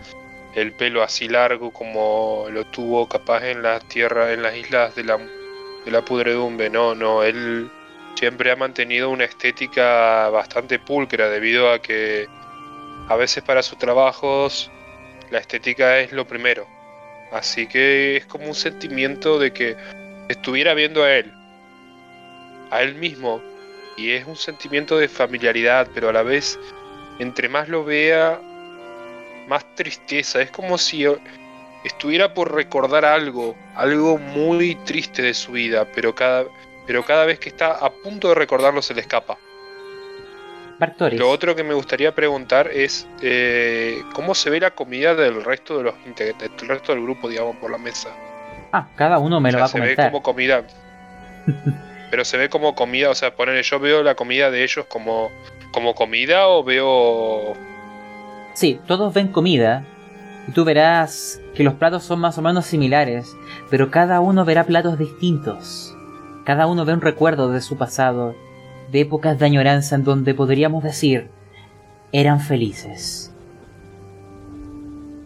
[0.56, 5.04] el pelo así largo como lo tuvo capaz en las tierras, en las islas de
[5.04, 6.70] la, de la pudredumbre.
[6.70, 7.70] No, no, él
[8.16, 12.28] siempre ha mantenido una estética bastante pulcra debido a que
[13.10, 14.72] a veces para sus trabajos
[15.30, 16.66] la estética es lo primero.
[17.32, 19.76] Así que es como un sentimiento de que
[20.30, 21.34] estuviera viendo a él,
[22.72, 23.42] a él mismo,
[23.98, 26.60] y es un sentimiento de familiaridad, pero a la vez,
[27.20, 28.40] entre más lo vea,
[29.48, 30.42] más tristeza.
[30.42, 31.06] Es como si
[31.84, 36.46] estuviera por recordar algo, algo muy triste de su vida, pero cada,
[36.86, 39.38] pero cada vez que está a punto de recordarlo se le escapa.
[40.78, 41.18] Bartoris.
[41.18, 45.78] Lo otro que me gustaría preguntar es eh, cómo se ve la comida del resto
[45.78, 48.10] de los del resto del grupo, digamos, por la mesa.
[48.74, 50.12] Ah, cada uno me O lo va a se ve comentar.
[50.12, 50.64] como comida.
[52.16, 55.32] Pero se ve como comida, o sea, poner yo veo la comida de ellos como,
[55.74, 57.56] como comida o veo.
[58.54, 59.86] Sí, todos ven comida.
[60.48, 63.36] Y tú verás que los platos son más o menos similares,
[63.70, 65.94] pero cada uno verá platos distintos.
[66.46, 68.34] Cada uno ve un recuerdo de su pasado,
[68.94, 71.28] de épocas de añoranza en donde podríamos decir
[72.14, 73.34] eran felices.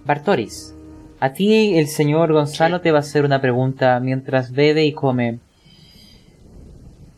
[0.07, 0.73] Bartoris,
[1.19, 2.83] a ti el señor Gonzalo Sí.
[2.83, 5.37] te va a hacer una pregunta mientras bebe y come.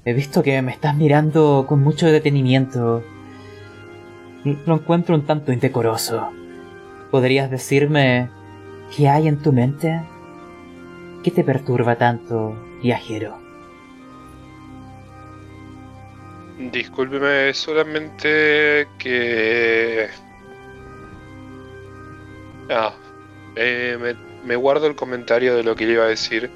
[0.03, 3.03] He visto que me estás mirando con mucho detenimiento.
[4.65, 6.31] Lo encuentro un tanto indecoroso.
[7.11, 8.31] ¿Podrías decirme
[8.95, 10.01] qué hay en tu mente?
[11.23, 13.37] ¿Qué te perturba tanto, viajero?
[16.71, 20.07] Discúlpeme, solamente que.
[22.71, 22.93] Ah,
[23.55, 24.15] eh, me,
[24.47, 26.49] me guardo el comentario de lo que le iba a decir.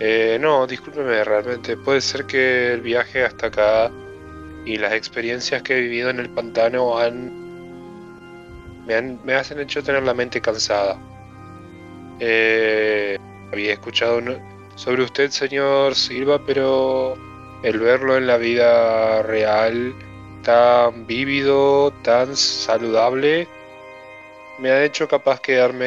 [0.00, 1.76] Eh, no, discúlpeme, realmente.
[1.76, 3.90] Puede ser que el viaje hasta acá
[4.64, 7.32] y las experiencias que he vivido en el pantano han.
[8.86, 10.98] me, han, me hacen hecho tener la mente cansada.
[12.20, 13.18] Eh,
[13.52, 14.20] había escuchado
[14.76, 17.14] sobre usted, señor Silva, pero
[17.62, 19.94] el verlo en la vida real
[20.42, 23.48] tan vívido, tan saludable,
[24.58, 25.86] me ha hecho capaz quedarme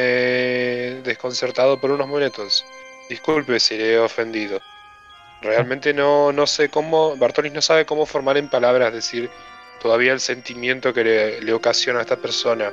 [1.03, 2.65] desconcertado por unos momentos.
[3.11, 4.61] Disculpe si le he ofendido.
[5.41, 9.29] Realmente no, no sé cómo, Bartolis no sabe cómo formar en palabras, decir
[9.81, 12.71] todavía el sentimiento que le, le ocasiona a esta persona.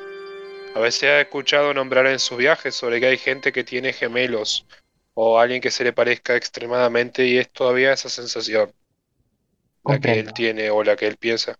[0.76, 4.64] A veces ha escuchado nombrar en sus viajes sobre que hay gente que tiene gemelos
[5.14, 8.70] o alguien que se le parezca extremadamente y es todavía esa sensación
[9.84, 11.56] la que él tiene o la que él piensa.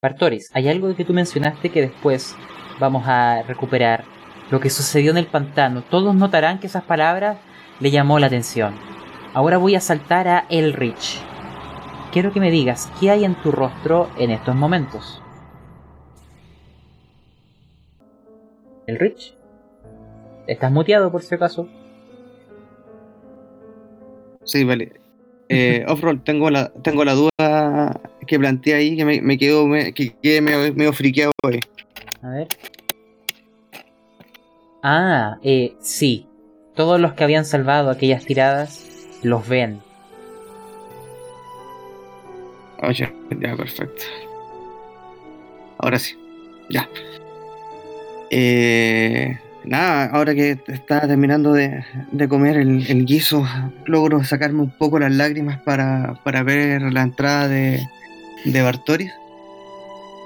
[0.00, 2.36] Bartoris, hay algo que tú mencionaste que después
[2.78, 4.04] vamos a recuperar.
[4.48, 5.82] Lo que sucedió en el pantano.
[5.82, 7.38] Todos notarán que esas palabras
[7.82, 8.74] le llamó la atención.
[9.34, 11.20] Ahora voy a saltar a Elrich.
[12.12, 15.20] Quiero que me digas qué hay en tu rostro en estos momentos.
[18.86, 19.34] Elrich.
[20.46, 21.68] ¿Estás muteado por si acaso?
[24.44, 25.00] Sí, vale.
[25.48, 29.92] Eh, Offroll, tengo la, tengo la duda que planteé ahí, que me, me quedo me,
[29.92, 31.58] que quedé medio, medio friqueado ahí.
[32.22, 32.48] A ver.
[34.84, 36.28] Ah, eh, sí.
[36.74, 38.86] Todos los que habían salvado aquellas tiradas
[39.22, 39.80] los ven.
[42.82, 44.04] Oye, ya, perfecto.
[45.78, 46.16] Ahora sí,
[46.70, 46.88] ya.
[48.30, 53.46] Eh, nada, ahora que está terminando de, de comer el, el guiso,
[53.84, 57.80] logro sacarme un poco las lágrimas para, para ver la entrada de,
[58.44, 59.12] de Bartoris.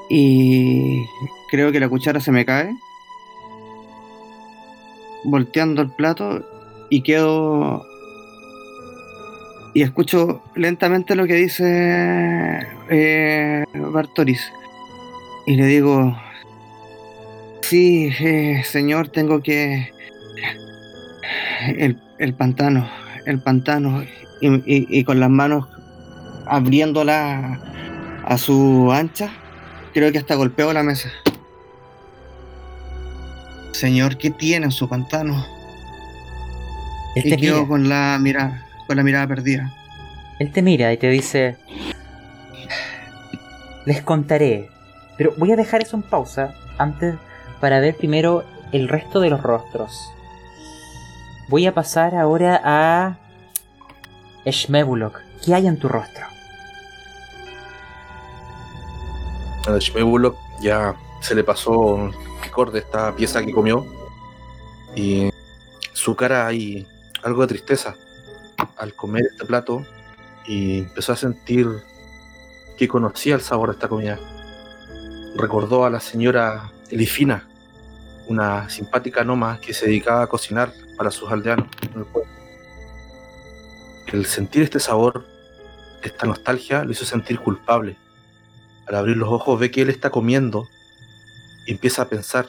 [0.09, 1.03] Y
[1.51, 2.71] creo que la cuchara se me cae.
[5.27, 6.45] Volteando el plato
[6.89, 7.85] y quedo
[9.75, 14.41] y escucho lentamente lo que dice eh, Bartoris.
[15.47, 16.17] Y le digo,
[17.63, 19.93] sí, eh, señor, tengo que...
[21.77, 22.89] El, el pantano,
[23.27, 24.03] el pantano.
[24.41, 25.67] Y, y- y con las manos
[26.47, 27.61] abriéndola
[28.25, 29.31] a su ancha,
[29.93, 31.11] creo que hasta golpeo la mesa.
[33.77, 35.45] Señor, ¿qué tiene en su pantano?
[37.15, 39.71] Él Y te quedo mira, con la mirada, con la mirada perdida.
[40.39, 41.59] él te mira y te dice,
[43.85, 44.71] les contaré,
[45.19, 47.17] pero voy a dejar eso en pausa antes
[47.61, 50.11] para ver primero el resto de los rostros.
[51.51, 53.19] Voy a pasar ahora a
[54.47, 55.21] Shmebulok.
[55.45, 56.25] ¿Qué hay en tu rostro?
[59.67, 62.11] A Shmebulok ya se le pasó
[62.65, 63.87] de esta pieza que comió.
[64.95, 65.31] Y
[65.93, 66.87] su cara hay
[67.23, 67.97] algo de tristeza
[68.77, 69.85] al comer este plato.
[70.47, 71.69] Y empezó a sentir
[72.79, 74.19] que conocía el sabor de esta comida.
[75.37, 77.47] Recordó a la señora Elifina,
[78.29, 81.69] una simpática noma que se dedicaba a cocinar para sus aldeanos.
[84.07, 85.27] El sentir este sabor,
[86.03, 87.99] esta nostalgia, lo hizo sentir culpable
[88.87, 90.69] al abrir los ojos ve que él está comiendo
[91.73, 92.47] empieza a pensar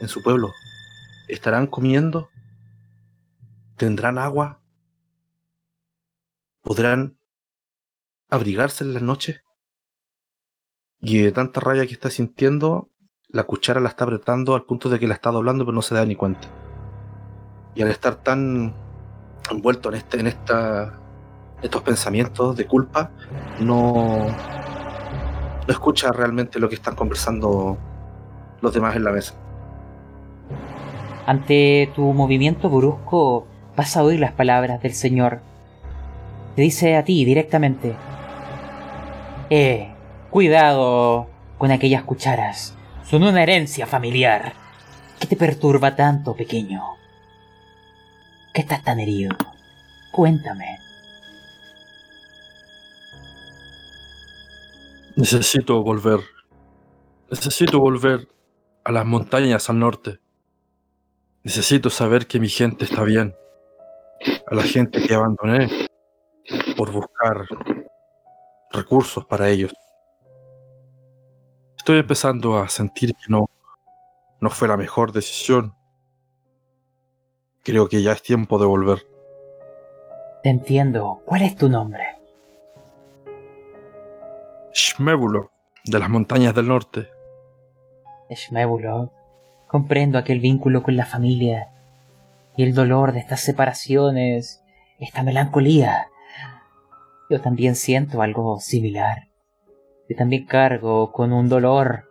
[0.00, 0.52] en su pueblo.
[1.28, 2.30] ¿Estarán comiendo?
[3.76, 4.60] ¿Tendrán agua?
[6.60, 7.18] ¿Podrán
[8.28, 9.42] abrigarse en las noches?
[11.00, 12.90] Y de tanta rabia que está sintiendo,
[13.28, 15.94] la cuchara la está apretando al punto de que la está doblando pero no se
[15.94, 16.48] da ni cuenta.
[17.74, 18.74] Y al estar tan
[19.50, 20.98] envuelto en, este, en esta,
[21.62, 23.10] estos pensamientos de culpa,
[23.60, 27.78] no, no escucha realmente lo que están conversando
[28.62, 29.34] los demás en la mesa.
[31.26, 35.40] Ante tu movimiento brusco, vas a oír las palabras del Señor.
[36.56, 37.94] Te dice a ti directamente.
[39.50, 39.92] Eh,
[40.30, 41.28] cuidado
[41.58, 42.76] con aquellas cucharas.
[43.04, 44.54] Son una herencia familiar.
[45.20, 46.82] ¿Qué te perturba tanto, pequeño?
[48.54, 49.36] ¿Qué estás tan herido?
[50.10, 50.78] Cuéntame.
[55.16, 56.20] Necesito volver.
[57.30, 58.28] Necesito volver
[58.84, 60.20] a las montañas al norte.
[61.42, 63.34] Necesito saber que mi gente está bien.
[64.46, 65.88] A la gente que abandoné
[66.76, 67.46] por buscar
[68.70, 69.72] recursos para ellos.
[71.76, 73.50] Estoy empezando a sentir que no,
[74.40, 75.74] no fue la mejor decisión.
[77.64, 79.06] Creo que ya es tiempo de volver.
[80.42, 81.22] Te entiendo.
[81.24, 82.02] ¿Cuál es tu nombre?
[84.72, 85.50] Shmebulo,
[85.84, 87.10] de las montañas del norte.
[89.66, 91.68] Comprendo aquel vínculo con la familia
[92.56, 94.62] y el dolor de estas separaciones,
[94.98, 96.08] esta melancolía.
[97.30, 99.28] Yo también siento algo similar.
[100.08, 102.04] Yo también cargo con un dolor.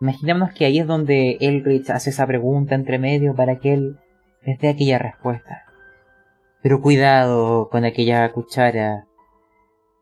[0.00, 3.98] Imaginémonos que ahí es donde Elrich hace esa pregunta entre medio para que él
[4.42, 5.64] les dé aquella respuesta.
[6.62, 9.06] Pero cuidado con aquella cuchara.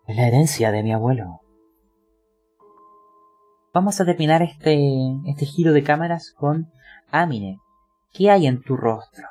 [0.06, 1.40] Es la herencia de mi abuelo.
[3.78, 4.76] Vamos a terminar este,
[5.28, 6.68] este giro de cámaras con
[7.12, 7.60] Amine.
[8.12, 9.24] ¿Qué hay en tu rostro?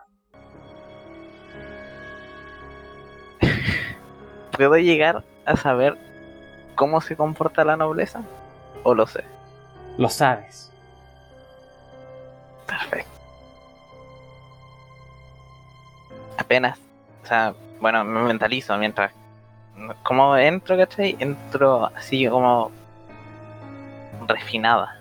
[4.57, 5.98] ¿Puedo llegar a saber
[6.76, 8.22] cómo se comporta la nobleza?
[8.84, 9.26] ¿O lo sé?
[9.98, 10.72] Lo sabes.
[12.65, 13.19] Perfecto.
[16.38, 16.80] Apenas.
[17.22, 19.11] O sea, bueno, me mentalizo mientras.
[20.03, 21.18] Como entro, ¿cachai?
[21.19, 22.72] Entro así como.
[24.28, 24.99] Refinada.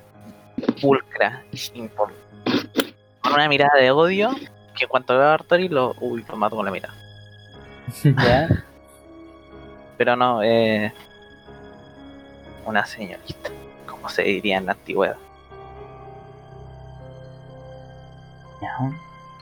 [0.80, 1.42] Pulcra.
[1.74, 2.12] impor-
[3.22, 4.30] Con una mirada de odio.
[4.76, 5.94] Que en cuanto veo a Artori lo.
[6.00, 6.94] Uy, lo mato con la mirada.
[8.04, 8.48] ¿Ya?
[9.96, 10.92] Pero no, eh.
[12.66, 13.50] Una señorita.
[13.86, 15.16] Como se diría en la antigüedad.
[18.60, 18.90] Ya.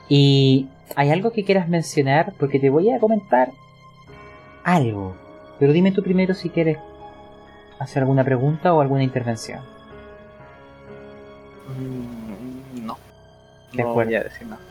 [0.09, 2.33] ¿Y hay algo que quieras mencionar?
[2.39, 3.49] Porque te voy a comentar
[4.63, 5.15] algo.
[5.59, 6.77] Pero dime tú primero si quieres
[7.79, 9.61] hacer alguna pregunta o alguna intervención.
[11.67, 12.97] Mm, No.
[13.73, 14.09] De no acuerdo.
[14.11, 14.61] voy a decir nada.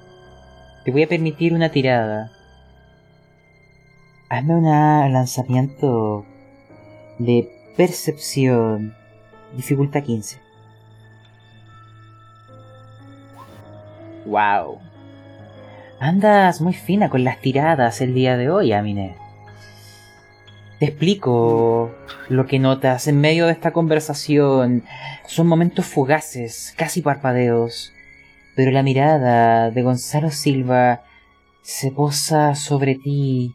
[0.85, 2.31] Te voy a permitir una tirada.
[4.29, 4.65] Hazme un
[5.13, 6.25] lanzamiento
[7.19, 8.95] de percepción.
[9.57, 10.39] Dificultad 15.
[14.27, 14.79] Wow.
[16.01, 19.17] Andas muy fina con las tiradas el día de hoy, Amine.
[20.85, 21.95] Te explico
[22.29, 24.85] lo que notas en medio de esta conversación.
[25.27, 27.95] Son momentos fugaces, casi parpadeos.
[28.55, 31.03] Pero la mirada de Gonzalo Silva
[31.63, 33.55] se posa sobre ti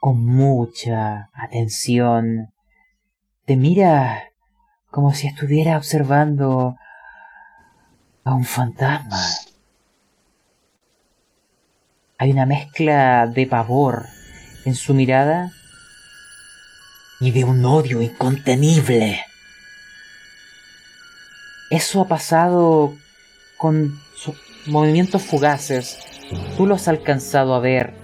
[0.00, 2.52] con mucha atención.
[3.44, 4.32] Te mira
[4.90, 6.74] como si estuviera observando
[8.24, 9.22] a un fantasma.
[12.18, 14.17] Hay una mezcla de pavor
[14.68, 15.50] en su mirada
[17.20, 19.24] y de un odio incontenible.
[21.70, 22.94] Eso ha pasado
[23.56, 24.36] con sus
[24.66, 25.98] movimientos fugaces.
[26.56, 27.94] Tú los has alcanzado a ver,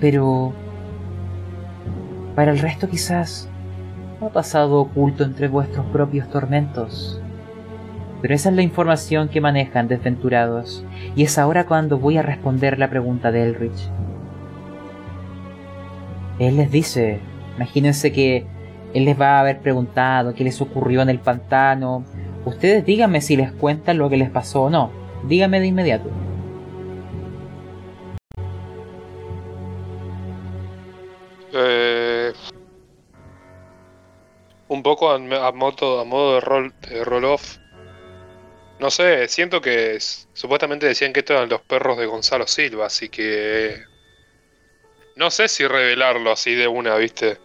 [0.00, 0.54] pero
[2.34, 3.48] para el resto quizás
[4.20, 7.20] ha pasado oculto entre vuestros propios tormentos.
[8.22, 10.82] Pero esa es la información que manejan desventurados,
[11.14, 13.90] y es ahora cuando voy a responder la pregunta de Elrich.
[16.38, 17.20] Él les dice,
[17.56, 18.46] imagínense que
[18.94, 22.04] él les va a haber preguntado qué les ocurrió en el pantano.
[22.44, 24.90] Ustedes díganme si les cuentan lo que les pasó o no.
[25.24, 26.10] Díganme de inmediato.
[31.52, 32.32] Eh,
[34.68, 35.18] un poco a,
[35.52, 37.58] modo, de rol de roll off.
[38.80, 43.08] No sé, siento que supuestamente decían que estos eran los perros de Gonzalo Silva, así
[43.08, 43.84] que
[45.16, 47.38] no sé si revelarlo así de una, ¿viste?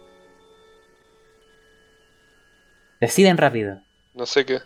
[3.00, 3.80] Deciden rápido.
[4.14, 4.60] No sé qué.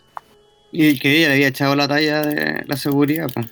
[0.71, 3.47] Y que ella le había echado la talla de la seguridad, pues.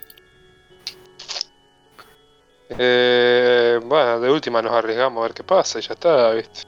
[2.77, 6.61] Eh, bueno, de última nos arriesgamos a ver qué pasa y ya está, ¿viste?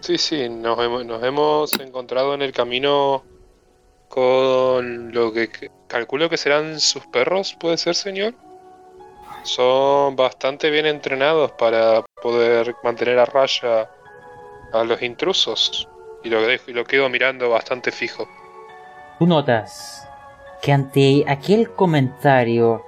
[0.00, 3.24] Sí, sí, nos hemos, nos hemos encontrado en el camino
[4.08, 8.34] con lo que calculo que serán sus perros, ¿puede ser, señor?
[9.42, 13.88] Son bastante bien entrenados para poder mantener a raya
[14.72, 15.88] a los intrusos.
[16.24, 18.26] Y lo, dejo, y lo quedo mirando bastante fijo.
[19.18, 20.08] Tú notas
[20.60, 22.84] que ante aquel comentario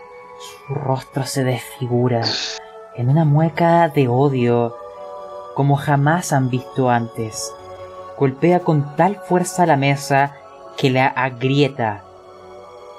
[0.66, 2.22] su rostro se desfigura
[2.96, 4.76] en una mueca de odio
[5.54, 7.54] como jamás han visto antes.
[8.16, 10.34] Golpea con tal fuerza la mesa
[10.76, 12.04] que la agrieta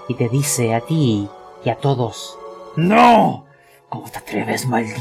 [0.09, 1.29] y te dice a ti
[1.63, 2.37] y a todos,
[2.75, 3.45] ¡No!
[3.87, 4.99] ¿Cómo te atreves, maldito?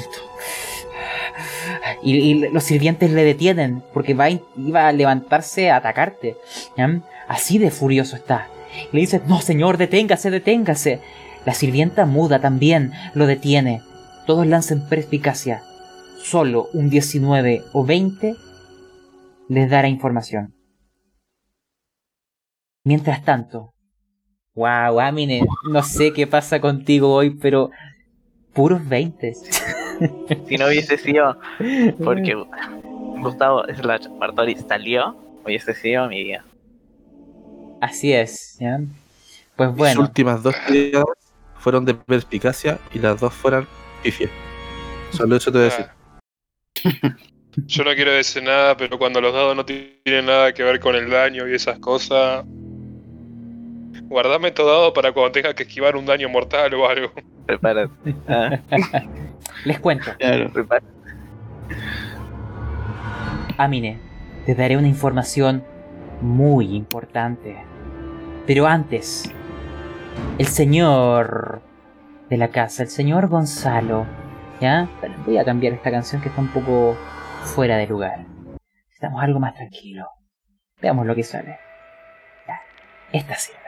[2.02, 6.36] Y, y los sirvientes le detienen porque va, iba a levantarse a atacarte.
[7.26, 8.48] Así de furioso está.
[8.92, 11.00] Le dice, no señor, deténgase, deténgase.
[11.44, 13.82] La sirvienta muda también lo detiene.
[14.26, 15.62] Todos lanzan perspicacia.
[16.22, 18.34] Solo un 19 o 20
[19.48, 20.54] les dará información.
[22.84, 23.74] Mientras tanto,
[24.58, 27.70] wow, Amine, no sé qué pasa contigo hoy, pero
[28.52, 29.34] puros 20.
[30.46, 31.36] Si no hubiese sido
[32.04, 32.32] porque
[33.20, 36.44] Gustavo slash Bartoli salió, hubiese sido mi día.
[37.80, 38.78] Así es, ¿ya?
[39.56, 41.18] Pues bueno, últimas dos tiradas
[41.56, 43.66] fueron de perspicacia y las dos fueron
[44.04, 44.28] pifia.
[45.10, 45.70] Solo eso te voy a
[46.84, 47.16] decir.
[47.66, 50.94] Yo no quiero decir nada, pero cuando los dados no tienen nada que ver con
[50.94, 52.44] el daño y esas cosas,
[54.08, 57.12] guardame todo dado para cuando tenga que esquivar un daño mortal o algo.
[57.46, 58.14] Prepárate.
[58.26, 58.58] Ah,
[59.64, 60.10] les cuento.
[60.18, 60.50] Claro.
[60.52, 60.86] prepárate.
[63.56, 63.98] Amine,
[64.46, 65.64] te daré una información
[66.20, 67.56] muy importante.
[68.46, 69.30] Pero antes,
[70.38, 71.60] el señor
[72.30, 74.06] de la casa, el señor Gonzalo,
[74.60, 74.88] ¿ya?
[75.26, 76.96] Voy a cambiar esta canción que está un poco
[77.42, 78.24] fuera de lugar.
[78.92, 80.08] Estamos algo más tranquilo.
[80.80, 81.58] Veamos lo que sale.
[82.46, 82.60] Ya,
[83.12, 83.67] esta sirve.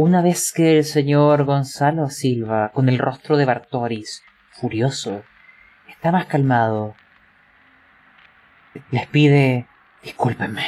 [0.00, 4.22] Una vez que el señor Gonzalo Silva, con el rostro de Bartoris,
[4.52, 5.24] furioso,
[5.88, 6.94] está más calmado,
[8.92, 9.66] les pide
[10.04, 10.62] discúlpenme.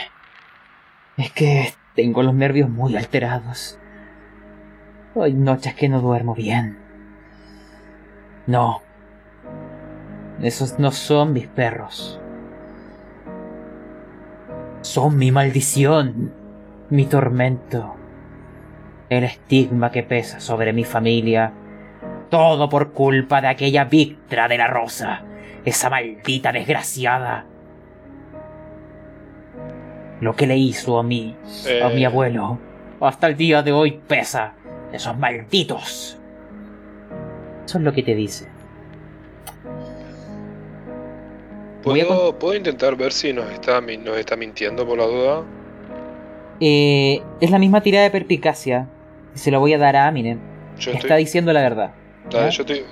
[1.17, 3.79] Es que tengo los nervios muy alterados.
[5.15, 6.77] Hay noches que no duermo bien.
[8.49, 8.83] No.
[10.43, 12.21] Esos no son mis perros.
[14.81, 16.35] Son mi maldición,
[16.89, 17.95] mi tormento,
[19.11, 21.53] el estigma que pesa sobre mi familia.
[22.31, 25.25] Todo por culpa de aquella Victra de la Rosa,
[25.65, 27.45] esa maldita desgraciada.
[30.21, 31.37] Lo que le hizo a mí,
[31.83, 32.59] a mi Eh, abuelo,
[33.01, 34.55] hasta el día de hoy pesa.
[34.93, 36.19] Esos malditos.
[37.65, 38.49] Eso es lo que te dice.
[41.83, 45.43] ¿Puedo, ¿Puedo intentar ver si nos está, nos está mintiendo por la duda?
[46.61, 48.87] Eh, es la misma tirada de perpicacia.
[49.35, 50.39] Y Se la voy a dar a Amine.
[50.79, 51.93] Yo, Está estoy, diciendo la verdad.
[52.31, 52.51] dale, ¿no?
[52.51, 52.85] yo, estoy-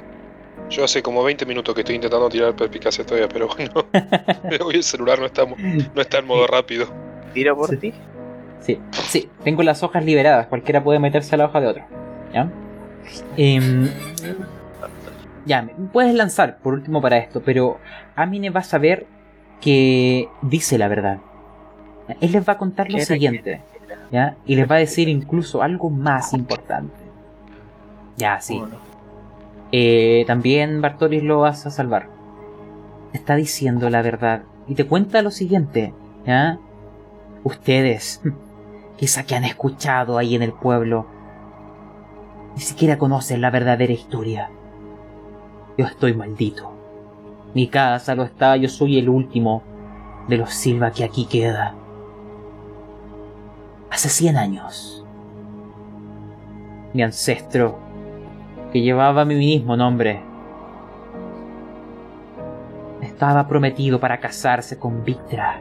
[0.70, 3.73] yo hace como 20 minutos que estoy intentando tirar perspicacia todavía, pero bueno.
[4.66, 6.86] Hoy el celular no está, no está en modo rápido.
[7.32, 7.77] Tiro por Sí.
[7.78, 7.94] ti.
[8.60, 10.48] Sí, sí, tengo las hojas liberadas.
[10.48, 11.85] Cualquiera puede meterse a la hoja de otro.
[12.35, 12.51] ¿Ya?
[13.39, 13.89] Em,
[15.47, 17.78] ya, me puedes lanzar por último para esto, pero
[18.16, 19.06] Amine va a saber
[19.62, 21.19] que dice la verdad.
[22.20, 23.62] Él les va a contar lo ¿Qué era?
[24.47, 26.94] Y les va a decir incluso algo más importante.
[28.16, 28.62] Ya, sí.
[29.70, 32.09] Eh, también Bartolis lo vas a salvar.
[33.12, 34.43] Te está diciendo la verdad.
[34.66, 35.93] Y te cuenta lo siguiente.
[36.26, 36.59] ¿ya?
[37.44, 38.22] Ustedes,
[38.97, 41.06] quizá que han escuchado ahí en el pueblo,
[42.55, 44.51] ni siquiera conocen la verdadera historia.
[45.76, 46.72] Yo estoy maldito.
[47.55, 49.62] Mi casa lo está, yo soy el último
[50.28, 51.74] de los Silva que aquí queda.
[53.90, 55.05] Hace 100 años,
[56.93, 57.78] mi ancestro
[58.73, 60.20] que llevaba mi mismo nombre.
[63.01, 65.60] Estaba prometido para casarse con Victra.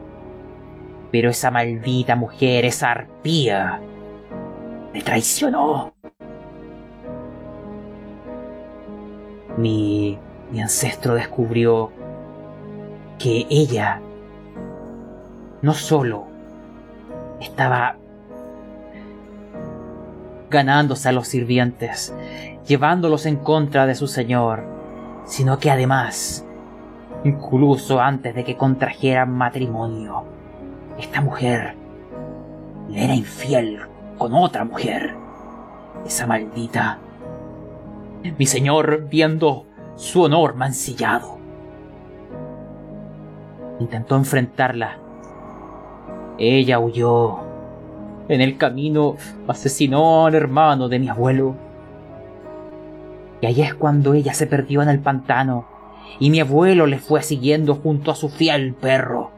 [1.12, 3.80] Pero esa maldita mujer, esa arpía,
[4.94, 5.94] me traicionó.
[9.58, 10.20] Mi,
[10.52, 11.92] mi ancestro descubrió
[13.18, 14.02] que ella
[15.62, 16.28] no solo
[17.40, 17.98] estaba
[20.50, 22.14] ganándose a los sirvientes,
[22.66, 24.64] llevándolos en contra de su señor,
[25.26, 26.46] sino que además,
[27.24, 30.24] incluso antes de que contrajeran matrimonio,
[30.98, 31.76] esta mujer
[32.90, 33.82] le era infiel
[34.18, 35.16] con otra mujer.
[36.06, 37.00] Esa maldita.
[38.38, 39.66] Mi señor, viendo
[39.96, 41.38] su honor mancillado,
[43.80, 44.98] intentó enfrentarla.
[46.38, 47.47] Ella huyó.
[48.30, 49.16] En el camino
[49.48, 51.56] asesinó al hermano de mi abuelo.
[53.42, 55.66] Y ahí es cuando ella se perdió en el pantano
[56.20, 59.32] y mi abuelo le fue siguiendo junto a su fiel perro.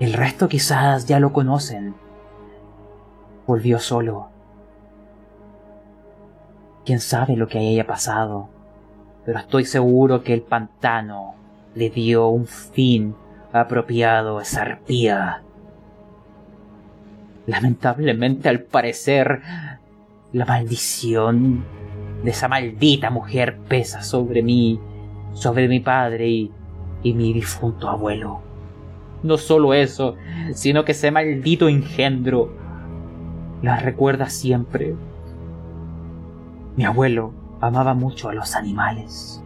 [0.00, 1.94] El resto quizás ya lo conocen.
[3.46, 4.28] Volvió solo.
[6.84, 8.48] Quién sabe lo que haya pasado,
[9.24, 11.34] pero estoy seguro que el pantano
[11.74, 13.14] le dio un fin
[13.52, 15.42] apropiado a esa arpía.
[17.46, 19.42] Lamentablemente, al parecer,
[20.32, 21.64] la maldición
[22.22, 24.80] de esa maldita mujer pesa sobre mí,
[25.32, 26.52] sobre mi padre y,
[27.02, 28.40] y mi difunto abuelo.
[29.22, 30.16] No solo eso,
[30.52, 32.52] sino que ese maldito engendro
[33.62, 34.94] la recuerda siempre.
[36.76, 39.42] Mi abuelo amaba mucho a los animales.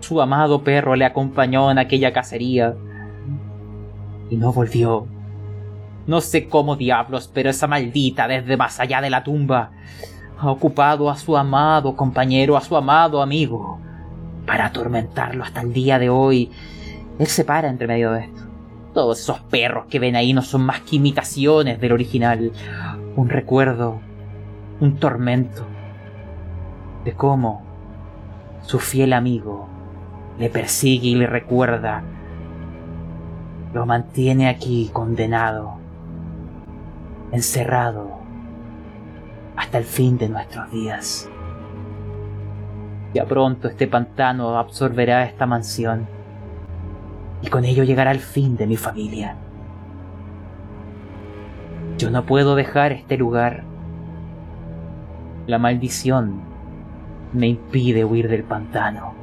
[0.00, 2.76] Su amado perro le acompañó en aquella cacería
[4.30, 5.06] y no volvió.
[6.08, 9.72] No sé cómo diablos, pero esa maldita desde más allá de la tumba
[10.38, 13.78] ha ocupado a su amado compañero, a su amado amigo,
[14.46, 16.50] para atormentarlo hasta el día de hoy.
[17.18, 18.40] Él se para entre medio de esto.
[18.94, 22.52] Todos esos perros que ven ahí no son más que imitaciones del original.
[23.14, 24.00] Un recuerdo,
[24.80, 25.66] un tormento
[27.04, 27.60] de cómo
[28.62, 29.68] su fiel amigo
[30.38, 32.02] le persigue y le recuerda.
[33.74, 35.77] Lo mantiene aquí condenado,
[37.32, 38.18] encerrado,
[39.56, 41.28] hasta el fin de nuestros días.
[43.14, 46.06] Ya pronto este pantano absorberá esta mansión
[47.42, 49.36] y con ello llegará el fin de mi familia.
[51.98, 53.64] Yo no puedo dejar este lugar.
[55.46, 56.42] La maldición
[57.32, 59.14] me impide huir del pantano,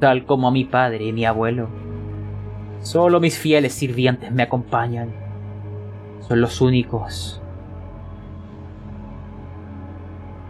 [0.00, 1.68] tal como a mi padre y mi abuelo.
[2.80, 5.21] Solo mis fieles sirvientes me acompañan.
[6.28, 7.40] Son los únicos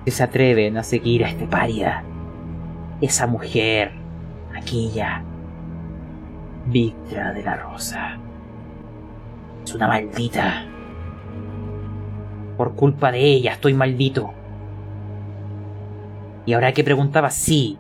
[0.04, 2.04] que se atreven a seguir a este paria.
[3.00, 3.92] Esa mujer,
[4.56, 5.24] aquella,
[6.66, 8.18] Victra de la Rosa.
[9.64, 10.64] Es una maldita.
[12.56, 14.32] Por culpa de ella estoy maldito.
[16.46, 17.78] Y ahora que preguntaba, sí,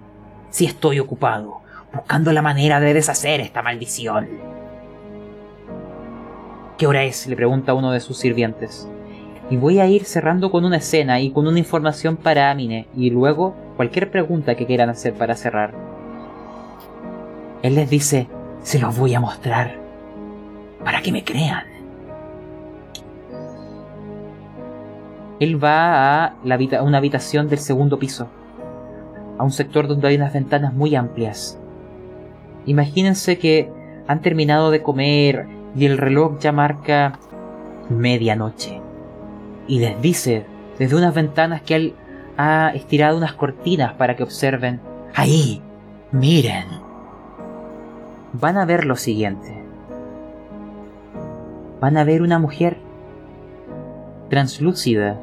[0.50, 1.60] sí estoy ocupado,
[1.92, 4.51] buscando la manera de deshacer esta maldición.
[6.82, 7.28] ¿Qué hora es?
[7.28, 8.90] le pregunta uno de sus sirvientes.
[9.50, 13.10] Y voy a ir cerrando con una escena y con una información para Amine, y
[13.10, 15.74] luego cualquier pregunta que quieran hacer para cerrar.
[17.62, 18.26] Él les dice,
[18.62, 19.76] se los voy a mostrar,
[20.84, 21.62] para que me crean.
[25.38, 28.26] Él va a la habita- una habitación del segundo piso,
[29.38, 31.60] a un sector donde hay unas ventanas muy amplias.
[32.66, 33.70] Imagínense que
[34.08, 37.18] han terminado de comer y el reloj ya marca
[37.88, 38.80] medianoche.
[39.66, 40.46] Y les dice
[40.78, 41.94] desde unas ventanas que él
[42.36, 44.80] ha estirado unas cortinas para que observen.
[45.14, 45.62] Ahí,
[46.10, 46.66] miren.
[48.32, 49.62] Van a ver lo siguiente.
[51.82, 52.76] van a ver una mujer
[54.30, 55.20] translúcida,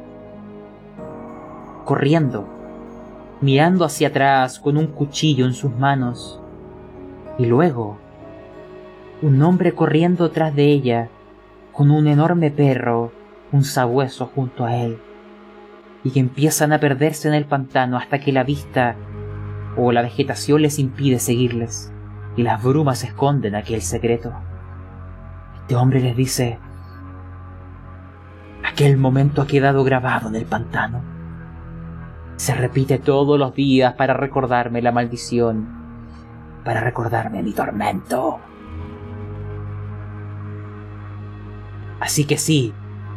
[1.86, 2.46] corriendo,
[3.40, 6.38] mirando hacia atrás con un cuchillo en sus manos,
[7.38, 7.96] y luego
[9.22, 11.08] un hombre corriendo tras de ella
[11.72, 13.12] con un enorme perro,
[13.52, 14.98] un sabueso junto a él,
[16.04, 18.96] y que empiezan a perderse en el pantano hasta que la vista
[19.76, 21.92] o la vegetación les impide seguirles,
[22.36, 24.32] y las brumas esconden aquel secreto.
[25.56, 26.58] Este hombre les dice,
[28.64, 31.02] aquel momento ha quedado grabado en el pantano.
[32.36, 35.68] Se repite todos los días para recordarme la maldición,
[36.64, 38.40] para recordarme mi tormento.
[42.00, 42.72] Así que sí,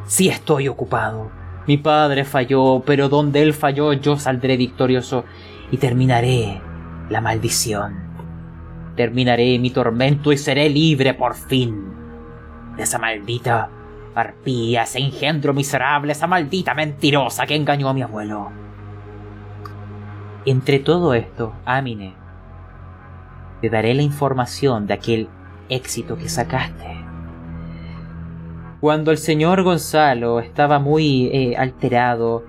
[0.05, 1.31] sí estoy ocupado.
[1.65, 5.23] Mi padre falló, pero donde él falló yo saldré victorioso
[5.71, 6.61] y terminaré
[7.09, 7.95] la maldición.
[8.95, 11.93] Terminaré mi tormento y seré libre por fin
[12.75, 13.69] de esa maldita
[14.15, 18.51] arpía, ese engendro miserable, esa maldita mentirosa que engañó a mi abuelo.
[20.45, 22.15] Entre todo esto, Amine,
[23.61, 25.29] te daré la información de aquel
[25.69, 27.02] éxito que sacaste.
[28.83, 32.43] Cuando el señor Gonzalo estaba muy eh, alterado,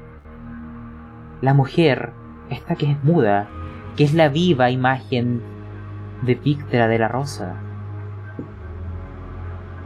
[1.40, 2.12] la mujer,
[2.50, 3.48] esta que es muda,
[3.94, 5.44] que es la viva imagen
[6.22, 7.54] de Pictra de la Rosa,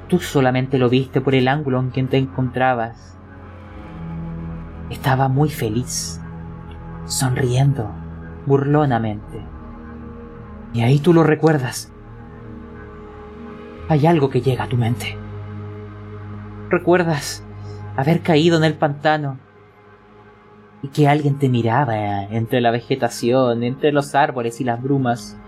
[0.09, 3.19] Tú solamente lo viste por el ángulo en que te encontrabas.
[4.89, 6.19] Estaba muy feliz,
[7.05, 7.91] sonriendo,
[8.47, 9.45] burlonamente.
[10.73, 11.93] Y ahí tú lo recuerdas.
[13.91, 15.18] Hay algo que llega a tu mente.
[16.71, 17.43] Recuerdas
[17.97, 19.39] haber caído en el pantano
[20.83, 25.39] y que alguien te miraba entre la vegetación, entre los árboles y las brumas.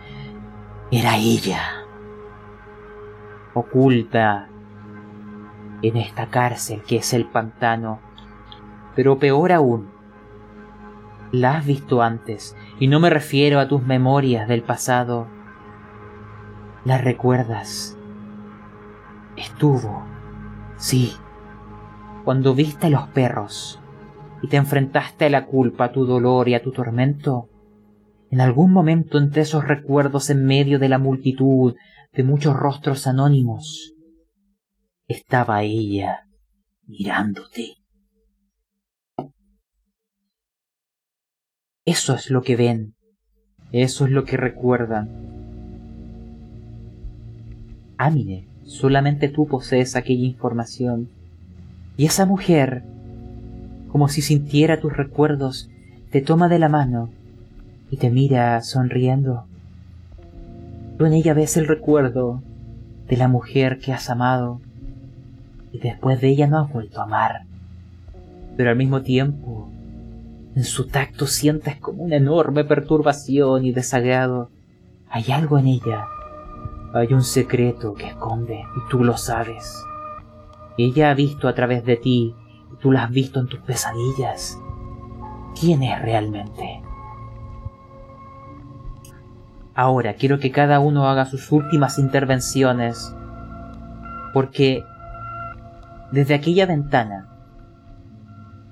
[0.90, 1.60] Era ella,
[3.54, 4.48] oculta
[5.82, 8.00] en esta cárcel que es el pantano.
[8.96, 9.90] Pero peor aún,
[11.32, 15.28] la has visto antes, y no me refiero a tus memorias del pasado.
[16.84, 17.96] La recuerdas.
[19.36, 20.02] Estuvo,
[20.80, 21.12] sí,
[22.24, 23.80] cuando viste a los perros
[24.42, 27.48] y te enfrentaste a la culpa, a tu dolor y a tu tormento.
[28.30, 31.74] En algún momento entre esos recuerdos en medio de la multitud
[32.12, 33.94] de muchos rostros anónimos,
[35.06, 36.26] estaba ella
[36.86, 37.76] mirándote.
[41.84, 42.94] Eso es lo que ven,
[43.72, 45.08] eso es lo que recuerdan.
[47.98, 51.08] Amine, solamente tú posees aquella información.
[51.96, 52.84] Y esa mujer,
[53.90, 55.68] como si sintiera tus recuerdos,
[56.12, 57.10] te toma de la mano
[57.90, 59.44] y te mira sonriendo.
[60.96, 62.42] Tú en ella ves el recuerdo
[63.08, 64.60] de la mujer que has amado,
[65.72, 67.42] y después de ella no has vuelto a amar.
[68.56, 69.68] Pero al mismo tiempo,
[70.54, 74.48] en su tacto sientes como una enorme perturbación y desagrado.
[75.08, 76.06] Hay algo en ella.
[76.92, 79.80] Hay un secreto que esconde y tú lo sabes.
[80.76, 82.34] Ella ha visto a través de ti
[82.72, 84.58] y tú la has visto en tus pesadillas.
[85.58, 86.82] ¿Quién es realmente?
[89.74, 93.14] Ahora quiero que cada uno haga sus últimas intervenciones,
[94.34, 94.82] porque
[96.10, 97.28] desde aquella ventana.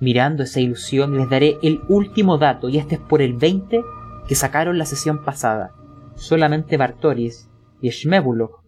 [0.01, 3.83] Mirando esa ilusión les daré el último dato y este es por el 20
[4.27, 5.73] que sacaron la sesión pasada.
[6.15, 7.48] Solamente Bartoris
[7.81, 8.61] y Shmebulok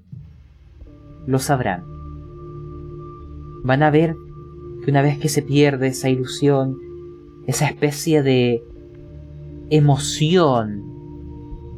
[1.26, 1.84] lo sabrán.
[3.62, 4.16] Van a ver
[4.84, 6.78] que una vez que se pierde esa ilusión,
[7.46, 8.62] esa especie de
[9.70, 10.84] emoción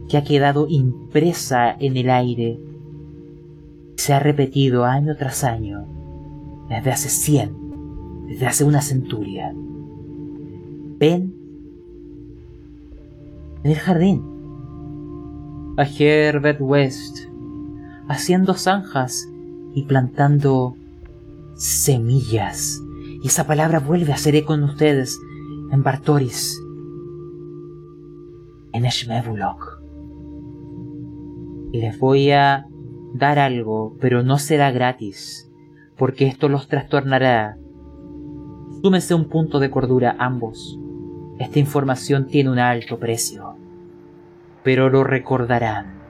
[0.09, 2.60] que ha quedado impresa en el aire,
[3.96, 5.86] se ha repetido año tras año
[6.68, 9.52] desde hace cien, desde hace una centuria.
[10.98, 11.34] Ven
[13.64, 14.31] en el jardín
[15.77, 17.19] a Herbert West
[18.09, 19.28] haciendo zanjas
[19.74, 20.77] y plantando
[21.55, 22.81] semillas.
[23.23, 25.19] Y esa palabra vuelve a ser eco en ustedes,
[25.70, 26.61] en Bartoris,
[28.73, 29.81] en Eshmevulok.
[31.73, 32.66] Y les voy a
[33.15, 35.49] dar algo, pero no será gratis
[36.03, 37.57] porque esto los trastornará.
[38.82, 40.78] Súmense un punto de cordura ambos.
[41.39, 43.52] Esta información tiene un alto precio,
[44.62, 46.01] pero lo recordarán.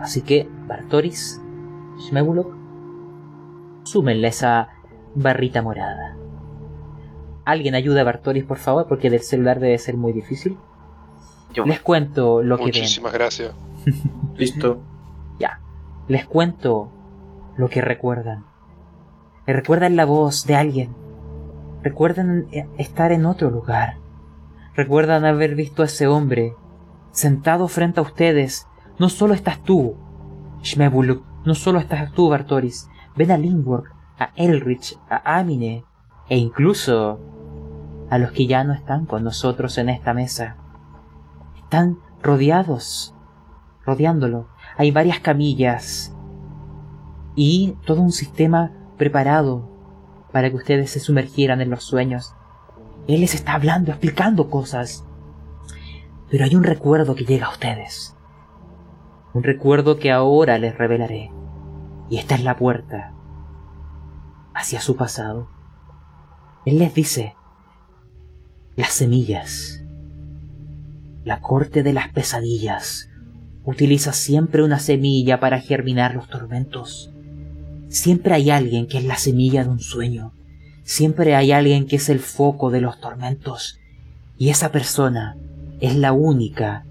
[0.00, 1.40] Así que, Bartoris,
[1.98, 2.54] Shmebulok,
[3.84, 4.68] súmenle esa
[5.14, 6.16] barrita morada.
[7.44, 10.56] Alguien ayude a Bartoris, por favor, porque del celular debe ser muy difícil.
[11.64, 12.72] Les cuento lo que ven.
[12.74, 13.54] Muchísimas gracias.
[14.36, 14.78] Listo.
[15.38, 15.60] Ya.
[16.06, 16.90] Les cuento
[17.56, 18.44] lo que recuerdan.
[19.46, 20.94] Recuerdan la voz de alguien.
[21.82, 22.46] Recuerdan
[22.78, 23.96] estar en otro lugar.
[24.76, 26.54] Recuerdan haber visto a ese hombre
[27.10, 28.68] sentado frente a ustedes.
[28.98, 29.96] No solo estás tú,
[30.62, 32.90] Shmebuluk, no solo estás tú, Bartoris.
[33.16, 35.84] Ven a Lingwork, a Elrich, a Amine
[36.28, 37.18] e incluso
[38.10, 40.56] a los que ya no están con nosotros en esta mesa.
[41.56, 43.14] Están rodeados,
[43.86, 44.48] rodeándolo.
[44.76, 46.14] Hay varias camillas
[47.34, 49.70] y todo un sistema preparado
[50.32, 52.34] para que ustedes se sumergieran en los sueños.
[53.08, 55.04] Él les está hablando, explicando cosas.
[56.30, 58.16] Pero hay un recuerdo que llega a ustedes.
[59.32, 61.30] Un recuerdo que ahora les revelaré.
[62.08, 63.12] Y esta es la puerta
[64.54, 65.48] hacia su pasado.
[66.64, 67.36] Él les dice,
[68.74, 69.84] las semillas,
[71.24, 73.10] la corte de las pesadillas,
[73.64, 77.12] utiliza siempre una semilla para germinar los tormentos.
[77.88, 80.32] Siempre hay alguien que es la semilla de un sueño.
[80.86, 83.80] Siempre hay alguien que es el foco de los tormentos.
[84.38, 85.36] Y esa persona
[85.80, 86.86] es la única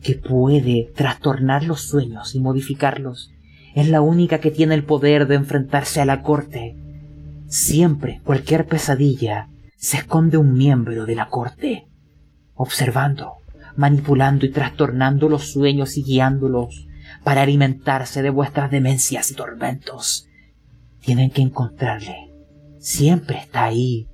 [0.00, 3.32] que puede trastornar los sueños y modificarlos.
[3.74, 6.76] Es la única que tiene el poder de enfrentarse a la corte.
[7.48, 11.88] Siempre, cualquier pesadilla, se esconde un miembro de la corte,
[12.54, 13.32] observando,
[13.74, 16.86] manipulando y trastornando los sueños y guiándolos
[17.24, 20.28] para alimentarse de vuestras demencias y tormentos.
[21.00, 22.29] Tienen que encontrarle.
[22.80, 24.08] Siempre está ahí.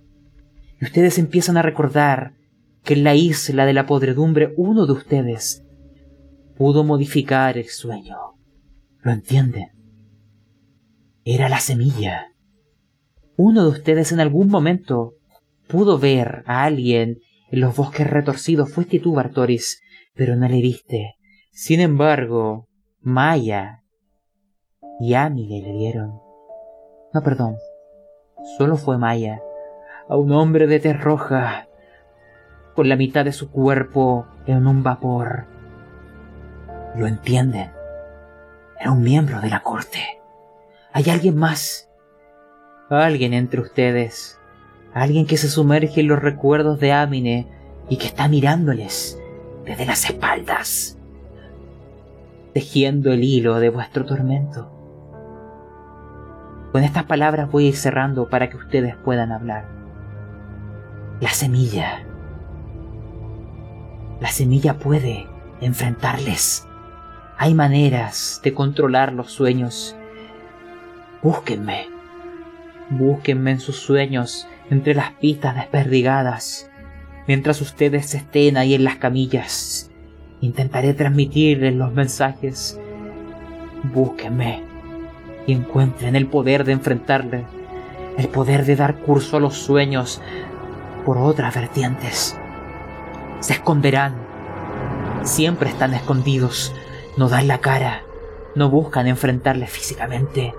[0.80, 2.34] Y ustedes empiezan a recordar
[2.82, 5.64] que en la isla de la podredumbre uno de ustedes
[6.56, 8.16] pudo modificar el sueño.
[9.02, 9.68] ¿Lo entienden?
[11.24, 12.32] Era la semilla.
[13.36, 15.14] Uno de ustedes en algún momento
[15.68, 17.18] pudo ver a alguien
[17.52, 18.72] en los bosques retorcidos.
[18.72, 19.80] Fuiste tú, Bartoris,
[20.12, 21.14] pero no le viste.
[21.52, 22.68] Sin embargo,
[23.00, 23.84] Maya
[24.98, 26.18] y Amide le vieron.
[27.14, 27.56] No, perdón.
[28.56, 29.42] Solo fue Maya.
[30.08, 31.66] A un hombre de tez roja,
[32.74, 35.46] con la mitad de su cuerpo en un vapor.
[36.94, 37.72] ¿Lo entienden?
[38.78, 40.20] Era un miembro de la corte.
[40.92, 41.90] Hay alguien más.
[42.88, 44.38] Alguien entre ustedes.
[44.94, 47.48] Alguien que se sumerge en los recuerdos de Amine
[47.88, 49.18] y que está mirándoles
[49.64, 50.96] desde las espaldas,
[52.54, 54.75] tejiendo el hilo de vuestro tormento.
[56.76, 59.64] Con estas palabras voy a ir cerrando para que ustedes puedan hablar.
[61.22, 62.04] La semilla.
[64.20, 65.26] La semilla puede
[65.62, 66.68] enfrentarles.
[67.38, 69.96] Hay maneras de controlar los sueños.
[71.22, 71.86] Búsquenme.
[72.90, 76.70] Búsquenme en sus sueños entre las pistas desperdigadas.
[77.26, 79.90] Mientras ustedes estén ahí en las camillas,
[80.42, 82.78] intentaré transmitirles los mensajes.
[83.82, 84.65] Búsquenme
[85.46, 87.46] y encuentren el poder de enfrentarle,
[88.18, 90.20] el poder de dar curso a los sueños
[91.04, 92.36] por otras vertientes.
[93.40, 94.14] Se esconderán,
[95.22, 96.74] siempre están escondidos,
[97.16, 98.02] no dan la cara,
[98.54, 100.54] no buscan enfrentarle físicamente.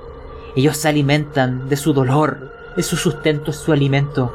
[0.56, 4.34] Ellos se alimentan de su dolor, de su sustento es su alimento.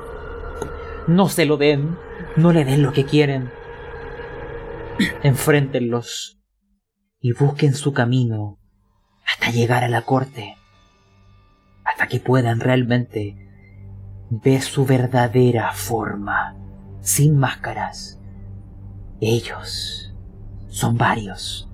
[1.07, 1.97] No se lo den,
[2.37, 3.51] no le den lo que quieren.
[5.23, 6.39] Enfréntenlos
[7.21, 8.59] y busquen su camino
[9.27, 10.57] hasta llegar a la corte,
[11.85, 13.37] hasta que puedan realmente
[14.31, 16.57] ver su verdadera forma,
[17.01, 18.19] sin máscaras.
[19.21, 20.15] Ellos
[20.69, 21.69] son varios,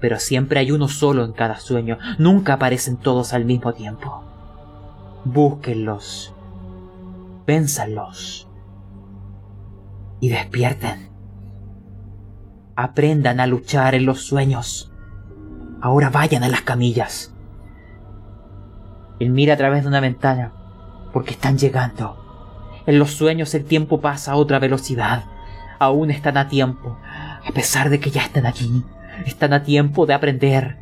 [0.00, 4.24] pero siempre hay uno solo en cada sueño, nunca aparecen todos al mismo tiempo.
[5.24, 6.34] Búsquenlos,
[7.44, 8.48] pénsanlos
[10.20, 11.08] y despierten.
[12.76, 14.87] Aprendan a luchar en los sueños.
[15.80, 17.32] Ahora vayan a las camillas.
[19.20, 20.52] Él mira a través de una ventana,
[21.12, 22.24] porque están llegando.
[22.86, 25.24] En los sueños el tiempo pasa a otra velocidad.
[25.78, 28.84] Aún están a tiempo, a pesar de que ya están aquí.
[29.26, 30.78] Están a tiempo de aprender,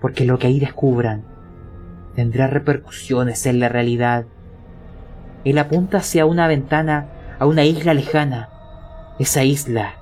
[0.00, 1.24] porque lo que ahí descubran
[2.14, 4.26] tendrá repercusiones en la realidad.
[5.44, 7.06] Él apunta hacia una ventana,
[7.38, 8.48] a una isla lejana.
[9.20, 9.97] Esa isla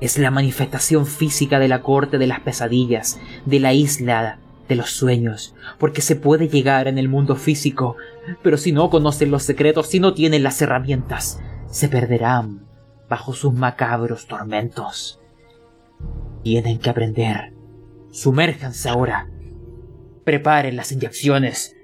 [0.00, 4.90] es la manifestación física de la corte de las pesadillas, de la isla de los
[4.90, 7.96] sueños, porque se puede llegar en el mundo físico,
[8.42, 12.66] pero si no conocen los secretos, si no tienen las herramientas, se perderán
[13.08, 15.20] bajo sus macabros tormentos.
[16.42, 17.52] Tienen que aprender.
[18.10, 19.28] Sumérjanse ahora.
[20.24, 21.76] Preparen las inyecciones.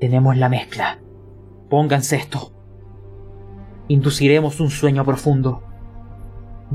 [0.00, 0.98] Tenemos la mezcla.
[1.70, 2.52] Pónganse esto.
[3.88, 5.62] Induciremos un sueño profundo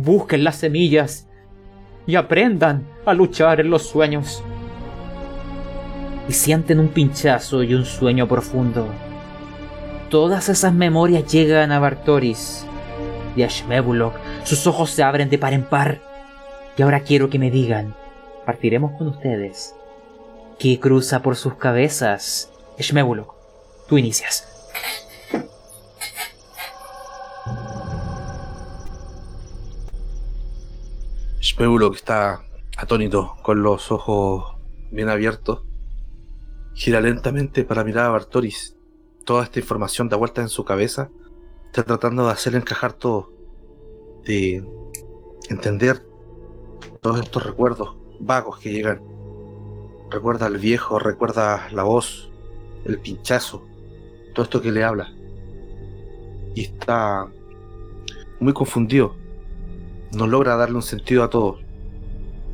[0.03, 1.27] busquen las semillas
[2.07, 4.43] y aprendan a luchar en los sueños.
[6.27, 8.87] y sienten un pinchazo y un sueño profundo.
[10.11, 12.65] Todas esas memorias llegan a Bartoris
[13.35, 14.13] y a Shmebulok.
[14.43, 16.01] Sus ojos se abren de par en par.
[16.77, 17.95] Y ahora quiero que me digan,
[18.45, 19.73] partiremos con ustedes,
[20.59, 22.51] ¿qué cruza por sus cabezas?
[22.77, 23.33] Shmebulok,
[23.87, 24.48] tú inicias.
[31.49, 32.43] Shmebulok está
[32.77, 34.55] atónito, con los ojos
[34.91, 35.63] bien abiertos.
[36.75, 38.77] Gira lentamente para mirar a Bartoris.
[39.25, 41.09] Toda esta información da vuelta en su cabeza.
[41.65, 43.33] Está tratando de hacer encajar todo.
[44.25, 44.63] De
[45.49, 46.05] entender
[47.01, 49.01] todos estos recuerdos vagos que llegan.
[50.11, 52.29] Recuerda al viejo, recuerda la voz,
[52.85, 53.65] el pinchazo,
[54.35, 55.11] todo esto que le habla.
[56.53, 57.27] Y está
[58.39, 59.15] muy confundido.
[60.13, 61.59] No logra darle un sentido a todo.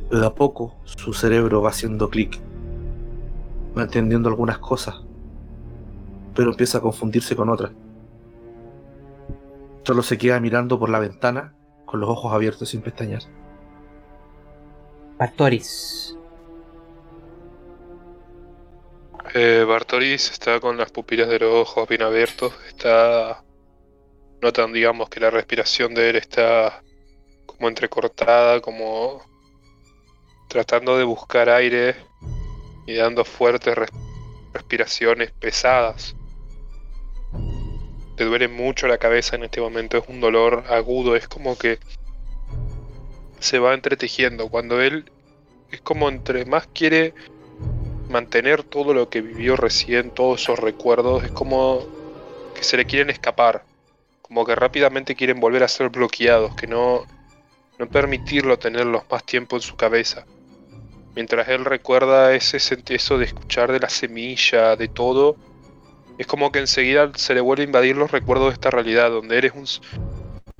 [0.08, 2.38] Pero de a poco su cerebro va haciendo clic.
[3.76, 4.96] Va entendiendo algunas cosas.
[6.34, 7.72] Pero empieza a confundirse con otras.
[9.84, 11.54] Solo se queda mirando por la ventana
[11.86, 13.22] con los ojos abiertos sin pestañear.
[15.18, 16.16] Bartoris,
[19.34, 22.54] Eh, Bartoris está con las pupilas de los ojos bien abiertos.
[22.68, 23.44] Está.
[24.40, 26.82] Notan, digamos, que la respiración de él está
[27.56, 29.22] como entrecortada, como
[30.48, 31.96] tratando de buscar aire
[32.86, 33.90] y dando fuertes res-
[34.52, 36.14] respiraciones pesadas.
[38.16, 41.78] Te duele mucho la cabeza en este momento, es un dolor agudo, es como que
[43.40, 44.48] se va entretejiendo.
[44.48, 45.10] Cuando él
[45.70, 47.12] es como entre más quiere
[48.08, 51.84] mantener todo lo que vivió recién, todos esos recuerdos, es como
[52.54, 53.64] que se le quieren escapar,
[54.22, 57.04] como que rápidamente quieren volver a ser bloqueados, que no,
[57.78, 60.26] no permitirlo tenerlos más tiempo en su cabeza.
[61.14, 62.58] Mientras él recuerda ese
[62.88, 65.36] eso de escuchar de la semilla, de todo,
[66.18, 69.38] es como que enseguida se le vuelve a invadir los recuerdos de esta realidad, donde
[69.38, 69.66] eres un,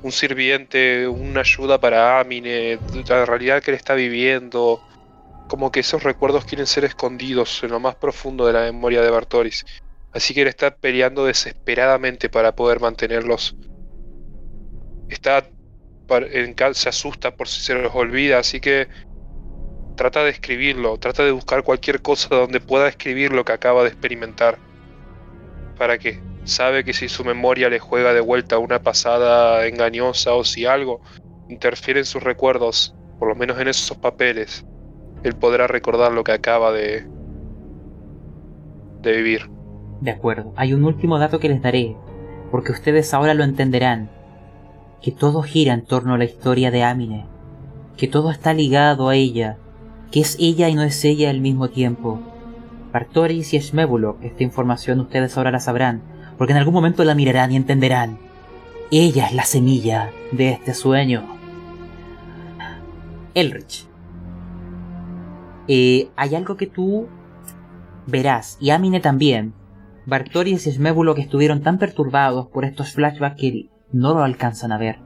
[0.03, 2.79] un sirviente, una ayuda para Amine,
[3.09, 4.83] la realidad que él está viviendo,
[5.49, 9.11] como que esos recuerdos quieren ser escondidos en lo más profundo de la memoria de
[9.11, 9.65] Bartoris.
[10.13, 13.57] Así que él está peleando desesperadamente para poder mantenerlos.
[15.09, 15.49] Está
[16.73, 18.89] se asusta por si se los olvida, así que
[19.97, 23.89] trata de escribirlo, trata de buscar cualquier cosa donde pueda escribir lo que acaba de
[23.89, 24.59] experimentar.
[25.79, 26.21] ¿Para qué?
[26.45, 31.01] Sabe que si su memoria le juega de vuelta una pasada engañosa o si algo
[31.49, 34.65] interfiere en sus recuerdos, por lo menos en esos papeles,
[35.25, 37.07] él podrá recordar lo que acaba de
[39.07, 39.49] de vivir.
[40.01, 41.97] De acuerdo, hay un último dato que les daré,
[42.51, 44.11] porque ustedes ahora lo entenderán,
[45.03, 47.27] que todo gira en torno a la historia de Amine,
[47.97, 49.59] que todo está ligado a ella,
[50.11, 52.21] que es ella y no es ella al mismo tiempo.
[52.93, 56.03] Bartoris y Shmebulok, esta información ustedes ahora la sabrán,
[56.39, 58.19] porque en algún momento la mirarán y entenderán.
[58.91, 61.25] Ella es la semilla de este sueño.
[63.35, 63.87] Elrich.
[65.69, 67.09] Eh, hay algo que tú
[68.07, 69.53] verás, y Amine también.
[70.07, 75.01] Bartoris y Shmebulok estuvieron tan perturbados por estos flashbacks que no lo alcanzan a ver.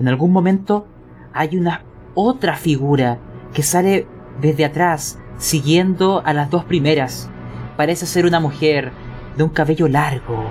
[0.00, 0.86] En algún momento
[1.32, 1.84] hay una
[2.14, 3.18] otra figura
[3.52, 4.06] que sale
[4.40, 7.30] desde atrás, siguiendo a las dos primeras.
[7.76, 8.92] Parece ser una mujer
[9.36, 10.44] de un cabello largo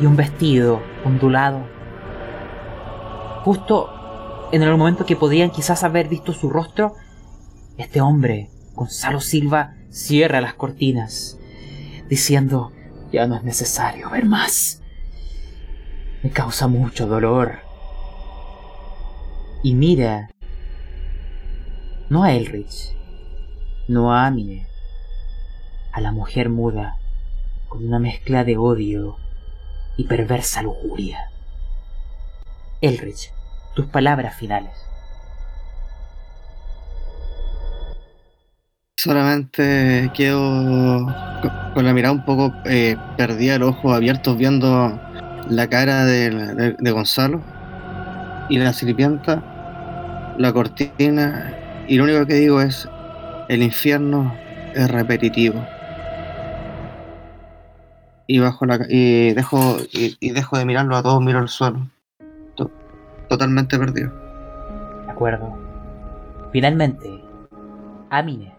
[0.00, 1.64] y un vestido ondulado.
[3.44, 3.88] Justo
[4.52, 6.94] en el momento que podrían quizás haber visto su rostro,
[7.76, 11.38] este hombre, Gonzalo Silva, cierra las cortinas,
[12.08, 12.72] diciendo,
[13.12, 14.79] ya no es necesario ver más.
[16.22, 17.60] Me causa mucho dolor.
[19.62, 20.30] Y mira,
[22.08, 22.94] no a Elrich,
[23.88, 24.66] no a Amine,
[25.92, 26.96] a la mujer muda,
[27.68, 29.16] con una mezcla de odio
[29.96, 31.30] y perversa lujuria.
[32.80, 33.32] Elrich,
[33.74, 34.72] tus palabras finales.
[38.96, 41.06] Solamente quedo
[41.74, 45.00] con- la mirada un poco eh, perdida, los ojos abiertos, viendo
[45.48, 47.40] la cara de, de Gonzalo
[48.48, 51.54] y la sirvienta, la cortina,
[51.88, 52.88] y lo único que digo es:
[53.48, 54.34] el infierno
[54.74, 55.64] es repetitivo.
[58.26, 61.86] Y bajo la y dejo y, dejo de mirarlo a todos, miro al suelo.
[62.54, 62.70] To-
[63.28, 64.12] totalmente perdido.
[65.06, 65.58] De acuerdo.
[66.52, 67.24] Finalmente,
[68.08, 68.54] Amine,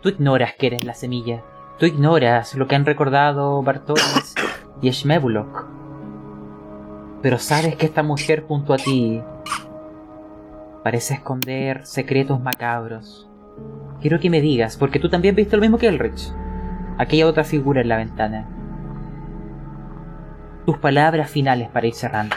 [0.00, 1.42] tú ignoras que eres la semilla.
[1.78, 4.34] Tú ignoras lo que han recordado Bartolis
[4.82, 5.79] y Shmebulok.
[7.22, 9.22] Pero sabes que esta mujer junto a ti
[10.82, 13.28] parece esconder secretos macabros.
[14.00, 16.32] quiero que me digas, porque tú también viste lo mismo que Elrich.
[16.96, 18.48] Aquella otra figura en la ventana.
[20.64, 22.36] Tus palabras finales para ir cerrando.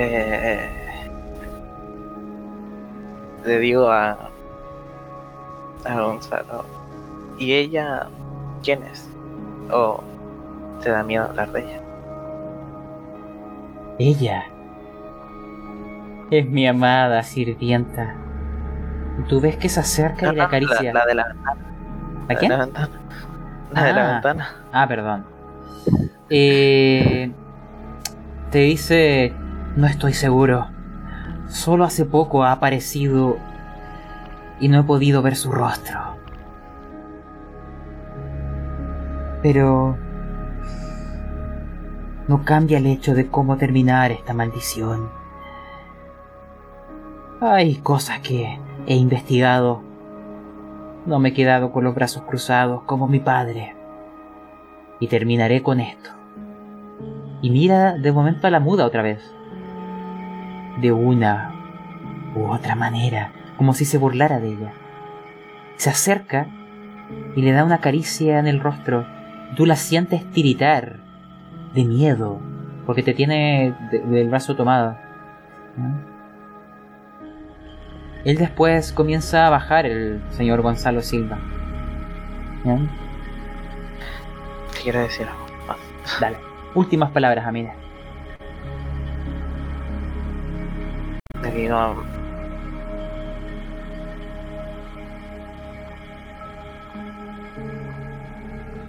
[0.00, 0.70] Te,
[3.44, 4.16] le digo a,
[5.84, 6.64] a Gonzalo,
[7.38, 8.06] ¿y ella
[8.62, 9.06] quién es?
[9.70, 10.02] ¿O
[10.82, 11.80] te da miedo hablar de ella?
[13.98, 14.44] Ella
[16.30, 18.14] es mi amada sirvienta.
[19.28, 20.94] Tú ves que se acerca y le acaricia.
[20.94, 21.60] La, la de la ventana.
[22.28, 22.50] ¿A La quién?
[22.52, 22.88] de la ventana.
[23.72, 24.12] La de la Ah.
[24.14, 24.48] ventana.
[24.72, 25.24] Ah, perdón.
[26.30, 27.30] Eh,
[28.50, 29.34] te dice,
[29.76, 30.68] no estoy seguro.
[31.48, 33.38] Solo hace poco ha aparecido
[34.60, 35.98] y no he podido ver su rostro.
[39.42, 39.96] Pero
[42.28, 45.08] no cambia el hecho de cómo terminar esta maldición.
[47.40, 49.82] Hay cosas que he investigado.
[51.06, 53.74] No me he quedado con los brazos cruzados como mi padre
[55.00, 56.10] y terminaré con esto.
[57.40, 59.39] Y mira de momento a la muda otra vez.
[60.78, 61.52] De una
[62.34, 64.72] u otra manera, como si se burlara de ella.
[65.76, 66.46] Se acerca
[67.34, 69.06] y le da una caricia en el rostro.
[69.56, 71.00] Tú la sientes tiritar
[71.74, 72.40] de miedo,
[72.86, 74.96] porque te tiene de- del brazo tomado.
[78.24, 81.38] Él después comienza a bajar el señor Gonzalo Silva.
[84.82, 85.46] quiero decir algo.
[86.20, 86.36] Dale.
[86.74, 87.72] Últimas palabras, Amina.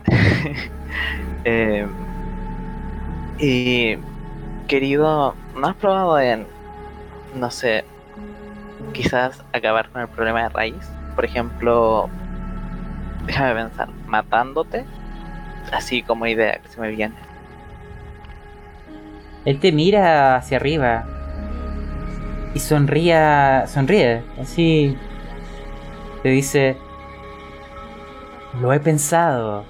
[1.44, 1.88] Eh,
[3.40, 3.98] y
[4.68, 6.46] querido, ¿no has probado en,
[7.34, 7.84] no sé,
[8.94, 10.88] quizás acabar con el problema de raíz?
[11.16, 12.10] Por ejemplo,
[13.26, 14.86] déjame pensar, matándote,
[15.72, 17.16] así como idea que se me viene.
[19.46, 21.04] Él te mira hacia arriba
[22.54, 24.98] y sonríe, sonríe, así.
[26.24, 26.78] Te dice,
[28.60, 29.64] lo he pensado.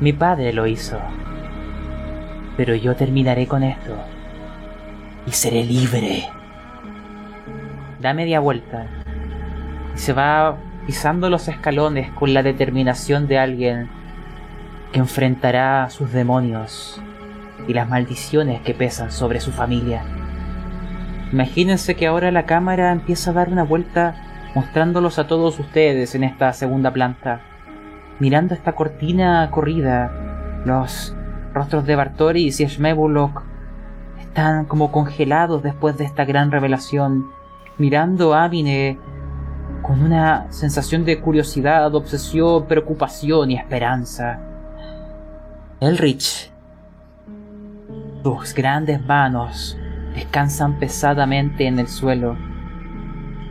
[0.00, 0.98] Mi padre lo hizo.
[2.56, 3.96] Pero yo terminaré con esto.
[5.26, 6.28] Y seré libre.
[8.00, 8.86] Da media vuelta.
[9.94, 10.56] Y se va
[10.86, 13.88] pisando los escalones con la determinación de alguien
[14.92, 17.00] que enfrentará a sus demonios
[17.66, 20.04] y las maldiciones que pesan sobre su familia.
[21.32, 24.14] Imagínense que ahora la cámara empieza a dar una vuelta
[24.54, 27.40] mostrándolos a todos ustedes en esta segunda planta.
[28.18, 31.16] Mirando esta cortina corrida, los
[31.54, 33.42] rostros de Bartoris y Shmebulok
[34.20, 37.26] están como congelados después de esta gran revelación.
[37.78, 38.98] Mirando a Amine
[39.80, 44.38] con una sensación de curiosidad, obsesión, preocupación y esperanza.
[45.80, 46.52] Elrich
[48.22, 49.76] tus grandes manos
[50.14, 52.36] descansan pesadamente en el suelo.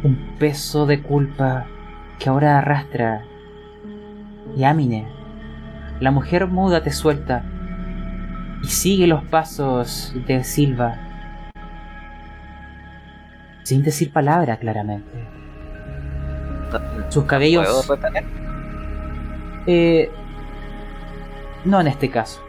[0.03, 1.65] Un peso de culpa
[2.19, 3.23] que ahora arrastra.
[4.55, 5.07] Y Amine,
[5.99, 7.43] la mujer muda te suelta
[8.63, 10.97] y sigue los pasos de Silva.
[13.63, 15.27] Sin decir palabra claramente.
[17.09, 17.85] Sus cabellos...
[17.87, 18.01] ¿Puedo?
[19.67, 20.09] Eh,
[21.65, 22.41] no en este caso,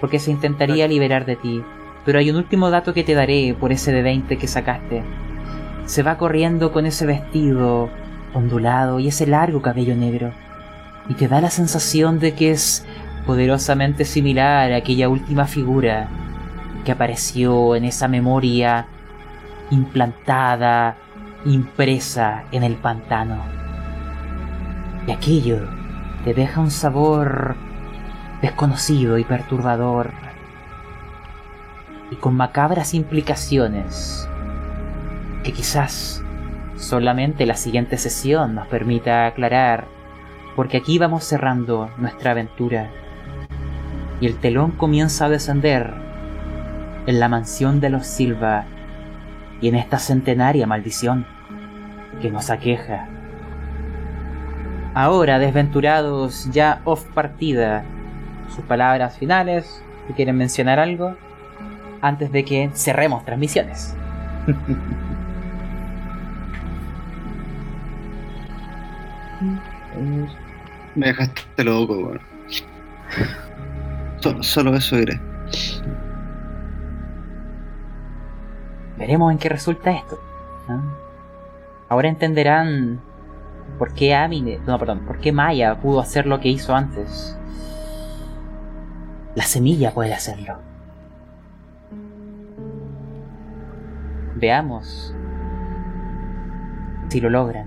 [0.00, 1.62] porque se intentaría liberar de ti.
[2.04, 5.02] Pero hay un último dato que te daré por ese de 20 que sacaste.
[5.86, 7.90] Se va corriendo con ese vestido
[8.32, 10.32] ondulado y ese largo cabello negro.
[11.08, 12.86] Y te da la sensación de que es
[13.26, 16.08] poderosamente similar a aquella última figura
[16.84, 18.86] que apareció en esa memoria
[19.70, 20.96] implantada,
[21.44, 23.42] impresa en el pantano.
[25.06, 25.68] Y aquello
[26.24, 27.56] te deja un sabor
[28.42, 30.12] desconocido y perturbador
[32.10, 34.28] y con macabras implicaciones
[35.44, 36.22] que quizás
[36.76, 39.86] solamente la siguiente sesión nos permita aclarar
[40.56, 42.90] porque aquí vamos cerrando nuestra aventura
[44.20, 45.94] y el telón comienza a descender
[47.06, 48.64] en la mansión de los Silva
[49.60, 51.26] y en esta centenaria maldición
[52.20, 53.08] que nos aqueja.
[54.94, 57.84] Ahora, desventurados, ya off partida,
[58.54, 61.16] sus palabras finales, si quieren mencionar algo,
[62.00, 63.94] antes de que cerremos transmisiones.
[70.94, 72.20] Me dejaste loco, weón.
[74.42, 75.20] Solo eso diré.
[78.98, 80.20] Veremos en qué resulta esto.
[80.68, 80.82] ¿ah?
[81.88, 83.00] Ahora entenderán
[83.78, 87.36] por qué Amine, no, perdón, por qué Maya pudo hacer lo que hizo antes.
[89.34, 90.69] La semilla puede hacerlo.
[94.40, 95.14] Veamos
[97.08, 97.66] si lo logran.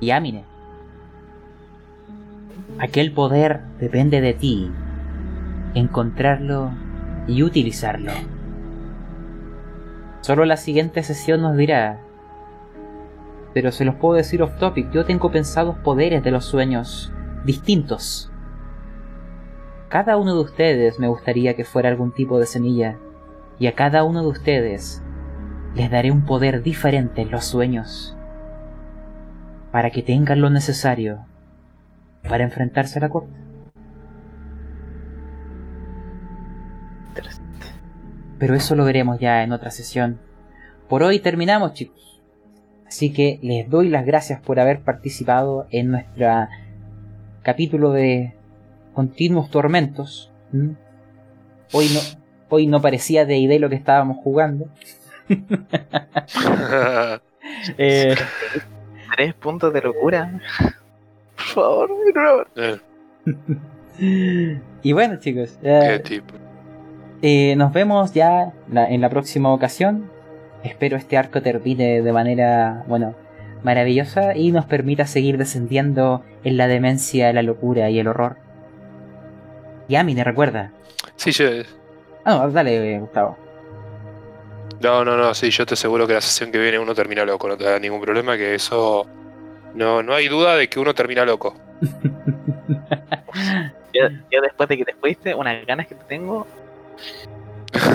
[0.00, 0.44] Y Amine,
[2.78, 4.70] aquel poder depende de ti.
[5.74, 6.72] Encontrarlo
[7.28, 8.10] y utilizarlo.
[10.22, 12.00] Solo la siguiente sesión nos dirá.
[13.54, 17.12] Pero se los puedo decir off topic, yo tengo pensados poderes de los sueños
[17.44, 18.30] distintos.
[19.88, 22.96] Cada uno de ustedes me gustaría que fuera algún tipo de semilla,
[23.62, 25.04] y a cada uno de ustedes
[25.76, 28.16] les daré un poder diferente en los sueños,
[29.70, 31.26] para que tengan lo necesario
[32.28, 33.36] para enfrentarse a la corte.
[38.40, 40.18] Pero eso lo veremos ya en otra sesión.
[40.88, 42.20] Por hoy terminamos, chicos.
[42.84, 46.48] Así que les doy las gracias por haber participado en nuestro
[47.42, 48.34] capítulo de
[48.92, 50.32] Continuos Tormentos.
[50.50, 50.72] ¿Mm?
[51.72, 52.21] Hoy no,
[52.54, 54.66] hoy no parecía de idea lo que estábamos jugando.
[57.78, 58.14] Eh,
[59.16, 60.40] Tres puntos de locura.
[61.36, 62.48] Por favor.
[62.56, 62.78] Eh,
[64.82, 66.34] y bueno, chicos, qué tipo.
[67.20, 70.10] eh, nos vemos ya la- en la próxima ocasión.
[70.64, 73.14] Espero este arco termine de manera, bueno,
[73.64, 78.36] maravillosa y nos permita seguir descendiendo en la demencia, la locura y el horror.
[79.88, 80.72] Y Amine, recuerda.
[81.16, 81.44] Sí, yo,
[82.24, 83.36] Ah, dale, Gustavo.
[84.80, 87.48] no, no, no, sí, yo te aseguro que la sesión que viene uno termina loco,
[87.48, 89.06] no te da ningún problema, que eso...
[89.74, 91.54] No, no hay duda de que uno termina loco.
[93.94, 96.46] Yo, yo después de que te fuiste, unas ganas que te tengo.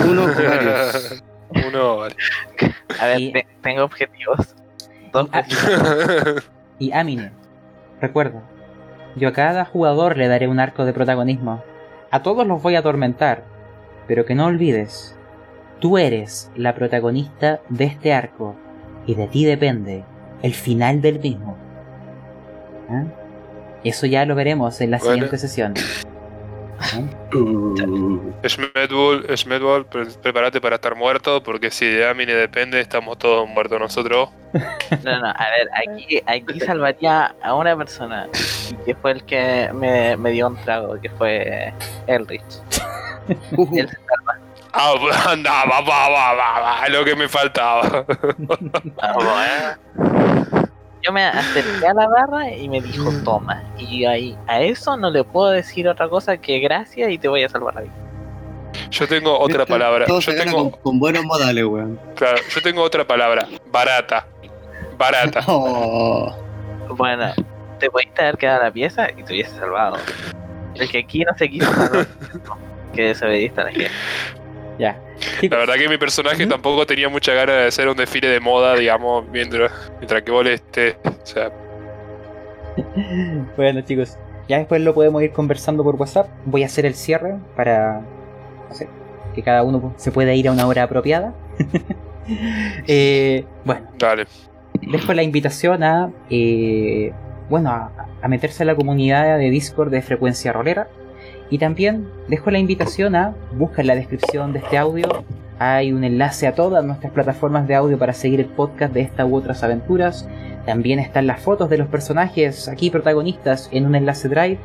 [0.08, 1.22] Uno varios.
[1.66, 2.14] uno, vale.
[3.00, 4.54] A ver, Y- te- tengo objetivos.
[5.12, 6.44] Dos Ah, objetivos.
[6.78, 7.32] Y Amine,
[8.00, 8.42] recuerda,
[9.16, 11.64] yo a cada jugador le daré un arco de protagonismo.
[12.12, 13.42] A todos los voy a atormentar,
[14.08, 15.14] pero que no olvides,
[15.80, 18.56] tú eres la protagonista de este arco
[19.06, 20.02] y de ti depende
[20.42, 21.56] el final del mismo.
[22.90, 23.04] ¿Ah?
[23.84, 25.12] Eso ya lo veremos en la Bueno.
[25.12, 25.74] siguiente sesión.
[26.80, 27.00] ¿Ah?
[29.90, 34.30] Pre- prepárate para estar muerto, porque si de Amine depende, estamos todos muertos nosotros.
[35.04, 38.26] No, no, a ver, aquí, aquí salvaría a una persona
[38.86, 41.72] que fue el que me, me dio un trago, que fue
[42.06, 42.42] Elrich.
[43.28, 44.38] Él se salva.
[44.72, 44.94] Ah,
[45.30, 48.04] anda, va, va, va, va, va, lo que me faltaba.
[51.02, 53.62] Yo me acerqué a la barra y me dijo, toma.
[53.78, 57.44] Y ahí, a eso no le puedo decir otra cosa que gracias y te voy
[57.44, 57.92] a salvar la vida.
[58.90, 59.72] Yo tengo otra ¿Viste?
[59.72, 60.06] palabra.
[60.06, 61.98] Todo Yo se gana tengo, con, con buenos modales, weón.
[62.14, 63.46] claro, yo tengo otra palabra.
[63.70, 64.26] Barata.
[64.98, 65.40] Barata.
[65.46, 66.34] Oh.
[66.90, 67.32] Bueno,
[67.78, 69.96] te pudiste haber quedado a la pieza y te hubiese salvado.
[70.74, 72.06] El que aquí no se quiso salvar,
[72.92, 73.90] que desobediste a la gente.
[74.78, 75.00] Ya.
[75.42, 78.76] La verdad que mi personaje tampoco tenía mucha ganas de hacer un desfile de moda,
[78.76, 80.96] digamos, mientras, mientras que vos estés.
[81.04, 81.50] O sea,
[83.56, 84.16] bueno chicos,
[84.48, 86.28] ya después lo podemos ir conversando por WhatsApp.
[86.44, 88.02] Voy a hacer el cierre para
[88.68, 88.88] no sé,
[89.34, 91.34] que cada uno se pueda ir a una hora apropiada.
[92.86, 94.26] Eh, bueno, dale.
[94.82, 97.10] dejo la invitación a eh,
[97.48, 97.90] bueno a,
[98.20, 100.88] a meterse a la comunidad de Discord de frecuencia rolera
[101.50, 105.24] y también dejo la invitación a buscar en la descripción de este audio
[105.58, 109.26] hay un enlace a todas nuestras plataformas de audio para seguir el podcast de esta
[109.26, 110.28] u otras aventuras
[110.66, 114.58] también están las fotos de los personajes aquí protagonistas en un enlace drive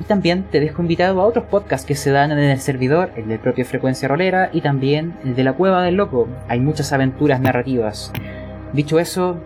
[0.00, 3.28] y también te dejo invitado a otros podcasts que se dan en el servidor, el
[3.28, 6.26] de propia frecuencia rolera y también el de la cueva del loco.
[6.48, 8.10] Hay muchas aventuras narrativas.
[8.72, 9.36] Dicho eso,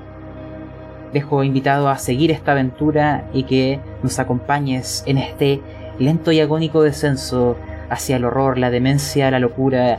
[1.12, 5.60] dejo invitado a seguir esta aventura y que nos acompañes en este
[5.98, 7.56] lento y agónico descenso
[7.90, 9.98] hacia el horror, la demencia, la locura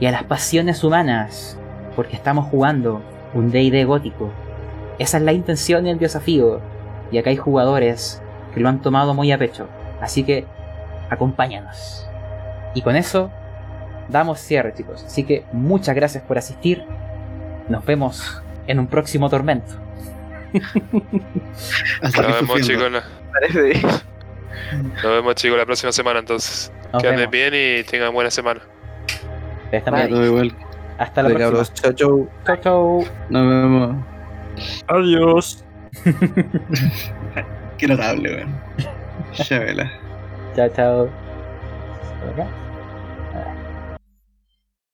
[0.00, 1.58] y a las pasiones humanas,
[1.96, 3.02] porque estamos jugando
[3.34, 4.30] un D&D gótico.
[4.98, 6.60] Esa es la intención y el desafío,
[7.10, 8.22] y acá hay jugadores
[8.54, 9.68] que lo han tomado muy a pecho,
[10.00, 10.44] así que
[11.10, 12.06] acompáñanos.
[12.74, 13.30] Y con eso
[14.08, 15.04] damos cierre, chicos.
[15.04, 16.84] Así que muchas gracias por asistir.
[17.68, 19.72] Nos vemos en un próximo tormento.
[22.02, 24.04] Hasta Nos vemos, chicos.
[24.94, 26.72] Nos vemos, chicos, la próxima semana entonces.
[26.92, 27.52] Nos que anden vemos.
[27.52, 28.60] bien y tengan buena semana.
[29.64, 30.10] Ustedes también.
[30.10, 30.54] Todo igual.
[30.98, 31.50] Hasta la próxima.
[31.50, 32.28] cabros, chao, chao.
[32.46, 33.06] Chau, chau.
[33.30, 33.96] Nos vemos.
[34.88, 35.64] Adiós.
[37.78, 38.60] Qué notable, weón.
[39.32, 39.90] Chévela.
[40.54, 41.08] Chao, chao.
[42.20, 42.46] Por acá.